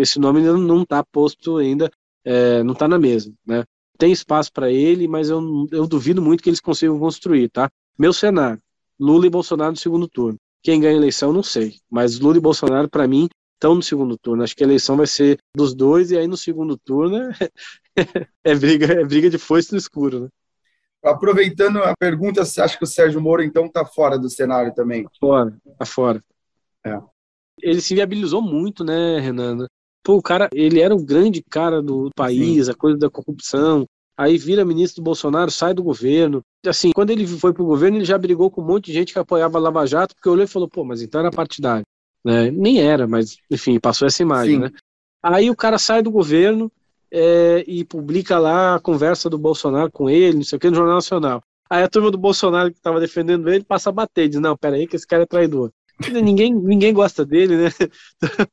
esse 0.00 0.18
nome 0.18 0.42
não 0.42 0.82
está 0.82 1.02
posto 1.04 1.56
ainda, 1.56 1.90
é, 2.24 2.62
não 2.62 2.74
está 2.74 2.86
na 2.86 2.98
mesa, 2.98 3.32
né? 3.44 3.64
Tem 3.98 4.12
espaço 4.12 4.52
para 4.52 4.70
ele, 4.70 5.08
mas 5.08 5.28
eu, 5.28 5.66
eu 5.72 5.86
duvido 5.86 6.22
muito 6.22 6.42
que 6.42 6.48
eles 6.48 6.60
consigam 6.60 6.98
construir, 6.98 7.48
tá? 7.50 7.68
Meu 7.98 8.12
cenário, 8.12 8.62
Lula 8.98 9.26
e 9.26 9.30
Bolsonaro 9.30 9.72
no 9.72 9.76
segundo 9.76 10.08
turno. 10.08 10.38
Quem 10.62 10.80
ganha 10.80 10.94
a 10.94 10.96
eleição, 10.96 11.32
não 11.32 11.42
sei. 11.42 11.74
Mas 11.90 12.18
Lula 12.20 12.36
e 12.36 12.40
Bolsonaro, 12.40 12.88
para 12.88 13.08
mim, 13.08 13.28
estão 13.54 13.74
no 13.74 13.82
segundo 13.82 14.16
turno. 14.16 14.44
Acho 14.44 14.54
que 14.54 14.62
a 14.62 14.66
eleição 14.66 14.96
vai 14.96 15.06
ser 15.06 15.38
dos 15.54 15.74
dois, 15.74 16.12
e 16.12 16.16
aí 16.16 16.28
no 16.28 16.36
segundo 16.36 16.78
turno 16.78 17.30
é, 18.44 18.54
briga, 18.54 18.86
é 19.00 19.04
briga 19.04 19.28
de 19.28 19.38
foice 19.38 19.72
no 19.72 19.78
escuro, 19.78 20.20
né? 20.20 20.28
Aproveitando 21.02 21.78
a 21.82 21.94
pergunta, 21.96 22.44
você 22.44 22.60
acha 22.60 22.76
que 22.76 22.84
o 22.84 22.86
Sérgio 22.86 23.20
Moro, 23.20 23.42
então, 23.42 23.66
está 23.66 23.84
fora 23.84 24.18
do 24.18 24.28
cenário 24.28 24.74
também? 24.74 25.04
Tá 25.04 25.10
fora, 25.20 25.56
tá 25.78 25.84
fora. 25.84 26.24
É. 26.84 27.00
Ele 27.60 27.80
se 27.80 27.94
viabilizou 27.94 28.42
muito, 28.42 28.84
né, 28.84 29.20
Renan? 29.20 29.66
Pô, 30.02 30.14
o 30.14 30.22
cara, 30.22 30.48
ele 30.52 30.80
era 30.80 30.94
o 30.94 31.04
grande 31.04 31.42
cara 31.42 31.82
do 31.82 32.10
país, 32.14 32.66
Sim. 32.66 32.70
a 32.70 32.74
coisa 32.74 32.98
da 32.98 33.10
corrupção. 33.10 33.86
Aí 34.16 34.36
vira 34.36 34.64
ministro 34.64 35.00
do 35.00 35.04
Bolsonaro, 35.04 35.50
sai 35.50 35.72
do 35.72 35.82
governo. 35.82 36.42
Assim, 36.66 36.90
quando 36.92 37.10
ele 37.10 37.26
foi 37.26 37.52
pro 37.52 37.64
governo, 37.64 37.98
ele 37.98 38.04
já 38.04 38.18
brigou 38.18 38.50
com 38.50 38.60
um 38.60 38.66
monte 38.66 38.86
de 38.86 38.94
gente 38.94 39.12
que 39.12 39.18
apoiava 39.18 39.58
a 39.58 39.60
Lava 39.60 39.86
Jato, 39.86 40.14
porque 40.14 40.28
olhou 40.28 40.44
e 40.44 40.48
falou, 40.48 40.68
pô, 40.68 40.84
mas 40.84 41.02
então 41.02 41.20
era 41.20 41.30
partidário. 41.30 41.84
Né? 42.24 42.50
Nem 42.50 42.80
era, 42.80 43.06
mas, 43.06 43.36
enfim, 43.48 43.78
passou 43.78 44.08
essa 44.08 44.22
imagem, 44.22 44.56
Sim. 44.56 44.60
né? 44.62 44.70
Aí 45.22 45.50
o 45.50 45.56
cara 45.56 45.78
sai 45.78 46.02
do 46.02 46.10
governo 46.10 46.70
é, 47.10 47.64
e 47.66 47.84
publica 47.84 48.38
lá 48.38 48.74
a 48.74 48.80
conversa 48.80 49.30
do 49.30 49.38
Bolsonaro 49.38 49.90
com 49.90 50.10
ele, 50.10 50.38
não 50.38 50.44
sei 50.44 50.56
o 50.56 50.60
que, 50.60 50.70
no 50.70 50.76
Jornal 50.76 50.96
Nacional. 50.96 51.42
Aí 51.70 51.82
a 51.82 51.88
turma 51.88 52.10
do 52.10 52.18
Bolsonaro 52.18 52.70
que 52.70 52.78
estava 52.78 52.98
defendendo 52.98 53.48
ele 53.48 53.64
passa 53.64 53.90
a 53.90 53.92
bater, 53.92 54.28
diz, 54.28 54.40
não, 54.40 54.56
peraí 54.56 54.86
que 54.86 54.96
esse 54.96 55.06
cara 55.06 55.24
é 55.24 55.26
traidor. 55.26 55.70
Ninguém, 56.22 56.54
ninguém 56.54 56.92
gosta 56.92 57.24
dele, 57.24 57.56
né? 57.56 57.68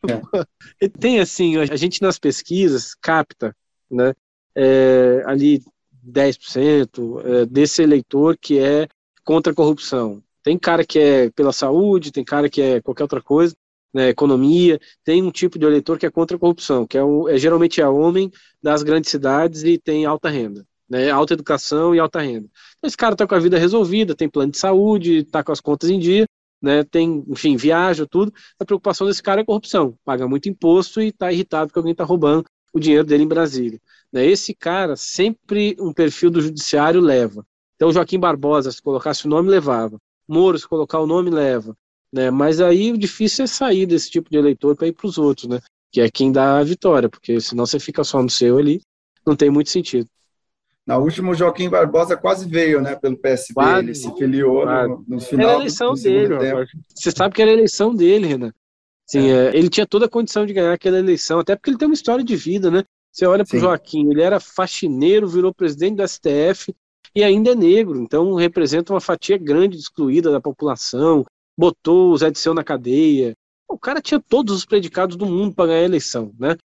É. 0.10 0.88
tem 1.00 1.20
assim, 1.20 1.58
a 1.58 1.76
gente 1.76 2.02
nas 2.02 2.18
pesquisas 2.18 2.96
capta, 2.96 3.56
né, 3.90 4.14
é, 4.56 5.24
ali 5.26 5.62
10% 6.04 7.22
é, 7.24 7.46
desse 7.46 7.84
eleitor 7.84 8.38
que 8.38 8.60
é 8.60 8.88
contra 9.24 9.52
a 9.52 9.56
corrupção. 9.56 10.22
Tem 10.44 10.58
cara 10.58 10.86
que 10.86 11.00
é 11.00 11.30
pela 11.32 11.52
saúde, 11.52 12.12
tem 12.12 12.24
cara 12.24 12.50
que 12.50 12.62
é 12.62 12.82
qualquer 12.82 13.04
outra 13.04 13.22
coisa, 13.22 13.56
né, 13.94 14.10
economia, 14.10 14.80
tem 15.04 15.24
um 15.24 15.32
tipo 15.32 15.58
de 15.58 15.66
eleitor 15.66 15.98
que 15.98 16.06
é 16.06 16.12
contra 16.12 16.36
a 16.38 16.40
corrupção, 16.40 16.86
que 16.86 16.98
é, 16.98 17.04
um, 17.04 17.30
é 17.30 17.38
geralmente 17.38 17.82
é 17.82 17.88
homem 17.88 18.30
das 18.62 18.84
grandes 18.84 19.10
cidades 19.10 19.64
e 19.64 19.78
tem 19.78 20.06
alta 20.06 20.30
renda, 20.30 20.68
né, 20.88 21.10
alta 21.10 21.34
educação 21.34 21.96
e 21.96 22.00
alta 22.00 22.20
renda. 22.20 22.50
Então, 22.78 22.88
esse 22.88 22.98
cara 22.98 23.14
está 23.14 23.26
com 23.26 23.34
a 23.34 23.40
vida 23.40 23.58
resolvida, 23.58 24.14
tem 24.14 24.30
plano 24.30 24.52
de 24.52 24.58
saúde, 24.58 25.20
está 25.20 25.44
com 25.44 25.52
as 25.52 25.62
contas 25.62 25.90
em 25.90 25.98
dia, 25.98 26.26
né, 26.62 26.84
tem, 26.84 27.24
enfim, 27.28 27.56
viaja, 27.56 28.06
tudo. 28.06 28.34
A 28.60 28.66
preocupação 28.66 29.08
desse 29.08 29.22
cara 29.22 29.42
é 29.42 29.46
corrupção, 29.46 29.98
paga 30.04 30.28
muito 30.28 30.50
imposto 30.50 31.02
e 31.02 31.08
está 31.08 31.32
irritado 31.32 31.68
porque 31.68 31.80
alguém 31.80 31.92
está 31.92 32.04
roubando 32.04 32.46
o 32.74 32.80
dinheiro 32.80 33.06
dele 33.06 33.24
em 33.24 33.28
Brasília. 33.28 33.80
Né, 34.12 34.26
esse 34.26 34.54
cara, 34.54 34.96
sempre 34.96 35.76
um 35.80 35.94
perfil 35.94 36.30
do 36.30 36.42
judiciário 36.42 37.02
leva. 37.02 37.46
Então, 37.76 37.92
Joaquim 37.92 38.20
Barbosa, 38.20 38.72
se 38.72 38.82
colocasse 38.82 39.26
o 39.26 39.30
nome, 39.30 39.50
levava. 39.50 40.00
Moro, 40.28 40.58
se 40.58 40.68
colocar 40.68 41.00
o 41.00 41.08
nome, 41.08 41.30
leva. 41.30 41.76
Né? 42.12 42.32
Mas 42.32 42.62
aí 42.62 42.92
o 42.92 42.98
difícil 42.98 43.44
é 43.44 43.48
sair 43.48 43.86
desse 43.86 44.10
tipo 44.10 44.30
de 44.30 44.38
eleitor 44.38 44.76
para 44.76 44.88
ir 44.88 44.94
para 44.94 45.08
os 45.08 45.18
outros, 45.18 45.48
né? 45.48 45.60
Que 45.92 46.02
é 46.02 46.10
quem 46.10 46.32
dá 46.32 46.58
a 46.58 46.64
vitória, 46.64 47.10
porque 47.10 47.40
senão 47.42 47.66
você 47.66 47.80
fica 47.80 48.04
só 48.04 48.22
no 48.22 48.30
seu 48.30 48.58
ali, 48.58 48.82
não 49.26 49.36
tem 49.36 49.50
muito 49.50 49.70
sentido. 49.70 50.08
Na 50.86 50.98
última, 50.98 51.32
o 51.32 51.34
Joaquim 51.34 51.68
Barbosa 51.68 52.16
quase 52.16 52.48
veio, 52.48 52.80
né, 52.80 52.96
pelo 52.96 53.18
PSB, 53.18 53.54
quase, 53.56 53.86
ele 53.86 53.96
se 53.96 54.12
filiou 54.16 54.66
no, 54.66 55.04
no, 55.08 55.20
final 55.20 55.50
era 55.50 55.58
a 55.58 55.60
eleição 55.62 55.94
do, 55.94 56.02
dele, 56.02 56.36
Você 56.94 57.10
sabe 57.10 57.34
que 57.34 57.42
era 57.42 57.50
a 57.50 57.56
eleição 57.56 57.96
dele, 57.96 58.28
Renan. 58.28 58.54
Sim, 59.08 59.32
é. 59.32 59.48
É, 59.48 59.58
ele 59.58 59.70
tinha 59.70 59.88
toda 59.88 60.06
a 60.06 60.10
condição 60.10 60.46
de 60.46 60.54
ganhar 60.54 60.74
aquela 60.74 61.00
eleição, 61.00 61.40
até 61.40 61.56
porque 61.56 61.72
ele 61.72 61.78
tem 61.78 61.88
uma 61.88 61.96
história 61.96 62.24
de 62.24 62.36
vida, 62.36 62.70
né? 62.70 62.84
Você 63.12 63.26
olha 63.26 63.44
para 63.46 63.58
o 63.58 63.60
Joaquim, 63.60 64.12
ele 64.12 64.22
era 64.22 64.40
faxineiro, 64.40 65.28
virou 65.28 65.54
presidente 65.54 65.96
do 65.96 66.08
STF, 66.08 66.76
e 67.16 67.24
ainda 67.24 67.52
é 67.52 67.56
negro, 67.56 68.00
então 68.00 68.36
representa 68.36 68.94
uma 68.94 69.00
fatia 69.00 69.38
grande 69.38 69.78
excluída 69.78 70.32
da 70.32 70.42
população, 70.42 71.26
botou 71.58 72.12
o 72.12 72.18
Zé 72.18 72.30
Disseu 72.30 72.54
na 72.54 72.64
cadeia. 72.64 73.34
O 73.70 73.80
cara 73.80 74.02
tinha 74.02 74.20
todos 74.20 74.54
os 74.54 74.66
predicados 74.66 75.16
do 75.16 75.26
mundo 75.26 75.56
para 75.56 75.68
ganhar 75.68 75.80
a 75.80 75.86
eleição, 75.86 76.32
né? 76.38 76.58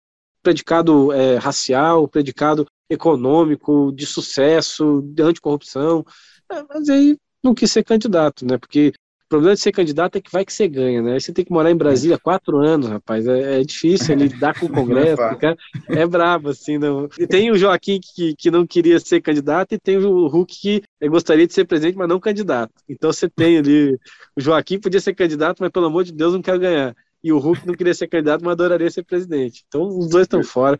Predicado 0.42 1.12
é, 1.12 1.36
racial, 1.36 2.08
predicado 2.08 2.66
econômico, 2.88 3.92
de 3.92 4.06
sucesso, 4.06 5.02
de 5.04 5.22
anticorrupção, 5.22 6.04
é, 6.50 6.62
mas 6.68 6.88
aí 6.88 7.16
não 7.42 7.54
quis 7.54 7.70
ser 7.70 7.84
candidato, 7.84 8.46
né? 8.46 8.58
Porque 8.58 8.92
o 9.26 9.28
problema 9.28 9.54
de 9.54 9.60
ser 9.60 9.72
candidato 9.72 10.16
é 10.16 10.22
que 10.22 10.32
vai 10.32 10.42
que 10.42 10.52
você 10.52 10.66
ganha, 10.66 11.02
né? 11.02 11.12
Aí 11.12 11.20
você 11.20 11.34
tem 11.34 11.44
que 11.44 11.52
morar 11.52 11.70
em 11.70 11.76
Brasília 11.76 12.18
quatro 12.18 12.56
anos, 12.56 12.88
rapaz. 12.88 13.26
É, 13.26 13.60
é 13.60 13.62
difícil 13.62 14.14
lidar 14.14 14.58
com 14.58 14.64
o 14.64 14.72
Congresso. 14.72 15.20
É, 15.20 16.00
é 16.00 16.06
brabo, 16.06 16.48
assim. 16.48 16.78
Não... 16.78 17.10
E 17.18 17.26
tem 17.26 17.50
o 17.50 17.58
Joaquim 17.58 18.00
que, 18.00 18.34
que 18.34 18.50
não 18.50 18.66
queria 18.66 18.98
ser 18.98 19.20
candidato 19.20 19.74
e 19.74 19.78
tem 19.78 19.98
o 19.98 20.26
Hulk 20.28 20.58
que 20.58 20.82
gostaria 21.08 21.46
de 21.46 21.52
ser 21.52 21.66
presidente, 21.66 21.98
mas 21.98 22.08
não 22.08 22.18
candidato. 22.18 22.72
Então 22.88 23.12
você 23.12 23.28
tem 23.28 23.58
ali. 23.58 23.98
O 24.34 24.40
Joaquim 24.40 24.80
podia 24.80 25.00
ser 25.00 25.14
candidato, 25.14 25.58
mas 25.60 25.70
pelo 25.70 25.86
amor 25.86 26.04
de 26.04 26.12
Deus 26.12 26.32
não 26.32 26.40
quer 26.40 26.58
ganhar. 26.58 26.96
E 27.22 27.30
o 27.30 27.38
Hulk 27.38 27.66
não 27.66 27.74
queria 27.74 27.92
ser 27.92 28.08
candidato, 28.08 28.42
mas 28.42 28.52
adoraria 28.52 28.90
ser 28.90 29.02
presidente. 29.02 29.62
Então 29.68 29.82
os 29.86 30.08
dois 30.08 30.24
estão 30.24 30.42
fora. 30.42 30.78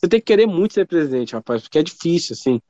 Você 0.00 0.08
tem 0.08 0.18
que 0.18 0.26
querer 0.26 0.46
muito 0.46 0.72
ser 0.72 0.86
presidente, 0.86 1.34
rapaz, 1.34 1.60
porque 1.60 1.78
é 1.78 1.82
difícil, 1.82 2.32
assim. 2.32 2.60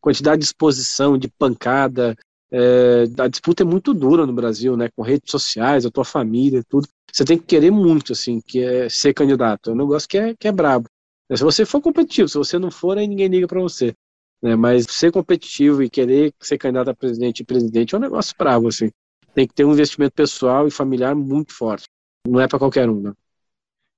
Quantidade 0.00 0.38
de 0.38 0.44
exposição, 0.44 1.18
de 1.18 1.26
pancada, 1.26 2.16
é, 2.50 3.04
a 3.18 3.26
disputa 3.26 3.64
é 3.64 3.66
muito 3.66 3.92
dura 3.92 4.24
no 4.24 4.32
Brasil, 4.32 4.76
né? 4.76 4.88
Com 4.94 5.02
redes 5.02 5.30
sociais, 5.30 5.84
a 5.84 5.90
tua 5.90 6.04
família, 6.04 6.62
tudo. 6.68 6.88
Você 7.12 7.24
tem 7.24 7.36
que 7.36 7.44
querer 7.44 7.72
muito, 7.72 8.12
assim, 8.12 8.40
que 8.40 8.60
é 8.62 8.88
ser 8.88 9.12
candidato. 9.14 9.70
É 9.70 9.72
um 9.72 9.76
negócio 9.76 10.08
que 10.08 10.16
é, 10.16 10.34
que 10.36 10.46
é 10.46 10.52
brabo. 10.52 10.88
Se 11.34 11.42
você 11.42 11.66
for 11.66 11.80
competitivo, 11.80 12.28
se 12.28 12.38
você 12.38 12.56
não 12.56 12.70
for, 12.70 12.96
aí 12.96 13.08
ninguém 13.08 13.26
liga 13.26 13.48
para 13.48 13.60
você. 13.60 13.92
Né? 14.40 14.54
Mas 14.54 14.86
ser 14.88 15.10
competitivo 15.10 15.82
e 15.82 15.90
querer 15.90 16.32
ser 16.40 16.56
candidato 16.56 16.90
a 16.90 16.94
presidente 16.94 17.40
e 17.40 17.44
presidente 17.44 17.94
é 17.94 17.98
um 17.98 18.00
negócio 18.00 18.34
brabo, 18.38 18.68
assim. 18.68 18.90
Tem 19.34 19.46
que 19.46 19.54
ter 19.54 19.64
um 19.64 19.72
investimento 19.72 20.14
pessoal 20.14 20.68
e 20.68 20.70
familiar 20.70 21.16
muito 21.16 21.52
forte. 21.52 21.86
Não 22.28 22.40
é 22.40 22.46
para 22.46 22.60
qualquer 22.60 22.88
um, 22.88 23.00
né? 23.00 23.12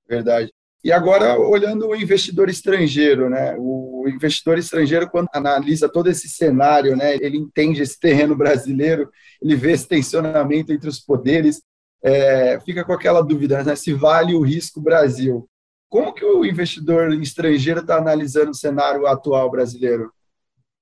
Verdade. 0.08 0.50
E 0.82 0.92
agora, 0.92 1.38
olhando 1.38 1.88
o 1.88 1.96
investidor 1.96 2.48
estrangeiro, 2.48 3.28
né? 3.28 3.56
O 3.58 4.04
investidor 4.08 4.58
estrangeiro, 4.58 5.10
quando 5.10 5.28
analisa 5.32 5.88
todo 5.88 6.08
esse 6.08 6.28
cenário, 6.28 6.96
né? 6.96 7.16
Ele 7.16 7.36
entende 7.36 7.82
esse 7.82 7.98
terreno 7.98 8.36
brasileiro, 8.36 9.10
ele 9.42 9.56
vê 9.56 9.72
esse 9.72 9.88
tensionamento 9.88 10.72
entre 10.72 10.88
os 10.88 11.00
poderes, 11.00 11.62
é, 12.02 12.60
fica 12.60 12.84
com 12.84 12.92
aquela 12.92 13.20
dúvida, 13.22 13.62
né? 13.64 13.74
Se 13.74 13.92
vale 13.92 14.34
o 14.34 14.42
risco 14.42 14.80
Brasil. 14.80 15.48
Como 15.88 16.14
que 16.14 16.24
o 16.24 16.44
investidor 16.44 17.12
estrangeiro 17.14 17.80
está 17.80 17.96
analisando 17.96 18.50
o 18.50 18.54
cenário 18.54 19.06
atual 19.06 19.50
brasileiro? 19.50 20.12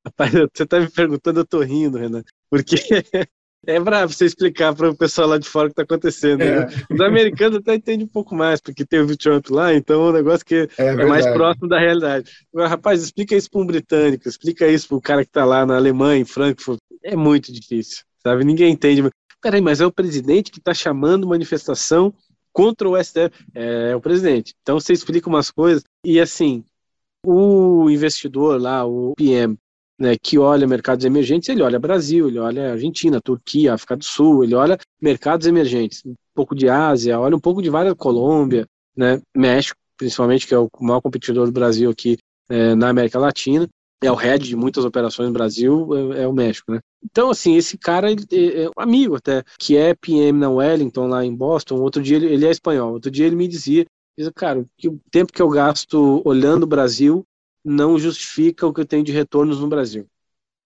Rapaz, 0.05 0.31
você 0.55 0.63
está 0.63 0.79
me 0.79 0.91
perguntando, 0.91 1.41
eu 1.41 1.45
estou 1.45 1.63
rindo, 1.63 1.97
Renan, 1.97 2.23
porque 2.51 2.77
é 3.67 3.81
bravo 3.81 4.12
você 4.12 4.25
explicar 4.25 4.75
para 4.75 4.91
o 4.91 4.97
pessoal 4.97 5.29
lá 5.29 5.39
de 5.39 5.49
fora 5.49 5.67
o 5.67 5.69
que 5.69 5.73
está 5.73 5.83
acontecendo. 5.83 6.41
É. 6.43 6.61
Né? 6.61 6.67
Os 6.91 7.01
americanos 7.01 7.59
até 7.59 7.75
entendem 7.75 8.07
um 8.07 8.09
pouco 8.09 8.35
mais, 8.35 8.61
porque 8.61 8.85
tem 8.85 9.01
o 9.01 9.17
Trump 9.17 9.51
lá, 9.51 9.75
então 9.75 10.07
é 10.07 10.11
um 10.11 10.12
negócio 10.12 10.45
que 10.45 10.69
é, 10.79 10.87
é 10.87 11.07
mais 11.07 11.27
próximo 11.27 11.69
da 11.69 11.79
realidade. 11.79 12.31
Agora, 12.53 12.69
rapaz, 12.69 13.03
explica 13.03 13.35
isso 13.35 13.51
para 13.51 13.61
um 13.61 13.67
britânico, 13.67 14.29
explica 14.29 14.67
isso 14.69 14.89
para 14.89 14.97
o 14.97 15.03
cara 15.03 15.23
que 15.23 15.31
está 15.31 15.45
lá 15.45 15.67
na 15.67 15.77
Alemanha, 15.77 16.21
em 16.21 16.25
Frankfurt. 16.25 16.79
É 17.03 17.17
muito 17.17 17.53
difícil, 17.53 18.05
sabe? 18.23 18.45
Ninguém 18.45 18.73
entende. 18.73 19.09
Peraí, 19.43 19.61
mas 19.61 19.81
é 19.81 19.87
o 19.87 19.93
presidente 19.93 20.51
que 20.51 20.59
está 20.59 20.73
chamando 20.73 21.27
manifestação 21.27 22.14
contra 22.53 22.89
o 22.89 22.97
STF. 23.03 23.31
É, 23.55 23.91
é 23.91 23.97
o 23.97 24.01
presidente. 24.01 24.55
Então 24.62 24.81
você 24.81 24.93
explica 24.93 25.29
umas 25.29 25.51
coisas 25.51 25.83
e 26.05 26.21
assim, 26.21 26.64
o 27.25 27.91
investidor 27.91 28.61
lá, 28.61 28.87
o 28.87 29.12
PM, 29.17 29.59
né, 29.99 30.17
que 30.21 30.39
olha 30.39 30.67
mercados 30.67 31.05
emergentes, 31.05 31.49
ele 31.49 31.63
olha 31.63 31.79
Brasil, 31.79 32.29
ele 32.29 32.39
olha 32.39 32.73
Argentina, 32.73 33.21
Turquia, 33.21 33.75
África 33.75 33.97
do 33.97 34.05
Sul, 34.05 34.45
ele 34.45 34.55
olha 34.55 34.79
mercados 35.01 35.47
emergentes, 35.47 36.03
um 36.05 36.15
pouco 36.35 36.55
de 36.55 36.69
Ásia, 36.69 37.19
olha 37.19 37.37
um 37.37 37.41
pouco 37.41 37.63
de 37.63 37.71
várias, 37.71 37.95
Colômbia, 37.95 38.67
né, 38.97 39.21
México, 39.35 39.79
principalmente, 39.97 40.47
que 40.47 40.55
é 40.55 40.59
o 40.59 40.69
maior 40.81 41.01
competidor 41.01 41.47
do 41.47 41.53
Brasil 41.53 41.91
aqui 41.91 42.19
é, 42.49 42.75
na 42.75 42.91
América 42.91 43.19
Latina, 43.19 43.69
é 44.03 44.13
o 44.13 44.15
head 44.15 44.47
de 44.47 44.55
muitas 44.55 44.85
operações 44.85 45.29
no 45.29 45.33
Brasil, 45.33 46.13
é, 46.13 46.23
é 46.23 46.29
o 46.29 46.33
México, 46.33 46.71
né. 46.71 46.81
Então, 47.03 47.31
assim, 47.31 47.57
esse 47.57 47.79
cara 47.79 48.11
ele, 48.11 48.27
é, 48.31 48.69
um 48.69 48.83
amigo 48.83 49.17
até, 49.17 49.43
que 49.59 49.77
é 49.77 49.95
PM 49.95 50.39
na 50.39 50.51
Wellington, 50.51 51.07
lá 51.07 51.25
em 51.25 51.35
Boston, 51.35 51.77
outro 51.77 52.03
dia 52.03 52.17
ele, 52.17 52.27
ele 52.27 52.47
é 52.47 52.51
espanhol, 52.51 52.93
outro 52.93 53.11
dia 53.11 53.27
ele 53.27 53.37
me 53.37 53.49
dizia, 53.49 53.87
diz, 54.19 54.29
cara, 54.35 54.65
que 54.77 54.89
o 54.89 55.01
tempo 55.11 55.33
que 55.33 55.41
eu 55.41 55.49
gasto 55.49 56.21
olhando 56.25 56.65
o 56.65 56.67
Brasil 56.67 57.25
não 57.67 57.99
justifica 57.99 58.67
o 58.67 58.73
que 58.73 58.81
eu 58.81 58.87
tenho 58.87 59.05
de 59.05 59.12
retornos 59.12 59.61
no 59.61 59.69
Brasil. 59.69 60.07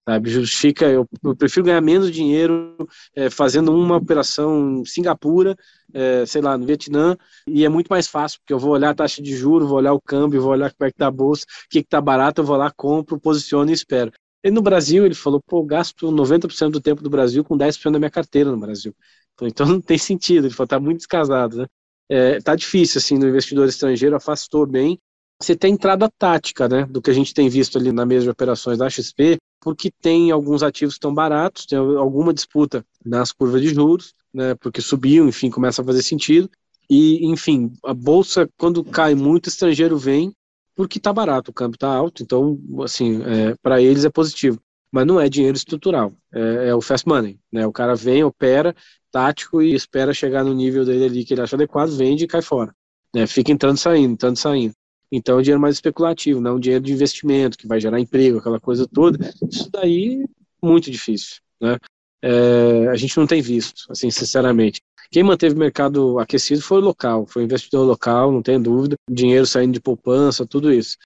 Sabe? 0.09 0.30
Justifica, 0.30 0.86
eu, 0.86 1.07
eu 1.22 1.36
prefiro 1.36 1.66
ganhar 1.66 1.80
menos 1.80 2.11
dinheiro 2.11 2.76
é, 3.14 3.30
fazendo 3.30 3.74
uma 3.74 3.96
operação 3.96 4.80
em 4.80 4.84
Singapura, 4.84 5.57
é, 5.92 6.26
sei 6.26 6.40
lá, 6.42 6.57
no 6.59 6.66
Vietnã, 6.66 7.16
e 7.46 7.64
é 7.64 7.68
muito 7.68 7.88
mais 7.88 8.09
fácil, 8.09 8.40
porque 8.40 8.53
eu 8.53 8.59
vou 8.59 8.72
olhar 8.72 8.90
a 8.90 8.94
taxa 8.94 9.22
de 9.22 9.36
juros, 9.36 9.68
vou 9.68 9.78
olhar 9.78 9.92
o 9.92 10.01
câmbio, 10.01 10.42
vou 10.42 10.53
olhar 10.53 10.72
como 10.72 10.88
é 10.88 10.90
que 10.90 10.96
tá 10.98 11.07
a 11.07 11.11
bolsa, 11.11 11.44
o 11.44 11.68
que, 11.70 11.82
que 11.82 11.88
tá 11.88 12.01
barato, 12.01 12.40
eu 12.40 12.44
vou 12.44 12.57
lá, 12.57 12.70
compro, 12.70 13.20
posiciono 13.20 13.70
e 13.70 13.74
espero. 13.74 14.11
E 14.42 14.51
no 14.51 14.62
Brasil, 14.62 15.05
ele 15.05 15.14
falou, 15.14 15.40
pô, 15.46 15.62
gasto 15.62 16.11
90% 16.11 16.72
do 16.72 16.80
tempo 16.80 17.03
do 17.03 17.11
Brasil 17.11 17.44
com 17.44 17.57
10% 17.57 17.92
da 17.92 17.98
minha 17.98 18.11
carteira 18.11 18.51
no 18.51 18.59
Brasil. 18.59 18.94
Então 19.42 19.66
não 19.66 19.80
tem 19.80 19.98
sentido, 19.98 20.46
ele 20.46 20.55
falou, 20.55 20.68
tá 20.68 20.80
muito 20.80 20.98
descasado, 20.98 21.59
né? 21.59 21.66
É, 22.09 22.40
tá 22.40 22.57
difícil, 22.57 22.98
assim, 22.98 23.16
no 23.18 23.28
investidor 23.28 23.68
estrangeiro, 23.68 24.16
afastou 24.16 24.66
bem, 24.66 24.98
você 25.41 25.57
tem 25.57 25.72
entrada 25.72 26.11
tática, 26.18 26.68
né, 26.68 26.84
do 26.84 27.01
que 27.01 27.11
a 27.11 27.14
gente 27.14 27.32
tem 27.32 27.49
visto 27.49 27.78
ali 27.78 27.91
na 27.93 28.05
mesa 28.05 28.24
de 28.24 28.30
operações 28.30 28.78
da 28.78 28.91
XP, 28.91 29.38
porque 29.61 29.91
tem 29.91 30.30
alguns 30.30 30.62
ativos 30.62 30.95
estão 30.95 31.14
baratos, 31.14 31.66
tem 31.66 31.78
alguma 31.78 32.34
disputa 32.34 32.84
nas 33.05 33.32
curvas 33.32 33.62
de 33.62 33.68
juros, 33.68 34.14
né, 34.32 34.55
porque 34.57 34.82
subiu, 34.82 35.26
enfim, 35.26 35.51
começa 35.51 35.80
a 35.80 35.84
fazer 35.84 36.03
sentido. 36.03 36.51
E, 36.88 37.26
enfim, 37.26 37.72
a 37.84 37.95
bolsa, 37.95 38.49
quando 38.59 38.84
cai 38.84 39.14
muito, 39.14 39.49
estrangeiro 39.49 39.97
vem 39.97 40.34
porque 40.74 40.99
está 40.99 41.12
barato, 41.12 41.51
o 41.51 41.55
câmbio 41.55 41.76
está 41.76 41.88
alto, 41.88 42.22
então, 42.22 42.59
assim, 42.82 43.22
é, 43.22 43.55
para 43.62 43.82
eles 43.82 44.05
é 44.05 44.11
positivo. 44.11 44.59
Mas 44.91 45.07
não 45.07 45.20
é 45.20 45.28
dinheiro 45.28 45.57
estrutural, 45.57 46.12
é, 46.32 46.68
é, 46.68 46.74
o 46.74 46.80
fast 46.80 47.07
money, 47.07 47.38
né? 47.53 47.66
O 47.66 47.72
cara 47.72 47.95
vem, 47.95 48.24
opera, 48.24 48.74
tático 49.11 49.62
e 49.62 49.74
espera 49.74 50.12
chegar 50.14 50.43
no 50.43 50.55
nível 50.55 50.84
dele 50.84 51.05
ali 51.05 51.24
que 51.24 51.34
ele 51.34 51.43
acha 51.43 51.55
adequado, 51.55 51.91
vende 51.91 52.24
e 52.24 52.26
cai 52.26 52.43
fora. 52.43 52.74
Né? 53.14 53.26
Fica 53.26 53.53
entrando 53.53 53.76
saindo, 53.76 54.12
entrando 54.12 54.36
saindo. 54.36 54.74
Então 55.12 55.36
é 55.36 55.38
um 55.38 55.42
dinheiro 55.42 55.61
mais 55.61 55.76
especulativo, 55.76 56.40
não 56.40 56.52
é 56.52 56.54
um 56.54 56.61
dinheiro 56.61 56.84
de 56.84 56.92
investimento 56.92 57.58
que 57.58 57.66
vai 57.66 57.80
gerar 57.80 57.98
emprego, 58.00 58.38
aquela 58.38 58.61
coisa 58.61 58.86
toda. 58.86 59.18
Isso 59.50 59.68
daí 59.70 60.24
muito 60.62 60.90
difícil, 60.90 61.36
né? 61.61 61.78
É, 62.22 62.86
a 62.88 62.96
gente 62.96 63.16
não 63.16 63.26
tem 63.26 63.40
visto, 63.40 63.90
assim, 63.90 64.11
sinceramente. 64.11 64.80
Quem 65.11 65.22
manteve 65.22 65.54
o 65.54 65.58
mercado 65.58 66.18
aquecido 66.18 66.62
foi 66.62 66.78
o 66.78 66.84
local, 66.84 67.26
foi 67.26 67.42
o 67.42 67.44
investidor 67.44 67.84
local, 67.84 68.30
não 68.30 68.42
tem 68.42 68.61
dúvida, 68.61 68.94
dinheiro 69.11 69.46
saindo 69.46 69.72
de 69.72 69.80
poupança, 69.80 70.46
tudo 70.46 70.72
isso. 70.72 70.96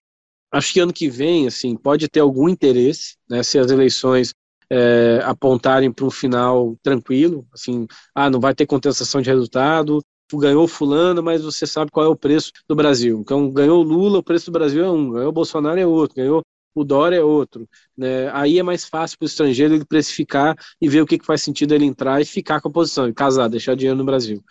Acho 0.53 0.73
que 0.73 0.81
ano 0.81 0.93
que 0.93 1.09
vem, 1.09 1.47
assim, 1.47 1.77
pode 1.77 2.09
ter 2.09 2.21
algum 2.21 2.49
interesse, 2.49 3.17
né, 3.29 3.43
se 3.43 3.59
as 3.59 3.71
eleições 3.71 4.35
é, 4.71 5.21
apontarem 5.25 5.91
para 5.91 6.05
um 6.05 6.11
final 6.11 6.77
tranquilo, 6.83 7.47
assim, 7.53 7.87
ah, 8.15 8.29
não 8.29 8.41
vai 8.41 8.55
ter 8.55 8.67
contestação 8.67 9.23
de 9.23 9.31
resultado, 9.31 10.03
ganhou 10.33 10.67
fulano, 10.67 11.23
mas 11.23 11.43
você 11.43 11.67
sabe 11.67 11.91
qual 11.91 12.07
é 12.07 12.09
o 12.09 12.17
preço 12.17 12.51
do 12.69 12.75
Brasil. 12.75 13.19
Então, 13.21 13.51
ganhou 13.51 13.83
Lula, 13.83 14.19
o 14.19 14.23
preço 14.23 14.47
do 14.47 14.53
Brasil 14.53 14.85
é 14.85 14.91
um, 14.91 15.11
ganhou 15.11 15.33
Bolsonaro 15.33 15.79
é 15.79 15.87
outro, 15.87 16.17
ganhou 16.17 16.43
o 16.75 16.85
Dória 16.85 17.17
é 17.17 17.23
outro. 17.23 17.69
Né? 17.97 18.29
Aí 18.33 18.59
é 18.59 18.63
mais 18.63 18.85
fácil 18.85 19.17
para 19.17 19.25
o 19.25 19.29
estrangeiro 19.29 19.75
ele 19.75 19.85
precificar 19.85 20.57
e 20.81 20.89
ver 20.89 21.03
o 21.03 21.07
que, 21.07 21.19
que 21.19 21.25
faz 21.25 21.43
sentido 21.43 21.73
ele 21.73 21.85
entrar 21.85 22.21
e 22.21 22.25
ficar 22.25 22.61
com 22.61 22.69
a 22.69 22.73
posição, 22.73 23.09
e 23.09 23.15
casar, 23.15 23.49
deixar 23.49 23.77
dinheiro 23.77 23.97
no 23.97 24.05
Brasil. 24.05 24.43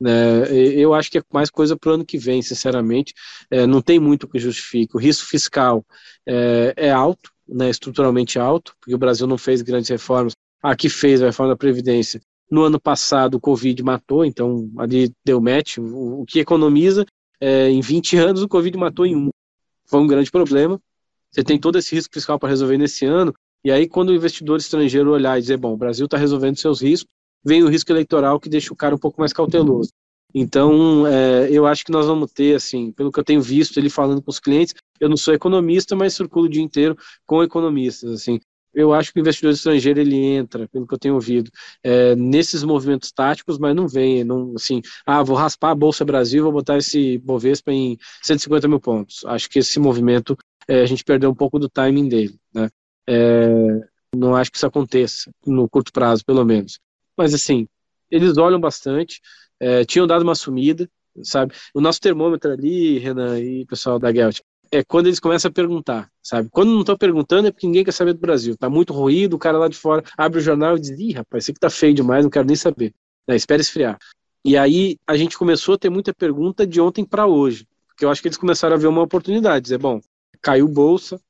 Né? 0.00 0.46
Eu 0.52 0.94
acho 0.94 1.10
que 1.10 1.18
é 1.18 1.22
mais 1.32 1.50
coisa 1.50 1.76
para 1.76 1.90
o 1.90 1.94
ano 1.94 2.04
que 2.04 2.18
vem, 2.18 2.40
sinceramente. 2.40 3.12
É, 3.50 3.66
não 3.66 3.82
tem 3.82 3.98
muito 3.98 4.28
que 4.28 4.38
justifique. 4.38 4.96
O 4.96 5.00
risco 5.00 5.26
fiscal 5.26 5.84
é, 6.26 6.74
é 6.76 6.90
alto, 6.90 7.30
né, 7.48 7.68
estruturalmente 7.68 8.38
alto, 8.38 8.74
porque 8.80 8.94
o 8.94 8.98
Brasil 8.98 9.26
não 9.26 9.36
fez 9.36 9.60
grandes 9.62 9.90
reformas. 9.90 10.34
Aqui 10.62 10.88
fez 10.88 11.20
a 11.20 11.26
reforma 11.26 11.52
da 11.52 11.58
Previdência. 11.58 12.20
No 12.52 12.62
ano 12.62 12.78
passado, 12.78 13.36
o 13.36 13.40
Covid 13.40 13.82
matou, 13.82 14.24
então 14.24 14.70
ali 14.76 15.10
deu 15.24 15.40
match. 15.40 15.78
O, 15.78 16.20
o 16.20 16.26
que 16.26 16.38
economiza, 16.38 17.04
é, 17.40 17.68
em 17.70 17.80
20 17.80 18.16
anos, 18.18 18.42
o 18.42 18.48
Covid 18.48 18.76
matou 18.76 19.06
em 19.06 19.16
um. 19.16 19.30
Foi 19.86 19.98
um 19.98 20.06
grande 20.06 20.30
problema 20.30 20.78
você 21.32 21.42
tem 21.42 21.58
todo 21.58 21.78
esse 21.78 21.94
risco 21.94 22.12
fiscal 22.12 22.38
para 22.38 22.50
resolver 22.50 22.76
nesse 22.76 23.06
ano, 23.06 23.32
e 23.64 23.72
aí 23.72 23.88
quando 23.88 24.10
o 24.10 24.14
investidor 24.14 24.58
estrangeiro 24.58 25.10
olhar 25.10 25.38
e 25.38 25.40
dizer, 25.40 25.56
bom, 25.56 25.72
o 25.72 25.76
Brasil 25.76 26.04
está 26.04 26.18
resolvendo 26.18 26.58
seus 26.58 26.82
riscos, 26.82 27.10
vem 27.42 27.62
o 27.62 27.68
risco 27.68 27.90
eleitoral 27.90 28.38
que 28.38 28.50
deixa 28.50 28.72
o 28.72 28.76
cara 28.76 28.94
um 28.94 28.98
pouco 28.98 29.18
mais 29.18 29.32
cauteloso. 29.32 29.90
Então, 30.34 31.06
é, 31.06 31.48
eu 31.50 31.66
acho 31.66 31.84
que 31.84 31.92
nós 31.92 32.06
vamos 32.06 32.30
ter, 32.32 32.54
assim, 32.54 32.92
pelo 32.92 33.10
que 33.10 33.18
eu 33.18 33.24
tenho 33.24 33.40
visto 33.40 33.78
ele 33.78 33.88
falando 33.88 34.22
com 34.22 34.30
os 34.30 34.38
clientes, 34.38 34.74
eu 35.00 35.08
não 35.08 35.16
sou 35.16 35.32
economista, 35.32 35.96
mas 35.96 36.14
circulo 36.14 36.46
o 36.46 36.48
dia 36.48 36.62
inteiro 36.62 36.96
com 37.26 37.42
economistas, 37.42 38.10
assim. 38.10 38.38
Eu 38.74 38.92
acho 38.92 39.12
que 39.12 39.18
o 39.18 39.20
investidor 39.20 39.52
estrangeiro 39.52 40.00
ele 40.00 40.16
entra, 40.16 40.68
pelo 40.68 40.86
que 40.86 40.94
eu 40.94 40.98
tenho 40.98 41.14
ouvido, 41.14 41.50
é, 41.82 42.14
nesses 42.16 42.62
movimentos 42.62 43.12
táticos, 43.12 43.58
mas 43.58 43.74
não 43.74 43.86
vem, 43.86 44.24
não, 44.24 44.54
assim, 44.54 44.80
ah, 45.06 45.22
vou 45.22 45.36
raspar 45.36 45.70
a 45.70 45.74
Bolsa 45.74 46.04
Brasil, 46.04 46.42
vou 46.42 46.52
botar 46.52 46.78
esse 46.78 47.18
Bovespa 47.18 47.72
em 47.72 47.98
150 48.22 48.68
mil 48.68 48.80
pontos. 48.80 49.24
Acho 49.26 49.48
que 49.50 49.58
esse 49.58 49.78
movimento 49.78 50.36
é, 50.66 50.82
a 50.82 50.86
gente 50.86 51.04
perdeu 51.04 51.30
um 51.30 51.34
pouco 51.34 51.58
do 51.58 51.68
timing 51.68 52.08
dele, 52.08 52.38
né? 52.54 52.70
É, 53.06 53.48
não 54.14 54.34
acho 54.36 54.50
que 54.50 54.56
isso 54.56 54.66
aconteça, 54.66 55.30
no 55.46 55.68
curto 55.68 55.92
prazo, 55.92 56.24
pelo 56.24 56.44
menos. 56.44 56.78
Mas, 57.16 57.34
assim, 57.34 57.66
eles 58.10 58.36
olham 58.36 58.60
bastante, 58.60 59.20
é, 59.58 59.84
tinham 59.84 60.06
dado 60.06 60.22
uma 60.22 60.34
sumida, 60.34 60.88
sabe? 61.22 61.54
O 61.74 61.80
nosso 61.80 62.00
termômetro 62.00 62.52
ali, 62.52 62.98
Renan 62.98 63.38
e 63.40 63.66
pessoal 63.66 63.98
da 63.98 64.12
Gelt, 64.12 64.40
é 64.72 64.82
quando 64.82 65.06
eles 65.06 65.20
começam 65.20 65.50
a 65.50 65.52
perguntar, 65.52 66.10
sabe? 66.22 66.48
Quando 66.50 66.70
não 66.70 66.80
estão 66.80 66.96
perguntando 66.96 67.46
é 67.46 67.50
porque 67.52 67.66
ninguém 67.66 67.84
quer 67.84 67.92
saber 67.92 68.14
do 68.14 68.20
Brasil. 68.20 68.56
Tá 68.56 68.70
muito 68.70 68.94
ruído, 68.94 69.34
o 69.34 69.38
cara 69.38 69.58
lá 69.58 69.68
de 69.68 69.76
fora 69.76 70.02
abre 70.16 70.38
o 70.38 70.42
jornal 70.42 70.78
e 70.78 70.80
diz, 70.80 70.90
ih, 70.98 71.12
rapaz, 71.12 71.44
isso 71.44 71.50
aqui 71.50 71.60
tá 71.60 71.68
feio 71.68 71.92
demais, 71.92 72.24
não 72.24 72.30
quero 72.30 72.46
nem 72.46 72.56
saber. 72.56 72.94
É, 73.28 73.36
espera 73.36 73.60
esfriar. 73.60 73.98
E 74.42 74.56
aí 74.56 74.96
a 75.06 75.14
gente 75.14 75.36
começou 75.36 75.74
a 75.74 75.78
ter 75.78 75.90
muita 75.90 76.14
pergunta 76.14 76.66
de 76.66 76.80
ontem 76.80 77.04
para 77.04 77.26
hoje, 77.26 77.68
porque 77.86 78.04
eu 78.04 78.10
acho 78.10 78.22
que 78.22 78.28
eles 78.28 78.38
começaram 78.38 78.74
a 78.74 78.78
ver 78.78 78.86
uma 78.86 79.02
oportunidade, 79.02 79.62
dizer, 79.62 79.78
bom, 79.78 80.00
caiu 80.40 80.66
bolsa, 80.66 81.20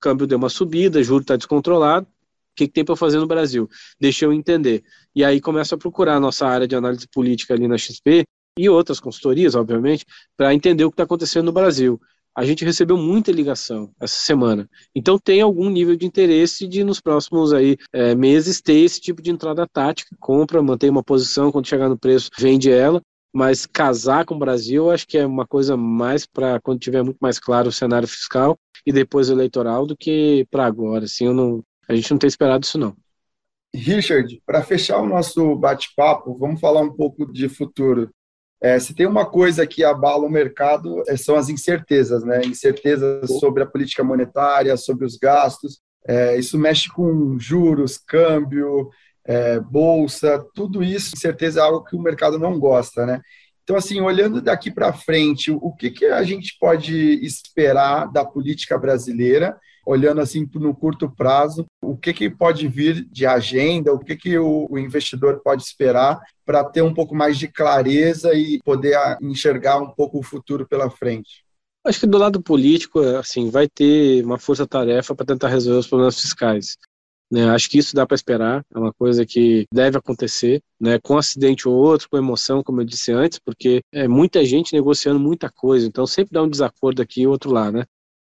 câmbio 0.00 0.26
deu 0.26 0.36
uma 0.36 0.48
subida, 0.48 1.02
juro 1.02 1.22
está 1.22 1.36
descontrolado, 1.36 2.06
o 2.06 2.56
que, 2.56 2.66
que 2.66 2.72
tem 2.72 2.84
para 2.84 2.96
fazer 2.96 3.18
no 3.18 3.26
Brasil? 3.28 3.70
Deixa 4.00 4.24
eu 4.24 4.32
entender. 4.32 4.82
E 5.14 5.24
aí 5.24 5.40
começa 5.40 5.76
a 5.76 5.78
procurar 5.78 6.16
a 6.16 6.20
nossa 6.20 6.46
área 6.48 6.66
de 6.66 6.74
análise 6.74 7.06
política 7.06 7.54
ali 7.54 7.68
na 7.68 7.78
XP 7.78 8.24
e 8.58 8.68
outras 8.68 8.98
consultorias, 8.98 9.54
obviamente, 9.54 10.04
para 10.36 10.52
entender 10.52 10.84
o 10.84 10.90
que 10.90 10.94
está 10.94 11.04
acontecendo 11.04 11.46
no 11.46 11.52
Brasil. 11.52 12.00
A 12.38 12.44
gente 12.44 12.64
recebeu 12.64 12.96
muita 12.96 13.32
ligação 13.32 13.90
essa 14.00 14.14
semana. 14.14 14.70
Então 14.94 15.18
tem 15.18 15.40
algum 15.40 15.68
nível 15.68 15.96
de 15.96 16.06
interesse 16.06 16.68
de 16.68 16.84
nos 16.84 17.00
próximos 17.00 17.52
aí 17.52 17.76
é, 17.92 18.14
meses 18.14 18.60
ter 18.60 18.78
esse 18.78 19.00
tipo 19.00 19.20
de 19.20 19.28
entrada 19.28 19.66
tática, 19.66 20.14
compra, 20.20 20.62
mantém 20.62 20.88
uma 20.88 21.02
posição, 21.02 21.50
quando 21.50 21.66
chegar 21.66 21.88
no 21.88 21.98
preço, 21.98 22.30
vende 22.38 22.70
ela, 22.70 23.02
mas 23.34 23.66
casar 23.66 24.24
com 24.24 24.36
o 24.36 24.38
Brasil 24.38 24.88
acho 24.88 25.04
que 25.04 25.18
é 25.18 25.26
uma 25.26 25.44
coisa 25.48 25.76
mais 25.76 26.26
para 26.26 26.60
quando 26.60 26.78
tiver 26.78 27.02
muito 27.02 27.18
mais 27.20 27.40
claro 27.40 27.70
o 27.70 27.72
cenário 27.72 28.06
fiscal 28.06 28.56
e 28.86 28.92
depois 28.92 29.28
eleitoral 29.28 29.84
do 29.84 29.96
que 29.96 30.46
para 30.48 30.64
agora. 30.64 31.06
Assim, 31.06 31.28
não, 31.32 31.64
a 31.88 31.94
gente 31.96 32.08
não 32.12 32.18
tem 32.18 32.28
esperado 32.28 32.64
isso 32.64 32.78
não. 32.78 32.96
Richard, 33.74 34.40
para 34.46 34.62
fechar 34.62 34.98
o 35.02 35.08
nosso 35.08 35.56
bate-papo, 35.56 36.38
vamos 36.38 36.60
falar 36.60 36.82
um 36.82 36.92
pouco 36.92 37.26
de 37.32 37.48
futuro. 37.48 38.08
É, 38.60 38.78
se 38.78 38.94
tem 38.94 39.06
uma 39.06 39.24
coisa 39.24 39.66
que 39.66 39.84
abala 39.84 40.26
o 40.26 40.30
mercado, 40.30 41.02
é, 41.06 41.16
são 41.16 41.36
as 41.36 41.48
incertezas, 41.48 42.24
né? 42.24 42.40
Incertezas 42.44 43.30
sobre 43.38 43.62
a 43.62 43.66
política 43.66 44.02
monetária, 44.02 44.76
sobre 44.76 45.04
os 45.04 45.16
gastos. 45.16 45.80
É, 46.06 46.36
isso 46.38 46.58
mexe 46.58 46.88
com 46.88 47.38
juros, 47.38 47.98
câmbio, 47.98 48.90
é, 49.24 49.60
bolsa, 49.60 50.44
tudo 50.54 50.82
isso, 50.82 51.12
com 51.12 51.18
certeza, 51.18 51.60
é 51.60 51.62
algo 51.62 51.84
que 51.84 51.94
o 51.94 52.00
mercado 52.00 52.38
não 52.38 52.58
gosta, 52.58 53.04
né? 53.04 53.20
Então, 53.62 53.76
assim, 53.76 54.00
olhando 54.00 54.40
daqui 54.40 54.70
para 54.70 54.94
frente, 54.94 55.50
o 55.50 55.70
que, 55.74 55.90
que 55.90 56.06
a 56.06 56.22
gente 56.22 56.56
pode 56.58 57.22
esperar 57.22 58.10
da 58.10 58.24
política 58.24 58.78
brasileira, 58.78 59.58
olhando 59.88 60.20
assim 60.20 60.46
no 60.56 60.74
curto 60.74 61.08
prazo, 61.08 61.64
o 61.80 61.96
que, 61.96 62.12
que 62.12 62.28
pode 62.28 62.68
vir 62.68 63.06
de 63.10 63.24
agenda, 63.24 63.90
o 63.90 63.98
que, 63.98 64.14
que 64.14 64.38
o, 64.38 64.66
o 64.68 64.78
investidor 64.78 65.40
pode 65.42 65.62
esperar 65.62 66.20
para 66.44 66.62
ter 66.62 66.82
um 66.82 66.92
pouco 66.92 67.14
mais 67.14 67.38
de 67.38 67.48
clareza 67.48 68.34
e 68.34 68.58
poder 68.62 68.98
enxergar 69.22 69.78
um 69.78 69.88
pouco 69.88 70.18
o 70.18 70.22
futuro 70.22 70.68
pela 70.68 70.90
frente? 70.90 71.42
Acho 71.86 72.00
que 72.00 72.06
do 72.06 72.18
lado 72.18 72.42
político, 72.42 73.00
assim, 73.00 73.48
vai 73.48 73.66
ter 73.66 74.22
uma 74.22 74.38
força-tarefa 74.38 75.14
para 75.14 75.24
tentar 75.24 75.48
resolver 75.48 75.78
os 75.78 75.86
problemas 75.86 76.20
fiscais. 76.20 76.76
Né, 77.30 77.48
acho 77.50 77.68
que 77.68 77.78
isso 77.78 77.94
dá 77.94 78.06
para 78.06 78.14
esperar, 78.14 78.64
é 78.74 78.78
uma 78.78 78.92
coisa 78.92 79.24
que 79.24 79.66
deve 79.72 79.98
acontecer, 79.98 80.62
né, 80.80 80.98
com 80.98 81.14
um 81.14 81.18
acidente 81.18 81.68
ou 81.68 81.74
outro, 81.74 82.08
com 82.10 82.16
emoção, 82.16 82.62
como 82.62 82.80
eu 82.80 82.86
disse 82.86 83.12
antes, 83.12 83.38
porque 83.38 83.82
é 83.92 84.08
muita 84.08 84.44
gente 84.46 84.72
negociando 84.72 85.20
muita 85.20 85.50
coisa, 85.50 85.86
então 85.86 86.06
sempre 86.06 86.32
dá 86.32 86.42
um 86.42 86.48
desacordo 86.48 87.02
aqui 87.02 87.22
e 87.22 87.26
outro 87.26 87.50
lá, 87.50 87.70
né? 87.70 87.84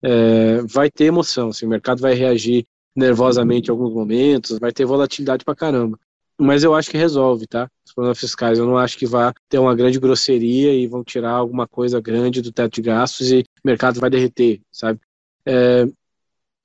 É, 0.03 0.61
vai 0.61 0.89
ter 0.91 1.05
emoção, 1.05 1.49
assim, 1.49 1.65
o 1.65 1.69
mercado 1.69 2.01
vai 2.01 2.13
reagir 2.13 2.65
nervosamente 2.95 3.69
em 3.69 3.71
alguns 3.71 3.93
momentos, 3.93 4.59
vai 4.59 4.71
ter 4.71 4.85
volatilidade 4.85 5.45
para 5.45 5.55
caramba. 5.55 5.99
Mas 6.39 6.63
eu 6.63 6.75
acho 6.75 6.89
que 6.91 6.97
resolve, 6.97 7.47
tá? 7.47 7.69
Os 7.85 7.93
problemas 7.93 8.19
fiscais. 8.19 8.59
Eu 8.59 8.65
não 8.65 8.77
acho 8.77 8.97
que 8.97 9.07
vá 9.07 9.33
ter 9.49 9.57
uma 9.57 9.75
grande 9.75 9.99
grosseria 9.99 10.73
e 10.73 10.85
vão 10.85 11.03
tirar 11.03 11.31
alguma 11.31 11.67
coisa 11.67 11.99
grande 11.99 12.41
do 12.41 12.51
teto 12.51 12.75
de 12.75 12.81
gastos 12.81 13.31
e 13.31 13.39
o 13.39 13.43
mercado 13.65 13.99
vai 13.99 14.09
derreter, 14.09 14.61
sabe? 14.71 14.99
É, 15.45 15.85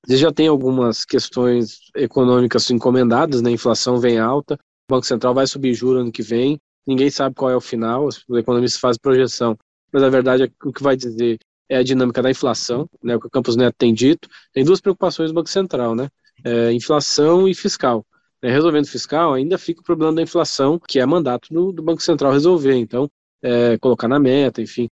você 0.04 0.16
já 0.16 0.32
tem 0.32 0.48
algumas 0.48 1.04
questões 1.04 1.90
econômicas 1.94 2.70
encomendadas, 2.70 3.40
né? 3.40 3.50
Inflação 3.50 3.98
vem 3.98 4.18
alta, 4.18 4.54
o 4.54 4.94
Banco 4.94 5.06
Central 5.06 5.32
vai 5.32 5.46
subir 5.46 5.74
juros 5.74 6.02
ano 6.02 6.12
que 6.12 6.22
vem, 6.22 6.58
ninguém 6.86 7.08
sabe 7.08 7.34
qual 7.34 7.50
é 7.50 7.56
o 7.56 7.60
final, 7.60 8.06
os 8.06 8.24
economistas 8.36 8.80
fazem 8.80 9.00
projeção, 9.00 9.56
mas 9.92 10.02
a 10.02 10.08
verdade 10.10 10.42
é 10.42 10.48
que 10.48 10.68
o 10.68 10.72
que 10.72 10.82
vai 10.82 10.96
dizer 10.96 11.38
é 11.72 11.76
a 11.78 11.82
dinâmica 11.82 12.22
da 12.22 12.30
inflação, 12.30 12.88
né? 13.02 13.16
O 13.16 13.20
que 13.20 13.26
o 13.26 13.30
Campos 13.30 13.56
Neto 13.56 13.74
tem 13.78 13.94
dito. 13.94 14.28
Tem 14.52 14.64
duas 14.64 14.80
preocupações 14.80 15.30
do 15.30 15.34
Banco 15.34 15.48
Central, 15.48 15.94
né? 15.94 16.08
É, 16.44 16.72
inflação 16.72 17.48
e 17.48 17.54
fiscal. 17.54 18.04
É, 18.42 18.50
resolvendo 18.50 18.86
fiscal, 18.86 19.34
ainda 19.34 19.56
fica 19.56 19.80
o 19.80 19.84
problema 19.84 20.12
da 20.12 20.22
inflação, 20.22 20.78
que 20.78 20.98
é 20.98 21.06
mandato 21.06 21.52
do, 21.52 21.72
do 21.72 21.82
Banco 21.82 22.02
Central 22.02 22.32
resolver. 22.32 22.74
Então, 22.74 23.08
é, 23.42 23.78
colocar 23.78 24.08
na 24.08 24.18
meta, 24.18 24.60
enfim 24.60 24.88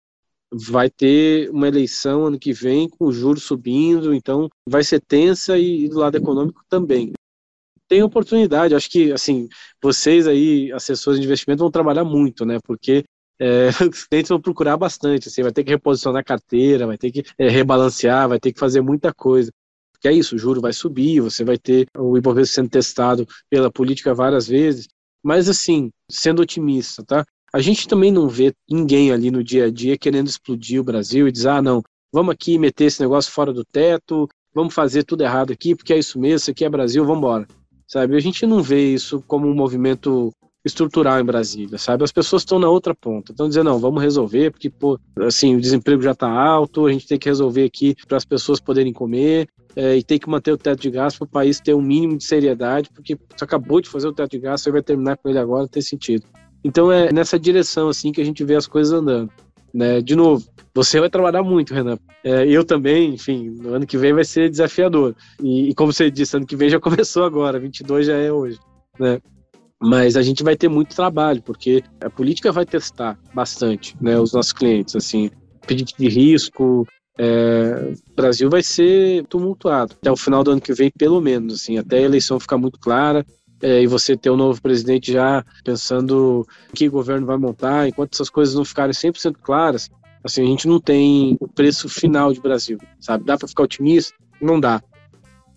vai 0.54 0.88
ter 0.88 1.50
uma 1.50 1.66
eleição 1.66 2.26
ano 2.26 2.38
que 2.38 2.52
vem 2.52 2.88
com 2.88 3.10
juros 3.10 3.42
subindo, 3.42 4.14
então 4.14 4.48
vai 4.68 4.84
ser 4.84 5.00
tensa 5.00 5.58
e, 5.58 5.84
e 5.84 5.88
do 5.88 5.98
lado 5.98 6.16
econômico 6.16 6.62
também. 6.68 7.12
Tem 7.88 8.02
oportunidade, 8.02 8.74
acho 8.74 8.88
que 8.88 9.12
assim 9.12 9.48
vocês 9.82 10.26
aí, 10.26 10.72
assessores 10.72 11.20
de 11.20 11.26
investimento, 11.26 11.60
vão 11.60 11.70
trabalhar 11.70 12.04
muito, 12.04 12.46
né? 12.46 12.58
Porque 12.64 13.04
é, 13.44 13.68
os 13.92 14.04
clientes 14.04 14.30
vão 14.30 14.40
procurar 14.40 14.76
bastante, 14.78 15.28
assim, 15.28 15.42
vai 15.42 15.52
ter 15.52 15.62
que 15.62 15.70
reposicionar 15.70 16.20
a 16.20 16.24
carteira, 16.24 16.86
vai 16.86 16.96
ter 16.96 17.12
que 17.12 17.22
é, 17.38 17.48
rebalancear, 17.48 18.26
vai 18.26 18.40
ter 18.40 18.52
que 18.52 18.58
fazer 18.58 18.80
muita 18.80 19.12
coisa. 19.12 19.52
Porque 19.92 20.08
é 20.08 20.12
isso, 20.12 20.34
o 20.34 20.38
juro 20.38 20.62
vai 20.62 20.72
subir, 20.72 21.20
você 21.20 21.44
vai 21.44 21.58
ter 21.58 21.86
o 21.96 22.16
Ibovespa 22.16 22.54
sendo 22.54 22.70
testado 22.70 23.26
pela 23.50 23.70
política 23.70 24.14
várias 24.14 24.46
vezes, 24.48 24.88
Mas 25.22 25.48
assim, 25.48 25.90
sendo 26.10 26.42
otimista, 26.42 27.04
tá? 27.04 27.24
A 27.52 27.60
gente 27.60 27.86
também 27.86 28.10
não 28.10 28.28
vê 28.28 28.52
ninguém 28.68 29.12
ali 29.12 29.30
no 29.30 29.44
dia 29.44 29.66
a 29.66 29.70
dia 29.70 29.96
querendo 29.96 30.28
explodir 30.28 30.80
o 30.80 30.84
Brasil 30.84 31.28
e 31.28 31.32
dizer, 31.32 31.50
ah, 31.50 31.62
não, 31.62 31.82
vamos 32.12 32.32
aqui 32.32 32.58
meter 32.58 32.86
esse 32.86 33.00
negócio 33.00 33.30
fora 33.30 33.52
do 33.52 33.64
teto, 33.64 34.28
vamos 34.54 34.74
fazer 34.74 35.04
tudo 35.04 35.22
errado 35.22 35.52
aqui, 35.52 35.74
porque 35.74 35.92
é 35.92 35.98
isso 35.98 36.18
mesmo, 36.18 36.36
isso 36.36 36.50
aqui 36.50 36.64
é 36.64 36.68
Brasil, 36.68 37.04
vamos 37.04 37.18
embora. 37.18 37.46
Sabe? 37.86 38.16
A 38.16 38.20
gente 38.20 38.46
não 38.46 38.62
vê 38.62 38.92
isso 38.92 39.22
como 39.26 39.46
um 39.46 39.54
movimento 39.54 40.32
estrutural 40.64 41.20
em 41.20 41.24
Brasília, 41.24 41.78
sabe? 41.78 42.04
As 42.04 42.12
pessoas 42.12 42.42
estão 42.42 42.58
na 42.58 42.68
outra 42.68 42.94
ponta, 42.94 43.32
estão 43.32 43.48
dizendo, 43.48 43.70
não, 43.70 43.78
vamos 43.78 44.02
resolver, 44.02 44.50
porque, 44.50 44.70
pô, 44.70 44.98
assim, 45.20 45.56
o 45.56 45.60
desemprego 45.60 46.02
já 46.02 46.12
está 46.12 46.28
alto, 46.28 46.86
a 46.86 46.92
gente 46.92 47.06
tem 47.06 47.18
que 47.18 47.28
resolver 47.28 47.64
aqui 47.64 47.94
para 48.08 48.16
as 48.16 48.24
pessoas 48.24 48.60
poderem 48.60 48.92
comer, 48.92 49.48
é, 49.76 49.96
e 49.96 50.02
tem 50.02 50.18
que 50.18 50.28
manter 50.28 50.52
o 50.52 50.56
teto 50.56 50.80
de 50.80 50.90
gasto 50.90 51.18
para 51.18 51.26
o 51.26 51.28
país 51.28 51.60
ter 51.60 51.74
um 51.74 51.82
mínimo 51.82 52.16
de 52.16 52.24
seriedade, 52.24 52.88
porque 52.94 53.14
você 53.14 53.44
acabou 53.44 53.80
de 53.80 53.88
fazer 53.88 54.08
o 54.08 54.12
teto 54.12 54.30
de 54.30 54.38
gasto, 54.38 54.64
você 54.64 54.70
vai 54.70 54.82
terminar 54.82 55.16
com 55.16 55.28
ele 55.28 55.38
agora, 55.38 55.62
não 55.62 55.68
tem 55.68 55.82
sentido. 55.82 56.24
Então 56.62 56.90
é 56.90 57.12
nessa 57.12 57.38
direção 57.38 57.88
assim 57.88 58.10
que 58.10 58.20
a 58.20 58.24
gente 58.24 58.42
vê 58.42 58.54
as 58.54 58.66
coisas 58.66 58.92
andando. 58.92 59.30
Né? 59.72 60.00
De 60.00 60.14
novo, 60.14 60.46
você 60.72 61.00
vai 61.00 61.10
trabalhar 61.10 61.42
muito, 61.42 61.74
Renan. 61.74 61.98
É, 62.22 62.46
eu 62.46 62.64
também, 62.64 63.14
enfim, 63.14 63.50
no 63.50 63.74
ano 63.74 63.86
que 63.86 63.98
vem 63.98 64.12
vai 64.12 64.24
ser 64.24 64.48
desafiador. 64.48 65.16
E, 65.42 65.70
e, 65.70 65.74
como 65.74 65.92
você 65.92 66.10
disse, 66.10 66.36
ano 66.36 66.46
que 66.46 66.54
vem 66.54 66.70
já 66.70 66.78
começou 66.80 67.24
agora, 67.24 67.58
22 67.58 68.06
já 68.06 68.16
é 68.16 68.32
hoje. 68.32 68.58
Né? 68.98 69.20
Mas 69.84 70.16
a 70.16 70.22
gente 70.22 70.42
vai 70.42 70.56
ter 70.56 70.68
muito 70.68 70.96
trabalho, 70.96 71.42
porque 71.42 71.84
a 72.00 72.08
política 72.08 72.50
vai 72.50 72.64
testar 72.64 73.18
bastante 73.34 73.94
né, 74.00 74.18
os 74.18 74.32
nossos 74.32 74.52
clientes. 74.52 74.96
Assim, 74.96 75.30
pedido 75.66 75.92
de 75.98 76.08
risco, 76.08 76.86
é, 77.18 77.92
o 78.10 78.14
Brasil 78.14 78.48
vai 78.48 78.62
ser 78.62 79.26
tumultuado 79.26 79.94
até 80.00 80.10
o 80.10 80.16
final 80.16 80.42
do 80.42 80.52
ano 80.52 80.60
que 80.60 80.72
vem, 80.72 80.90
pelo 80.90 81.20
menos, 81.20 81.54
assim, 81.54 81.76
até 81.78 81.98
a 81.98 82.02
eleição 82.02 82.40
ficar 82.40 82.56
muito 82.56 82.78
clara 82.80 83.24
é, 83.62 83.82
e 83.82 83.86
você 83.86 84.16
ter 84.16 84.30
o 84.30 84.34
um 84.34 84.38
novo 84.38 84.60
presidente 84.60 85.12
já 85.12 85.44
pensando 85.62 86.46
que 86.74 86.88
governo 86.88 87.26
vai 87.26 87.36
montar, 87.36 87.86
enquanto 87.86 88.14
essas 88.14 88.30
coisas 88.30 88.54
não 88.54 88.64
ficarem 88.64 88.92
100% 88.92 89.36
claras, 89.42 89.90
assim, 90.24 90.42
a 90.42 90.46
gente 90.46 90.66
não 90.66 90.80
tem 90.80 91.36
o 91.40 91.46
preço 91.46 91.88
final 91.88 92.32
de 92.32 92.40
Brasil, 92.40 92.78
sabe? 92.98 93.24
Dá 93.24 93.36
para 93.36 93.48
ficar 93.48 93.64
otimista? 93.64 94.14
Não 94.40 94.58
dá. 94.58 94.82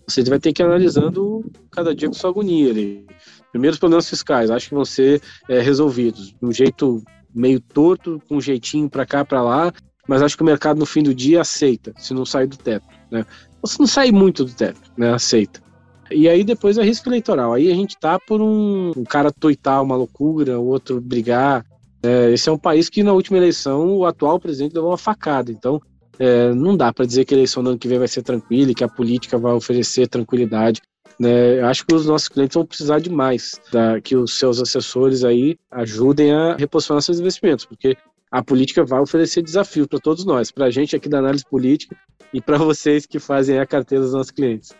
Você 0.06 0.22
vai 0.24 0.38
ter 0.38 0.52
que 0.52 0.62
ir 0.62 0.64
analisando 0.64 1.44
cada 1.70 1.94
dia 1.94 2.08
com 2.08 2.14
sua 2.14 2.30
agonia 2.30 2.70
ali. 2.70 3.06
Primeiro, 3.50 3.74
os 3.74 3.80
problemas 3.80 4.08
fiscais, 4.08 4.50
acho 4.50 4.68
que 4.68 4.74
vão 4.74 4.84
ser 4.84 5.22
é, 5.48 5.60
resolvidos 5.60 6.28
de 6.28 6.46
um 6.46 6.52
jeito 6.52 7.02
meio 7.34 7.60
torto, 7.60 8.20
com 8.28 8.36
um 8.36 8.40
jeitinho 8.40 8.88
para 8.88 9.06
cá, 9.06 9.24
para 9.24 9.42
lá, 9.42 9.72
mas 10.06 10.22
acho 10.22 10.36
que 10.36 10.42
o 10.42 10.46
mercado 10.46 10.78
no 10.78 10.86
fim 10.86 11.02
do 11.02 11.14
dia 11.14 11.42
aceita, 11.42 11.92
se 11.98 12.14
não 12.14 12.24
sair 12.24 12.46
do 12.46 12.56
teto, 12.56 12.86
né? 13.10 13.24
Ou 13.62 13.68
se 13.68 13.78
não 13.78 13.86
sair 13.86 14.12
muito 14.12 14.44
do 14.44 14.52
teto, 14.52 14.80
né? 14.96 15.12
Aceita. 15.12 15.60
E 16.10 16.28
aí 16.28 16.42
depois 16.42 16.78
é 16.78 16.82
risco 16.82 17.08
eleitoral. 17.08 17.52
Aí 17.52 17.70
a 17.70 17.74
gente 17.74 17.96
tá 17.98 18.18
por 18.18 18.40
um, 18.40 18.92
um 18.96 19.04
cara 19.04 19.30
toitar 19.30 19.82
uma 19.82 19.96
loucura, 19.96 20.58
o 20.58 20.66
outro 20.66 21.00
brigar. 21.00 21.64
É, 22.02 22.30
esse 22.30 22.48
é 22.48 22.52
um 22.52 22.58
país 22.58 22.88
que 22.88 23.02
na 23.02 23.12
última 23.12 23.36
eleição 23.36 23.96
o 23.96 24.06
atual 24.06 24.40
presidente 24.40 24.72
deu 24.72 24.86
uma 24.86 24.96
facada. 24.96 25.50
Então 25.52 25.80
é, 26.18 26.52
não 26.54 26.76
dá 26.76 26.92
para 26.92 27.04
dizer 27.04 27.24
que 27.24 27.34
a 27.34 27.36
eleição 27.36 27.62
do 27.62 27.70
ano 27.70 27.78
que 27.78 27.88
vem 27.88 27.98
vai 27.98 28.08
ser 28.08 28.22
tranquila 28.22 28.70
e 28.70 28.74
que 28.74 28.84
a 28.84 28.88
política 28.88 29.36
vai 29.38 29.52
oferecer 29.52 30.08
tranquilidade. 30.08 30.80
Né? 31.18 31.60
Acho 31.62 31.84
que 31.84 31.94
os 31.94 32.06
nossos 32.06 32.28
clientes 32.28 32.54
vão 32.54 32.64
precisar 32.64 33.00
demais 33.00 33.60
da, 33.72 34.00
que 34.00 34.14
os 34.14 34.38
seus 34.38 34.60
assessores 34.60 35.24
aí 35.24 35.58
ajudem 35.70 36.32
a 36.32 36.54
reposicionar 36.56 37.02
seus 37.02 37.18
investimentos, 37.18 37.64
porque 37.64 37.96
a 38.30 38.42
política 38.42 38.84
vai 38.84 39.00
oferecer 39.00 39.42
desafios 39.42 39.86
para 39.86 39.98
todos 39.98 40.24
nós, 40.24 40.50
para 40.50 40.66
a 40.66 40.70
gente 40.70 40.94
aqui 40.94 41.08
da 41.08 41.18
análise 41.18 41.44
política 41.44 41.96
e 42.32 42.40
para 42.40 42.58
vocês 42.58 43.06
que 43.06 43.18
fazem 43.18 43.58
a 43.58 43.66
carteira 43.66 44.04
dos 44.04 44.12
nossos 44.12 44.30
clientes. 44.30 44.74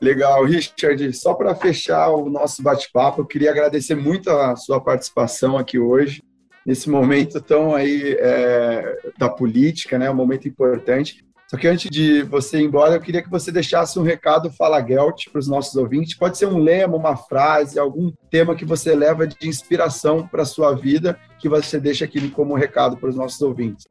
Legal, 0.00 0.44
Richard. 0.44 1.12
Só 1.14 1.34
para 1.34 1.54
fechar 1.54 2.10
o 2.10 2.28
nosso 2.28 2.62
bate-papo, 2.62 3.22
eu 3.22 3.26
queria 3.26 3.50
agradecer 3.50 3.94
muito 3.94 4.28
a 4.28 4.54
sua 4.54 4.80
participação 4.80 5.56
aqui 5.56 5.78
hoje, 5.78 6.22
nesse 6.66 6.90
momento 6.90 7.40
tão 7.40 7.74
aí 7.74 8.14
é, 8.18 8.98
da 9.16 9.28
política, 9.28 9.98
né? 9.98 10.10
Um 10.10 10.14
momento 10.14 10.46
importante. 10.46 11.24
Só 11.48 11.56
que 11.56 11.68
antes 11.68 11.88
de 11.90 12.22
você 12.24 12.58
ir 12.58 12.64
embora, 12.64 12.94
eu 12.94 13.00
queria 13.00 13.22
que 13.22 13.30
você 13.30 13.52
deixasse 13.52 13.98
um 13.98 14.02
recado 14.02 14.50
Fala 14.50 14.84
Gelt 14.84 15.30
para 15.30 15.38
os 15.38 15.46
nossos 15.46 15.76
ouvintes. 15.76 16.16
Pode 16.16 16.36
ser 16.36 16.46
um 16.46 16.58
lema, 16.58 16.96
uma 16.96 17.16
frase, 17.16 17.78
algum 17.78 18.12
tema 18.30 18.56
que 18.56 18.64
você 18.64 18.94
leva 18.96 19.26
de 19.26 19.48
inspiração 19.48 20.26
para 20.26 20.42
a 20.42 20.46
sua 20.46 20.74
vida, 20.74 21.18
que 21.38 21.48
você 21.48 21.78
deixa 21.78 22.04
aqui 22.04 22.28
como 22.30 22.54
recado 22.54 22.96
para 22.96 23.08
os 23.08 23.14
nossos 23.14 23.40
ouvintes. 23.40 23.86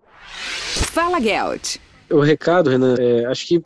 Fala 0.91 1.21
Gelt. 1.21 1.77
O 2.09 2.19
recado, 2.19 2.69
Renan, 2.69 2.95
é, 2.99 3.25
acho 3.25 3.47
que 3.47 3.63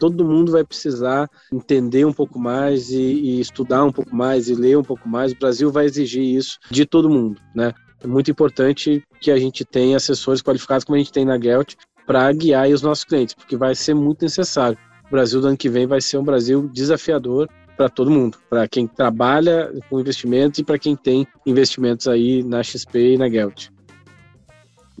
todo 0.00 0.24
mundo 0.24 0.52
vai 0.52 0.64
precisar 0.64 1.28
entender 1.52 2.04
um 2.04 2.12
pouco 2.12 2.38
mais 2.38 2.90
e, 2.90 2.96
e, 2.96 3.40
estudar 3.40 3.84
um 3.84 3.92
pouco 3.92 4.14
mais 4.14 4.48
e 4.48 4.54
ler 4.54 4.76
um 4.76 4.82
pouco 4.82 5.08
mais. 5.08 5.32
O 5.32 5.38
Brasil 5.38 5.70
vai 5.70 5.84
exigir 5.84 6.22
isso 6.22 6.58
de 6.70 6.84
todo 6.84 7.10
mundo, 7.10 7.40
né? 7.54 7.72
É 8.02 8.06
muito 8.06 8.30
importante 8.30 9.02
que 9.20 9.30
a 9.30 9.38
gente 9.38 9.64
tenha 9.64 9.96
assessores 9.96 10.40
qualificados 10.40 10.84
como 10.84 10.94
a 10.94 10.98
gente 10.98 11.12
tem 11.12 11.24
na 11.24 11.40
Gelt 11.40 11.74
para 12.08 12.32
guiar 12.32 12.70
os 12.70 12.80
nossos 12.80 13.04
clientes, 13.04 13.34
porque 13.34 13.54
vai 13.54 13.74
ser 13.74 13.92
muito 13.92 14.22
necessário. 14.22 14.78
O 15.08 15.10
Brasil 15.10 15.42
do 15.42 15.48
ano 15.48 15.58
que 15.58 15.68
vem 15.68 15.86
vai 15.86 16.00
ser 16.00 16.16
um 16.16 16.24
Brasil 16.24 16.66
desafiador 16.72 17.46
para 17.76 17.90
todo 17.90 18.10
mundo, 18.10 18.38
para 18.48 18.66
quem 18.66 18.86
trabalha 18.86 19.70
com 19.90 20.00
investimentos 20.00 20.58
e 20.58 20.64
para 20.64 20.78
quem 20.78 20.96
tem 20.96 21.26
investimentos 21.44 22.08
aí 22.08 22.42
na 22.42 22.62
XP 22.62 23.12
e 23.12 23.18
na 23.18 23.28
Gelt. 23.28 23.68